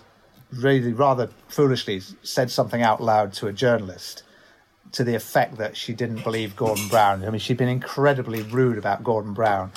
really 0.52 0.92
rather 0.92 1.30
foolishly 1.48 2.02
said 2.22 2.50
something 2.50 2.82
out 2.82 3.00
loud 3.00 3.32
to 3.34 3.46
a 3.46 3.52
journalist 3.52 4.24
to 4.92 5.04
the 5.04 5.14
effect 5.14 5.56
that 5.58 5.76
she 5.76 5.92
didn't 5.92 6.24
believe 6.24 6.56
Gordon 6.56 6.88
Brown. 6.88 7.24
I 7.24 7.30
mean, 7.30 7.38
she'd 7.38 7.56
been 7.56 7.68
incredibly 7.68 8.42
rude 8.42 8.78
about 8.78 9.04
Gordon 9.04 9.32
Brown 9.32 9.72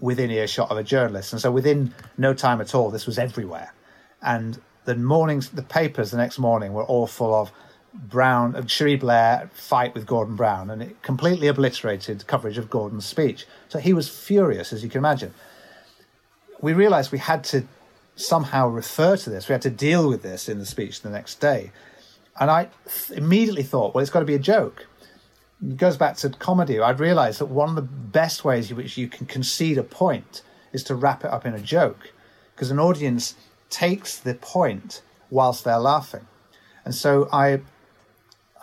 within 0.00 0.30
earshot 0.30 0.70
of 0.70 0.76
a 0.76 0.82
journalist. 0.82 1.32
And 1.32 1.40
so 1.40 1.50
within 1.50 1.94
no 2.16 2.34
time 2.34 2.60
at 2.60 2.74
all, 2.74 2.90
this 2.90 3.06
was 3.06 3.18
everywhere. 3.18 3.72
And 4.22 4.60
the 4.84 4.94
mornings, 4.94 5.50
the 5.50 5.62
papers 5.62 6.10
the 6.10 6.16
next 6.16 6.38
morning 6.38 6.72
were 6.72 6.84
all 6.84 7.06
full 7.06 7.34
of 7.34 7.50
Brown, 7.94 8.54
of 8.54 8.70
Cherie 8.70 8.96
Blair 8.96 9.50
fight 9.54 9.94
with 9.94 10.06
Gordon 10.06 10.36
Brown, 10.36 10.70
and 10.70 10.82
it 10.82 11.02
completely 11.02 11.48
obliterated 11.48 12.26
coverage 12.26 12.58
of 12.58 12.70
Gordon's 12.70 13.06
speech. 13.06 13.46
So 13.68 13.78
he 13.78 13.92
was 13.92 14.08
furious, 14.08 14.72
as 14.72 14.82
you 14.82 14.90
can 14.90 14.98
imagine. 14.98 15.34
We 16.60 16.74
realized 16.74 17.10
we 17.10 17.18
had 17.18 17.44
to 17.44 17.64
somehow 18.14 18.68
refer 18.68 19.16
to 19.16 19.30
this. 19.30 19.48
We 19.48 19.52
had 19.52 19.62
to 19.62 19.70
deal 19.70 20.08
with 20.08 20.22
this 20.22 20.48
in 20.48 20.58
the 20.58 20.66
speech 20.66 21.02
the 21.02 21.10
next 21.10 21.40
day. 21.40 21.70
And 22.40 22.50
I 22.50 22.68
th- 22.86 23.18
immediately 23.18 23.62
thought, 23.62 23.94
well, 23.94 24.02
it's 24.02 24.10
got 24.10 24.20
to 24.20 24.26
be 24.26 24.34
a 24.34 24.38
joke. 24.38 24.86
It 25.62 25.76
goes 25.76 25.96
back 25.96 26.16
to 26.18 26.30
comedy. 26.30 26.78
I'd 26.78 27.00
realized 27.00 27.40
that 27.40 27.46
one 27.46 27.68
of 27.68 27.74
the 27.74 27.82
best 27.82 28.44
ways 28.44 28.70
in 28.70 28.76
which 28.76 28.96
you 28.96 29.08
can 29.08 29.26
concede 29.26 29.78
a 29.78 29.82
point 29.82 30.42
is 30.72 30.84
to 30.84 30.94
wrap 30.94 31.24
it 31.24 31.30
up 31.30 31.46
in 31.46 31.54
a 31.54 31.60
joke, 31.60 32.12
because 32.54 32.70
an 32.70 32.78
audience 32.78 33.34
takes 33.70 34.18
the 34.18 34.34
point 34.34 35.02
whilst 35.30 35.64
they're 35.64 35.78
laughing. 35.78 36.26
And 36.84 36.94
so 36.94 37.28
I 37.32 37.60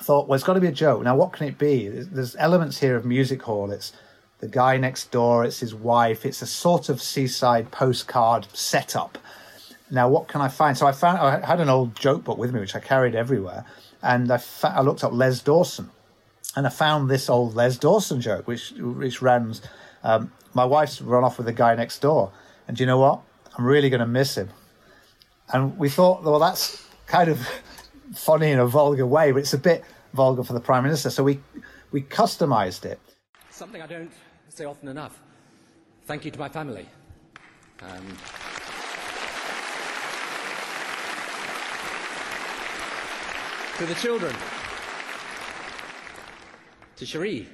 thought, 0.01 0.27
well, 0.27 0.35
it's 0.35 0.43
got 0.43 0.53
to 0.53 0.61
be 0.61 0.67
a 0.67 0.71
joke. 0.71 1.03
Now, 1.03 1.15
what 1.15 1.33
can 1.33 1.47
it 1.47 1.57
be? 1.57 1.87
There's 1.87 2.35
elements 2.37 2.79
here 2.79 2.95
of 2.95 3.05
music 3.05 3.41
hall. 3.43 3.71
It's 3.71 3.91
the 4.39 4.47
guy 4.47 4.77
next 4.77 5.11
door, 5.11 5.45
it's 5.45 5.59
his 5.59 5.73
wife, 5.73 6.25
it's 6.25 6.41
a 6.41 6.47
sort 6.47 6.89
of 6.89 7.01
seaside 7.01 7.71
postcard 7.71 8.47
setup 8.53 9.17
now, 9.95 10.09
what 10.09 10.27
can 10.27 10.41
I 10.41 10.49
find? 10.49 10.77
So 10.77 10.85
I 10.85 10.91
found 10.91 11.19
I 11.19 11.45
had 11.45 11.61
an 11.61 11.69
old 11.69 11.95
joke 11.95 12.25
book 12.25 12.37
with 12.37 12.53
me, 12.53 12.59
which 12.59 12.75
I 12.75 12.79
carried 12.79 13.15
everywhere, 13.15 13.65
and 14.03 14.29
I, 14.29 14.37
fa- 14.37 14.73
I 14.75 14.81
looked 14.81 15.05
up 15.05 15.13
Les 15.13 15.41
Dawson, 15.41 15.89
and 16.55 16.67
I 16.67 16.69
found 16.69 17.09
this 17.09 17.29
old 17.29 17.55
Les 17.55 17.77
Dawson 17.77 18.19
joke, 18.19 18.45
which 18.45 18.71
which 18.71 19.21
runs. 19.21 19.61
Um, 20.03 20.31
my 20.53 20.65
wife's 20.65 21.01
run 21.01 21.23
off 21.23 21.37
with 21.37 21.47
the 21.47 21.53
guy 21.53 21.75
next 21.75 21.99
door, 21.99 22.31
and 22.67 22.75
do 22.75 22.83
you 22.83 22.87
know 22.87 22.99
what? 22.99 23.21
I'm 23.57 23.65
really 23.65 23.89
going 23.89 24.01
to 24.01 24.05
miss 24.05 24.37
him. 24.37 24.49
And 25.53 25.77
we 25.77 25.89
thought, 25.89 26.23
well, 26.23 26.39
that's 26.39 26.85
kind 27.07 27.29
of 27.29 27.39
funny 28.13 28.51
in 28.51 28.59
a 28.59 28.67
vulgar 28.67 29.07
way, 29.07 29.31
but 29.31 29.39
it's 29.39 29.53
a 29.53 29.57
bit 29.57 29.83
vulgar 30.13 30.43
for 30.43 30.53
the 30.53 30.59
prime 30.59 30.83
minister. 30.83 31.09
So 31.09 31.23
we 31.23 31.39
we 31.91 32.01
customized 32.01 32.83
it. 32.83 32.99
Something 33.49 33.81
I 33.81 33.87
don't 33.87 34.11
say 34.49 34.65
often 34.65 34.89
enough. 34.89 35.21
Thank 36.05 36.25
you 36.25 36.31
to 36.31 36.39
my 36.39 36.49
family. 36.49 36.85
Um, 37.81 38.17
To 43.77 43.85
the 43.85 43.95
children. 43.95 44.33
To 46.95 47.05
Cherie. 47.05 47.47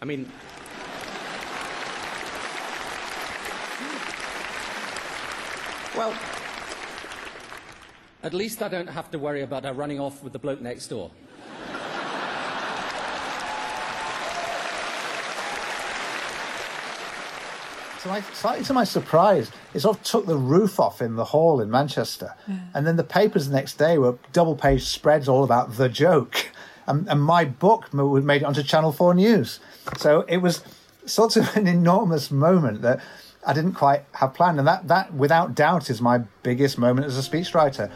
I 0.00 0.04
mean, 0.04 0.30
well, 5.96 6.14
at 8.22 8.32
least 8.32 8.62
I 8.62 8.68
don't 8.68 8.86
have 8.86 9.10
to 9.10 9.18
worry 9.18 9.42
about 9.42 9.64
her 9.64 9.72
running 9.72 9.98
off 9.98 10.22
with 10.22 10.32
the 10.32 10.38
bloke 10.38 10.60
next 10.60 10.86
door. 10.86 11.10
To 18.06 18.12
my, 18.12 18.20
slightly 18.32 18.64
to 18.64 18.72
my 18.72 18.84
surprise, 18.84 19.50
it 19.74 19.80
sort 19.80 19.96
of 19.98 20.02
took 20.02 20.26
the 20.26 20.36
roof 20.36 20.78
off 20.80 21.02
in 21.02 21.16
the 21.16 21.24
hall 21.24 21.60
in 21.60 21.70
Manchester. 21.70 22.34
Yeah. 22.46 22.58
And 22.74 22.86
then 22.86 22.96
the 22.96 23.04
papers 23.04 23.48
the 23.48 23.54
next 23.54 23.74
day 23.74 23.98
were 23.98 24.18
double 24.32 24.56
page 24.56 24.84
spreads 24.84 25.28
all 25.28 25.44
about 25.44 25.76
the 25.76 25.88
joke. 25.88 26.50
And, 26.86 27.08
and 27.08 27.20
my 27.20 27.44
book 27.44 27.92
made 27.92 28.42
it 28.42 28.44
onto 28.44 28.62
Channel 28.62 28.92
4 28.92 29.14
News. 29.14 29.60
So 29.96 30.24
it 30.28 30.38
was 30.38 30.62
sort 31.04 31.36
of 31.36 31.56
an 31.56 31.66
enormous 31.66 32.30
moment 32.30 32.82
that 32.82 33.00
I 33.44 33.52
didn't 33.52 33.74
quite 33.74 34.04
have 34.12 34.34
planned. 34.34 34.58
And 34.58 34.68
that, 34.68 34.88
that 34.88 35.12
without 35.12 35.54
doubt, 35.54 35.90
is 35.90 36.00
my 36.00 36.18
biggest 36.42 36.78
moment 36.78 37.06
as 37.06 37.18
a 37.18 37.28
speechwriter. 37.28 37.90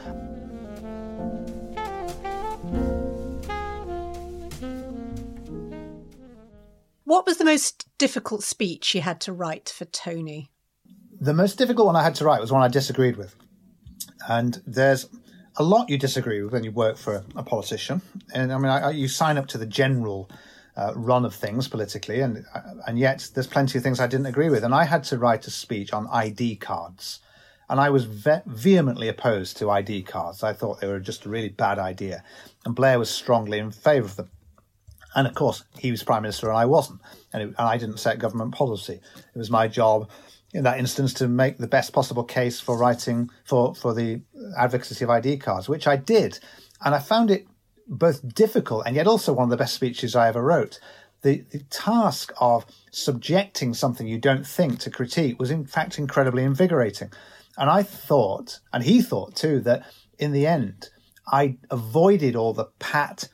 What 7.11 7.27
was 7.27 7.39
the 7.39 7.45
most 7.45 7.89
difficult 7.99 8.45
speech 8.45 8.95
you 8.95 9.01
had 9.01 9.21
to 9.23 9.33
write 9.33 9.69
for 9.69 9.85
Tony? 9.85 10.53
The 11.21 11.35
most 11.35 11.59
difficult 11.59 11.87
one 11.87 11.97
I 11.97 12.05
had 12.05 12.15
to 12.15 12.25
write 12.25 12.41
was 12.41 12.53
one 12.53 12.63
I 12.63 12.69
disagreed 12.69 13.17
with. 13.17 13.35
And 14.29 14.63
there's 14.65 15.09
a 15.57 15.65
lot 15.65 15.91
you 15.91 15.99
disagree 15.99 16.41
with 16.41 16.53
when 16.53 16.63
you 16.63 16.71
work 16.71 16.97
for 16.97 17.25
a 17.35 17.43
politician. 17.43 18.01
And 18.33 18.53
I 18.53 18.59
mean, 18.59 18.71
I, 18.71 18.91
you 18.91 19.09
sign 19.09 19.39
up 19.39 19.49
to 19.49 19.59
the 19.59 19.67
general 19.67 20.31
uh, 20.77 20.93
run 20.95 21.25
of 21.25 21.35
things 21.35 21.67
politically, 21.67 22.21
and 22.21 22.45
and 22.87 22.97
yet 22.97 23.29
there's 23.35 23.49
plenty 23.49 23.77
of 23.77 23.83
things 23.83 23.99
I 23.99 24.07
didn't 24.07 24.27
agree 24.27 24.49
with. 24.49 24.63
And 24.63 24.73
I 24.73 24.85
had 24.85 25.03
to 25.11 25.19
write 25.19 25.49
a 25.49 25.51
speech 25.51 25.93
on 25.93 26.07
ID 26.13 26.59
cards. 26.59 27.19
And 27.69 27.81
I 27.81 27.91
was 27.91 28.05
ve- 28.05 28.47
vehemently 28.47 29.09
opposed 29.09 29.57
to 29.57 29.69
ID 29.69 30.05
cards. 30.05 30.45
I 30.45 30.53
thought 30.53 30.81
they 30.81 30.87
were 30.87 31.01
just 31.01 31.25
a 31.25 31.29
really 31.29 31.49
bad 31.49 31.81
idea. 31.81 32.23
And 32.65 32.77
Blair 32.77 33.01
was 33.01 33.11
strongly 33.11 33.59
in 33.59 33.73
favour 33.73 34.07
of 34.07 34.15
them. 34.15 34.31
And 35.15 35.27
of 35.27 35.35
course, 35.35 35.65
he 35.79 35.91
was 35.91 36.03
prime 36.03 36.23
minister 36.23 36.49
and 36.49 36.59
I 36.59 36.67
wasn't, 36.67 37.01
and, 37.33 37.43
it, 37.43 37.47
and 37.47 37.57
I 37.59 37.77
didn't 37.77 37.99
set 37.99 38.19
government 38.19 38.55
policy. 38.55 39.01
It 39.35 39.39
was 39.39 39.51
my 39.51 39.69
job 39.69 40.09
in 40.53 40.65
that 40.65 40.79
instance 40.79 41.15
to 41.15 41.29
make 41.29 41.59
the 41.59 41.67
best 41.67 41.93
possible 41.93 42.25
case 42.25 42.61
for 42.61 42.77
writing 42.77 43.31
for 43.45 43.75
for 43.75 43.95
the 43.95 44.21
advocacy 44.59 45.05
of 45.05 45.11
ID 45.11 45.39
cards, 45.39 45.69
which 45.69 45.87
I 45.87 45.97
did, 45.97 46.39
and 46.85 46.95
I 46.95 46.99
found 46.99 47.31
it 47.31 47.47
both 47.87 48.35
difficult 48.35 48.85
and 48.87 48.95
yet 48.95 49.07
also 49.07 49.33
one 49.33 49.45
of 49.45 49.51
the 49.51 49.57
best 49.57 49.75
speeches 49.75 50.15
I 50.15 50.29
ever 50.29 50.43
wrote. 50.43 50.79
The, 51.23 51.45
the 51.51 51.59
task 51.65 52.33
of 52.41 52.65
subjecting 52.91 53.75
something 53.75 54.07
you 54.07 54.19
don't 54.19 54.47
think 54.47 54.79
to 54.81 54.91
critique 54.91 55.39
was 55.39 55.51
in 55.51 55.67
fact 55.67 55.99
incredibly 55.99 56.45
invigorating. 56.45 57.13
And 57.59 57.69
I 57.69 57.83
thought, 57.83 58.61
and 58.73 58.85
he 58.85 59.03
thought 59.03 59.37
too, 59.37 59.61
that 59.61 59.85
in 60.19 60.33
the 60.33 60.47
end, 60.47 60.89
I 61.31 61.59
avoided 61.71 62.37
all 62.37 62.55
the 62.55 62.69
pat 62.79 63.29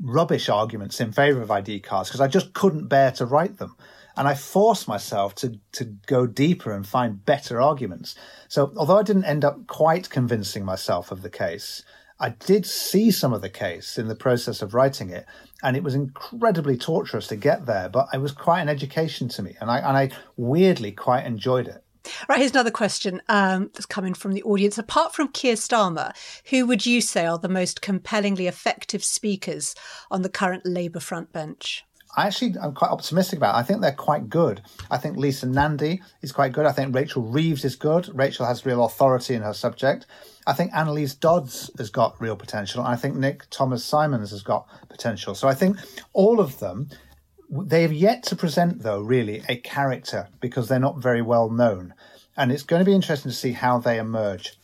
rubbish 0.00 0.48
arguments 0.48 1.00
in 1.00 1.12
favor 1.12 1.40
of 1.40 1.50
ID 1.50 1.80
cards 1.80 2.08
because 2.08 2.20
I 2.20 2.28
just 2.28 2.52
couldn't 2.52 2.88
bear 2.88 3.10
to 3.12 3.26
write 3.26 3.58
them. 3.58 3.76
And 4.18 4.26
I 4.26 4.34
forced 4.34 4.88
myself 4.88 5.34
to, 5.36 5.60
to 5.72 5.84
go 6.06 6.26
deeper 6.26 6.72
and 6.72 6.86
find 6.86 7.24
better 7.24 7.60
arguments. 7.60 8.14
So 8.48 8.72
although 8.76 8.98
I 8.98 9.02
didn't 9.02 9.24
end 9.26 9.44
up 9.44 9.66
quite 9.66 10.08
convincing 10.08 10.64
myself 10.64 11.12
of 11.12 11.20
the 11.20 11.28
case, 11.28 11.82
I 12.18 12.30
did 12.30 12.64
see 12.64 13.10
some 13.10 13.34
of 13.34 13.42
the 13.42 13.50
case 13.50 13.98
in 13.98 14.08
the 14.08 14.14
process 14.14 14.62
of 14.62 14.72
writing 14.72 15.10
it, 15.10 15.26
and 15.62 15.76
it 15.76 15.82
was 15.82 15.94
incredibly 15.94 16.78
torturous 16.78 17.26
to 17.26 17.36
get 17.36 17.66
there. 17.66 17.90
But 17.90 18.08
it 18.14 18.22
was 18.22 18.32
quite 18.32 18.62
an 18.62 18.70
education 18.70 19.28
to 19.30 19.42
me, 19.42 19.54
and 19.60 19.70
I 19.70 19.78
and 19.78 19.96
I 19.96 20.10
weirdly 20.36 20.92
quite 20.92 21.26
enjoyed 21.26 21.68
it. 21.68 21.84
Right, 22.28 22.38
here's 22.38 22.52
another 22.52 22.70
question 22.70 23.22
um, 23.28 23.70
that's 23.74 23.86
coming 23.86 24.14
from 24.14 24.32
the 24.32 24.42
audience. 24.42 24.78
Apart 24.78 25.14
from 25.14 25.28
Keir 25.28 25.54
Starmer, 25.54 26.12
who 26.50 26.66
would 26.66 26.86
you 26.86 27.00
say 27.00 27.26
are 27.26 27.38
the 27.38 27.48
most 27.48 27.82
compellingly 27.82 28.46
effective 28.46 29.04
speakers 29.04 29.74
on 30.10 30.22
the 30.22 30.28
current 30.28 30.64
Labour 30.66 31.00
front 31.00 31.32
bench? 31.32 31.84
I 32.16 32.26
actually 32.26 32.54
I'm 32.62 32.72
quite 32.72 32.90
optimistic 32.90 33.38
about. 33.38 33.54
It. 33.54 33.58
I 33.58 33.62
think 33.62 33.82
they're 33.82 33.92
quite 33.92 34.30
good. 34.30 34.62
I 34.90 34.96
think 34.96 35.18
Lisa 35.18 35.46
Nandy 35.46 36.00
is 36.22 36.32
quite 36.32 36.52
good. 36.52 36.64
I 36.64 36.72
think 36.72 36.94
Rachel 36.94 37.22
Reeves 37.22 37.64
is 37.64 37.76
good. 37.76 38.08
Rachel 38.14 38.46
has 38.46 38.64
real 38.64 38.84
authority 38.84 39.34
in 39.34 39.42
her 39.42 39.52
subject. 39.52 40.06
I 40.46 40.54
think 40.54 40.72
Anneliese 40.72 41.18
Dodds 41.18 41.70
has 41.76 41.90
got 41.90 42.18
real 42.20 42.36
potential. 42.36 42.82
I 42.82 42.96
think 42.96 43.16
Nick 43.16 43.50
Thomas-Symonds 43.50 44.30
has 44.30 44.42
got 44.42 44.66
potential. 44.88 45.34
So 45.34 45.46
I 45.46 45.54
think 45.54 45.76
all 46.14 46.40
of 46.40 46.58
them 46.58 46.88
They've 47.48 47.92
yet 47.92 48.24
to 48.24 48.36
present, 48.36 48.82
though, 48.82 49.00
really 49.00 49.42
a 49.48 49.56
character 49.56 50.28
because 50.40 50.68
they're 50.68 50.80
not 50.80 50.98
very 50.98 51.22
well 51.22 51.48
known. 51.48 51.94
And 52.36 52.52
it's 52.52 52.62
going 52.62 52.80
to 52.80 52.86
be 52.86 52.94
interesting 52.94 53.30
to 53.30 53.36
see 53.36 53.52
how 53.52 53.78
they 53.78 53.98
emerge. 53.98 54.58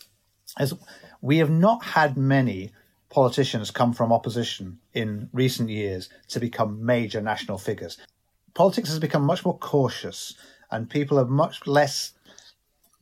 As 0.58 0.74
we 1.20 1.38
have 1.38 1.50
not 1.50 1.82
had 1.84 2.16
many 2.16 2.72
politicians 3.08 3.70
come 3.70 3.92
from 3.92 4.12
opposition 4.12 4.78
in 4.92 5.28
recent 5.32 5.68
years 5.68 6.08
to 6.28 6.40
become 6.40 6.84
major 6.84 7.20
national 7.20 7.58
figures. 7.58 7.98
Politics 8.54 8.88
has 8.88 8.98
become 8.98 9.22
much 9.22 9.44
more 9.44 9.58
cautious 9.58 10.34
and 10.70 10.88
people 10.88 11.18
are 11.18 11.26
much 11.26 11.66
less 11.66 12.12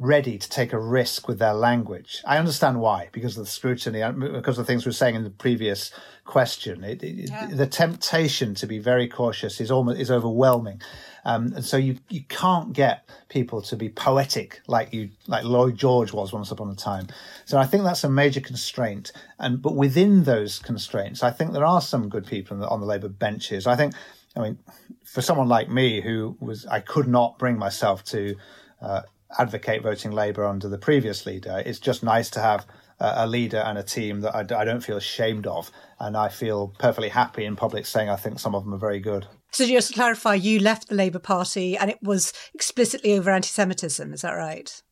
ready 0.01 0.39
to 0.39 0.49
take 0.49 0.73
a 0.73 0.79
risk 0.79 1.29
with 1.29 1.39
their 1.39 1.53
language. 1.53 2.23
I 2.25 2.39
understand 2.39 2.81
why, 2.81 3.11
because 3.13 3.37
of 3.37 3.45
the 3.45 3.51
scrutiny, 3.51 4.03
because 4.19 4.59
of 4.59 4.65
the 4.67 4.73
things 4.73 4.87
we 4.87 4.89
were 4.89 4.95
saying 4.95 5.15
in 5.15 5.25
the 5.25 5.31
previous 5.31 5.93
question. 6.25 6.83
It, 6.83 7.03
it, 7.03 7.29
yeah. 7.29 7.49
The 7.53 7.67
temptation 7.67 8.55
to 8.55 8.67
be 8.67 8.79
very 8.79 9.07
cautious 9.07 9.61
is 9.61 9.71
almost 9.71 10.01
is 10.01 10.11
overwhelming, 10.11 10.81
um, 11.27 11.53
and 11.55 11.65
so 11.65 11.77
you 11.77 11.99
you 12.09 12.23
can't 12.25 12.73
get 12.73 13.07
people 13.29 13.61
to 13.63 13.77
be 13.77 13.91
poetic 13.91 14.63
like 14.67 14.95
you 14.95 15.11
like 15.27 15.45
Lloyd 15.45 15.77
George 15.77 16.15
was 16.15 16.33
once 16.33 16.51
upon 16.51 16.71
a 16.71 16.75
time. 16.75 17.09
So 17.45 17.59
I 17.59 17.67
think 17.67 17.85
that's 17.85 18.03
a 18.03 18.09
major 18.09 18.41
constraint. 18.41 19.13
And 19.39 19.61
but 19.61 19.77
within 19.77 20.25
those 20.25 20.61
constraints, 20.61 21.23
I 21.23 21.31
think 21.31 21.53
there 21.53 21.67
are 21.67 21.83
some 21.83 22.09
good 22.09 22.27
people 22.27 22.55
on 22.57 22.61
the, 22.61 22.69
on 22.69 22.81
the 22.81 22.87
Labour 22.87 23.09
benches. 23.09 23.67
I 23.67 23.77
think. 23.77 23.95
I 24.37 24.41
mean, 24.41 24.61
for 25.05 25.23
someone 25.23 25.49
like 25.49 25.69
me 25.69 26.01
who 26.01 26.37
was, 26.39 26.65
I 26.65 26.79
could 26.79 27.09
not 27.09 27.37
bring 27.37 27.59
myself 27.59 28.05
to 28.05 28.37
uh, 28.81 29.03
advocate 29.39 29.83
voting 29.83 30.13
Labour 30.13 30.45
under 30.45 30.69
the 30.69 30.79
previous 30.79 31.27
leader. 31.27 31.63
It's 31.65 31.79
just 31.79 32.03
nice 32.03 32.31
to 32.31 32.41
have 32.41 32.67
a 33.01 33.27
leader 33.27 33.59
and 33.59 33.79
a 33.79 33.83
team 33.83 34.21
that 34.21 34.35
I, 34.35 34.41
I, 34.41 34.65
don't 34.65 34.83
feel 34.83 34.99
ashamed 34.99 35.47
of. 35.47 35.71
And 35.99 36.17
I 36.17 36.29
feel 36.29 36.69
perfectly 36.79 37.09
happy 37.09 37.45
in 37.45 37.57
public 37.57 37.87
saying 37.87 38.11
I 38.11 38.17
think 38.17 38.39
some 38.39 38.55
of 38.55 38.65
them 38.65 38.75
are 38.75 38.79
very 38.79 39.01
good. 39.01 39.27
So 39.53 39.67
just 39.67 39.89
to 39.89 39.95
clarify, 39.95 40.35
you 40.35 40.61
left 40.61 40.89
the 40.89 40.95
Labour 40.95 41.19
Party 41.19 41.77
and 41.77 41.91
it 41.91 41.99
was 42.03 42.33
explicitly 42.55 43.15
over 43.15 43.31
anti 43.31 43.49
Semitism, 43.49 44.13
is 44.13 44.21
that 44.21 44.33
right? 44.33 44.83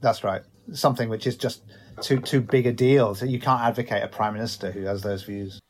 That's 0.00 0.22
right. 0.22 0.42
Something 0.72 1.08
which 1.08 1.26
is 1.26 1.36
just 1.36 1.62
too 2.00 2.20
too 2.20 2.40
big 2.40 2.66
a 2.66 2.72
deal. 2.72 3.14
So 3.14 3.24
you 3.26 3.40
can't 3.40 3.62
advocate 3.62 4.02
a 4.02 4.08
prime 4.08 4.34
minister 4.34 4.70
who 4.70 4.84
has 4.84 5.02
those 5.02 5.24
views. 5.24 5.60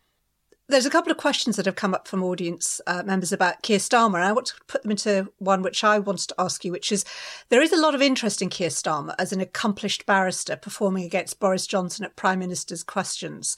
There's 0.69 0.87
a 0.87 0.91
couple 0.91 1.13
of 1.13 1.19
questions 1.19 1.55
that 1.57 1.67
have 1.67 1.77
come 1.77 1.95
up 1.95 2.09
from 2.09 2.25
audience 2.25 2.81
uh, 2.89 3.05
members 3.05 3.33
about 3.33 3.63
Keir 3.63 3.79
Starmer. 3.79 4.17
And 4.17 4.25
I 4.25 4.33
want 4.33 4.49
to 4.49 4.55
put 4.67 4.83
them 4.83 4.91
into 4.91 5.33
one 5.39 5.63
which 5.63 5.85
I 5.85 6.01
wanted 6.01 6.29
to 6.29 6.35
ask 6.41 6.65
you, 6.65 6.73
which 6.73 6.91
is 6.91 7.05
there 7.51 7.63
is 7.63 7.73
a 7.73 7.81
lot 7.81 7.95
of 7.95 8.03
interest 8.03 8.43
in 8.43 8.51
Keir 8.51 8.71
Starmer 8.71 9.15
as 9.17 9.33
an 9.33 9.41
accomplished 9.41 10.07
barrister 10.07 10.57
performing 10.57 11.05
against 11.05 11.39
Boris 11.39 11.69
Johnson 11.69 12.05
at 12.05 12.17
Prime 12.17 12.41
Minister's 12.41 12.83
questions. 12.83 13.57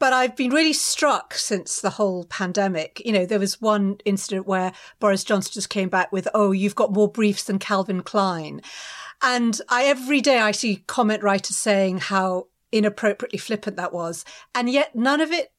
But 0.00 0.12
I've 0.12 0.36
been 0.36 0.50
really 0.50 0.72
struck 0.72 1.34
since 1.34 1.80
the 1.80 1.90
whole 1.90 2.24
pandemic. 2.24 3.00
You 3.04 3.12
know, 3.12 3.24
there 3.24 3.38
was 3.38 3.60
one 3.60 3.98
incident 4.04 4.48
where 4.48 4.72
Boris 4.98 5.22
Johnson 5.22 5.52
just 5.54 5.70
came 5.70 5.88
back 5.88 6.10
with, 6.10 6.26
oh, 6.34 6.50
you've 6.50 6.74
got 6.74 6.92
more 6.92 7.08
briefs 7.08 7.44
than 7.44 7.60
Calvin 7.60 8.02
Klein. 8.02 8.60
And 9.22 9.60
I 9.68 9.84
every 9.84 10.20
day 10.20 10.38
I 10.38 10.50
see 10.50 10.82
comment 10.88 11.22
writers 11.22 11.56
saying 11.56 11.98
how 11.98 12.48
inappropriately 12.72 13.38
flippant 13.38 13.76
that 13.76 13.92
was. 13.92 14.24
And 14.54 14.68
yet 14.68 14.94
none 14.94 15.20
of 15.20 15.30
it 15.30 15.52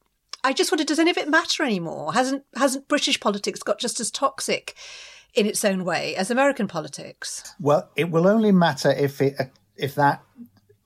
I 0.47 0.53
just 0.53 0.71
wonder, 0.71 0.85
does 0.85 0.97
any 0.97 1.11
of 1.11 1.17
it 1.17 1.27
matter 1.27 1.61
anymore? 1.61 2.13
Hasn't 2.13 2.45
hasn't 2.55 2.87
British 2.87 3.19
politics 3.19 3.61
got 3.63 3.79
just 3.79 3.99
as 3.99 4.09
toxic 4.09 4.75
in 5.33 5.45
its 5.45 5.65
own 5.65 5.83
way 5.83 6.15
as 6.15 6.31
American 6.31 6.69
politics? 6.69 7.53
Well, 7.59 7.89
it 7.97 8.11
will 8.11 8.25
only 8.25 8.53
matter 8.53 8.89
if 8.91 9.21
it 9.21 9.35
if 9.75 9.93
that 9.95 10.23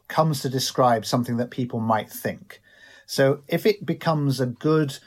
comes 0.07 0.41
to 0.41 0.49
describe 0.49 1.05
something 1.05 1.37
that 1.37 1.51
people 1.51 1.79
might 1.79 2.09
think. 2.09 2.59
So 3.05 3.43
if 3.47 3.67
it 3.67 3.85
becomes 3.85 4.39
a 4.39 4.47
good 4.47 4.97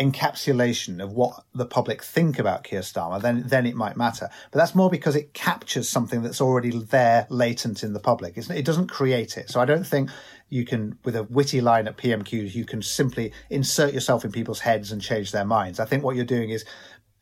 encapsulation 0.00 1.02
of 1.02 1.12
what 1.12 1.44
the 1.54 1.66
public 1.66 2.02
think 2.02 2.38
about 2.38 2.64
Keir 2.64 2.80
Starmer, 2.80 3.20
then 3.20 3.44
then 3.46 3.66
it 3.66 3.76
might 3.76 3.96
matter. 3.96 4.30
But 4.50 4.58
that's 4.58 4.74
more 4.74 4.88
because 4.88 5.14
it 5.14 5.34
captures 5.34 5.88
something 5.88 6.22
that's 6.22 6.40
already 6.40 6.70
there, 6.70 7.26
latent 7.28 7.82
in 7.82 7.92
the 7.92 8.00
public. 8.00 8.36
It's, 8.36 8.48
it 8.48 8.64
doesn't 8.64 8.88
create 8.88 9.36
it. 9.36 9.50
So 9.50 9.60
I 9.60 9.66
don't 9.66 9.86
think 9.86 10.08
you 10.48 10.64
can, 10.64 10.98
with 11.04 11.14
a 11.14 11.24
witty 11.24 11.60
line 11.60 11.86
at 11.86 11.98
PMQs, 11.98 12.54
you 12.54 12.64
can 12.64 12.82
simply 12.82 13.32
insert 13.50 13.92
yourself 13.92 14.24
in 14.24 14.32
people's 14.32 14.60
heads 14.60 14.90
and 14.90 15.02
change 15.02 15.32
their 15.32 15.44
minds. 15.44 15.78
I 15.78 15.84
think 15.84 16.02
what 16.02 16.16
you're 16.16 16.24
doing 16.24 16.50
is 16.50 16.64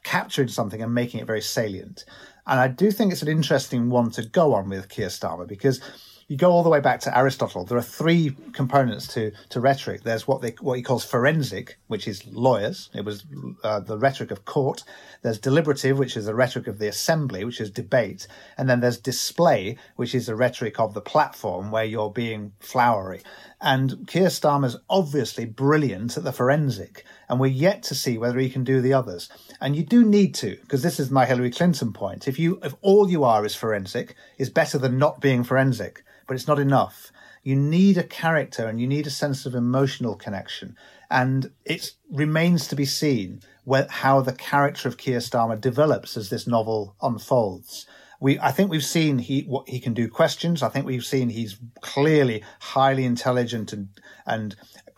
capturing 0.05 0.49
something 0.49 0.81
and 0.81 0.95
making 0.95 1.21
it 1.21 1.27
very 1.27 1.43
salient. 1.43 2.05
And 2.47 2.61
I 2.61 2.69
do 2.69 2.91
think 2.91 3.13
it's 3.13 3.23
an 3.23 3.29
interesting 3.29 3.91
one 3.91 4.11
to 4.13 4.25
go 4.25 4.55
on 4.55 4.69
with 4.69 4.89
Keir 4.89 5.09
Starmer 5.09 5.47
because 5.47 5.81
you 6.29 6.37
go 6.37 6.51
all 6.51 6.63
the 6.63 6.69
way 6.69 6.81
back 6.81 7.01
to 7.01 7.19
Aristotle. 7.19 7.65
There 7.65 7.79
are 7.79 7.83
three 7.83 8.37
components 8.53 9.07
to, 9.15 9.33
to 9.49 9.61
rhetoric. 9.61 10.03
There's 10.03 10.29
what 10.29 10.43
they 10.43 10.51
what 10.61 10.75
he 10.75 10.83
calls 10.83 11.03
forensic, 11.03 11.79
which 11.87 12.07
is 12.07 12.27
lawyers. 12.27 12.91
It 12.95 13.07
was 13.07 13.25
uh, 13.65 13.81
the 13.81 13.97
rhetoric 13.97 14.31
of 14.31 14.45
court. 14.45 14.85
There's 15.23 15.39
deliberative, 15.39 15.99
which 15.99 16.19
is 16.19 16.27
the 16.27 16.35
rhetoric 16.35 16.67
of 16.67 16.79
the 16.79 16.87
assembly, 16.87 17.45
which 17.45 17.63
is 17.63 17.71
debate, 17.71 18.29
and 18.59 18.69
then 18.69 18.81
there's 18.81 18.99
display, 18.99 19.79
which 19.97 20.15
is 20.15 20.27
the 20.27 20.37
rhetoric 20.37 20.79
of 20.79 20.93
the 20.93 21.01
platform 21.01 21.71
where 21.71 21.85
you're 21.85 22.11
being 22.11 22.53
flowery. 22.61 23.23
And 23.59 24.07
Keir 24.07 24.29
Starmer's 24.29 24.77
obviously 24.91 25.47
brilliant 25.47 26.19
at 26.19 26.25
the 26.25 26.33
forensic, 26.33 27.07
and 27.31 27.41
we're 27.41 27.47
yet 27.47 27.83
to 27.85 27.95
see 27.95 28.19
whether 28.19 28.39
he 28.39 28.51
can 28.51 28.65
do 28.65 28.83
the 28.83 28.93
others. 28.93 29.31
And 29.63 29.75
you 29.75 29.83
do 29.83 30.05
need 30.05 30.35
to, 30.37 30.59
because 30.61 30.83
this 30.83 31.01
is 31.01 31.11
my 31.11 31.25
Hillary 31.25 31.51
Clinton 31.51 31.95
point. 31.95 32.29
If 32.29 32.39
you 32.39 32.61
if 32.63 32.75
all 32.83 33.11
you 33.11 33.25
are 33.25 33.47
is 33.47 33.55
forensic, 33.55 34.15
is 34.37 34.51
better 34.51 34.77
than 34.77 34.99
not 34.99 35.23
being 35.23 35.43
forensic 35.43 36.05
but 36.29 36.35
it's 36.35 36.47
not 36.47 36.61
enough. 36.61 37.11
You 37.43 37.57
need 37.57 37.97
a 37.99 38.05
character 38.05 38.69
and 38.69 38.81
you 38.81 38.87
need 38.87 39.07
a 39.07 39.11
sense 39.11 39.47
of 39.47 39.55
emotional 39.55 40.15
connection. 40.15 40.77
And 41.11 41.51
it 41.65 41.93
remains 42.11 42.69
to 42.69 42.77
be 42.77 42.85
seen 42.85 43.41
where, 43.65 43.87
how 43.89 44.21
the 44.21 44.35
character 44.35 44.89
of 44.89 44.99
Keir 44.99 45.19
Starmer 45.19 45.61
develops 45.61 46.17
as 46.17 46.31
this 46.31 46.47
novel 46.47 46.95
unfolds. 47.03 47.87
We, 48.21 48.39
I 48.39 48.51
think 48.53 48.71
we've 48.71 48.85
seen 48.85 49.19
he 49.19 49.43
what 49.43 49.69
he 49.69 49.81
can 49.81 49.95
do 49.95 50.09
questions. 50.09 50.63
I 50.63 50.69
think 50.69 50.85
we've 50.85 51.05
seen 51.05 51.31
he's 51.31 51.57
clearly 51.81 52.43
highly 52.61 53.05
intelligent 53.05 53.73
and 53.73 53.89
and 54.27 54.57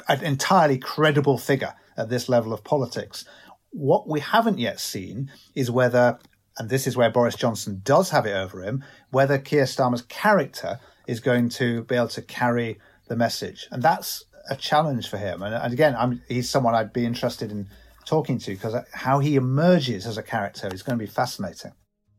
an 0.08 0.24
entirely 0.24 0.78
credible 0.78 1.38
figure 1.38 1.74
at 1.96 2.08
this 2.08 2.28
level 2.28 2.52
of 2.52 2.64
politics. 2.64 3.24
What 3.70 4.08
we 4.08 4.20
haven't 4.20 4.58
yet 4.58 4.80
seen 4.80 5.30
is 5.54 5.70
whether, 5.70 6.18
and 6.58 6.70
this 6.70 6.86
is 6.86 6.96
where 6.96 7.10
Boris 7.10 7.36
Johnson 7.36 7.82
does 7.84 8.10
have 8.10 8.26
it 8.26 8.32
over 8.32 8.62
him, 8.62 8.82
whether 9.10 9.38
Keir 9.38 9.64
Starmer's 9.64 10.02
character 10.02 10.80
is 11.10 11.18
going 11.18 11.48
to 11.48 11.82
be 11.84 11.96
able 11.96 12.08
to 12.08 12.22
carry 12.22 12.78
the 13.08 13.16
message. 13.16 13.66
And 13.72 13.82
that's 13.82 14.24
a 14.48 14.54
challenge 14.54 15.08
for 15.08 15.18
him. 15.18 15.42
And, 15.42 15.54
and 15.54 15.72
again, 15.72 15.96
I'm, 15.98 16.22
he's 16.28 16.48
someone 16.48 16.74
I'd 16.74 16.92
be 16.92 17.04
interested 17.04 17.50
in 17.50 17.68
talking 18.06 18.38
to 18.38 18.52
because 18.52 18.74
how 18.92 19.18
he 19.18 19.34
emerges 19.34 20.06
as 20.06 20.16
a 20.16 20.22
character 20.22 20.68
is 20.72 20.82
going 20.82 20.98
to 20.98 21.04
be 21.04 21.10
fascinating. 21.10 21.72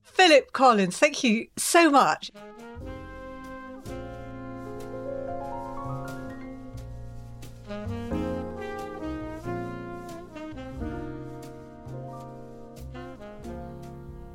Philip 0.04 0.52
Collins, 0.52 0.98
thank 0.98 1.24
you 1.24 1.48
so 1.58 1.90
much. 1.90 2.32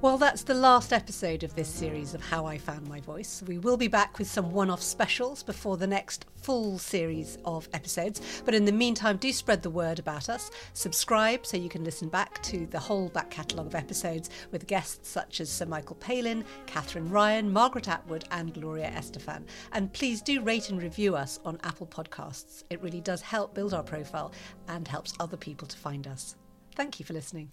Well, 0.07 0.19
that's 0.19 0.45
the 0.45 0.55
last 0.55 0.93
episode 0.93 1.43
of 1.43 1.57
this 1.57 1.67
series 1.67 2.15
of 2.15 2.23
How 2.23 2.47
I 2.47 2.59
Found 2.59 2.87
My 2.87 3.01
Voice. 3.01 3.43
We 3.45 3.59
will 3.59 3.77
be 3.77 3.89
back 3.89 4.21
with 4.21 4.29
some 4.29 4.53
one 4.53 4.71
off 4.71 4.81
specials 4.81 5.43
before 5.43 5.77
the 5.77 5.89
next 5.89 6.27
full 6.37 6.79
series 6.79 7.39
of 7.45 7.69
episodes. 7.73 8.41
But 8.45 8.55
in 8.55 8.67
the 8.67 8.73
meantime, 8.73 9.17
do 9.17 9.33
spread 9.33 9.65
the 9.65 9.69
word 9.69 9.99
about 9.99 10.29
us. 10.29 10.53
Subscribe 10.75 11.45
so 11.45 11.57
you 11.57 11.69
can 11.69 11.83
listen 11.83 12.09
back 12.09 12.41
to 12.45 12.67
the 12.67 12.79
whole 12.79 13.09
back 13.09 13.31
catalogue 13.31 13.67
of 13.67 13.75
episodes 13.75 14.31
with 14.53 14.69
guests 14.69 15.09
such 15.09 15.41
as 15.41 15.51
Sir 15.51 15.67
Michael 15.67 15.97
Palin, 15.97 16.45
Katherine 16.67 17.11
Ryan, 17.11 17.53
Margaret 17.53 17.89
Atwood, 17.89 18.27
and 18.31 18.55
Gloria 18.55 18.93
Estefan. 18.93 19.43
And 19.73 19.93
please 19.93 20.23
do 20.23 20.41
rate 20.41 20.71
and 20.71 20.81
review 20.81 21.17
us 21.17 21.41
on 21.45 21.59
Apple 21.65 21.89
Podcasts. 21.89 22.63
It 22.71 22.81
really 22.81 23.01
does 23.01 23.23
help 23.23 23.55
build 23.55 23.75
our 23.75 23.83
profile 23.83 24.31
and 24.69 24.87
helps 24.87 25.15
other 25.19 25.37
people 25.37 25.67
to 25.67 25.77
find 25.77 26.07
us. 26.07 26.37
Thank 26.77 27.01
you 27.01 27.05
for 27.05 27.13
listening. 27.13 27.51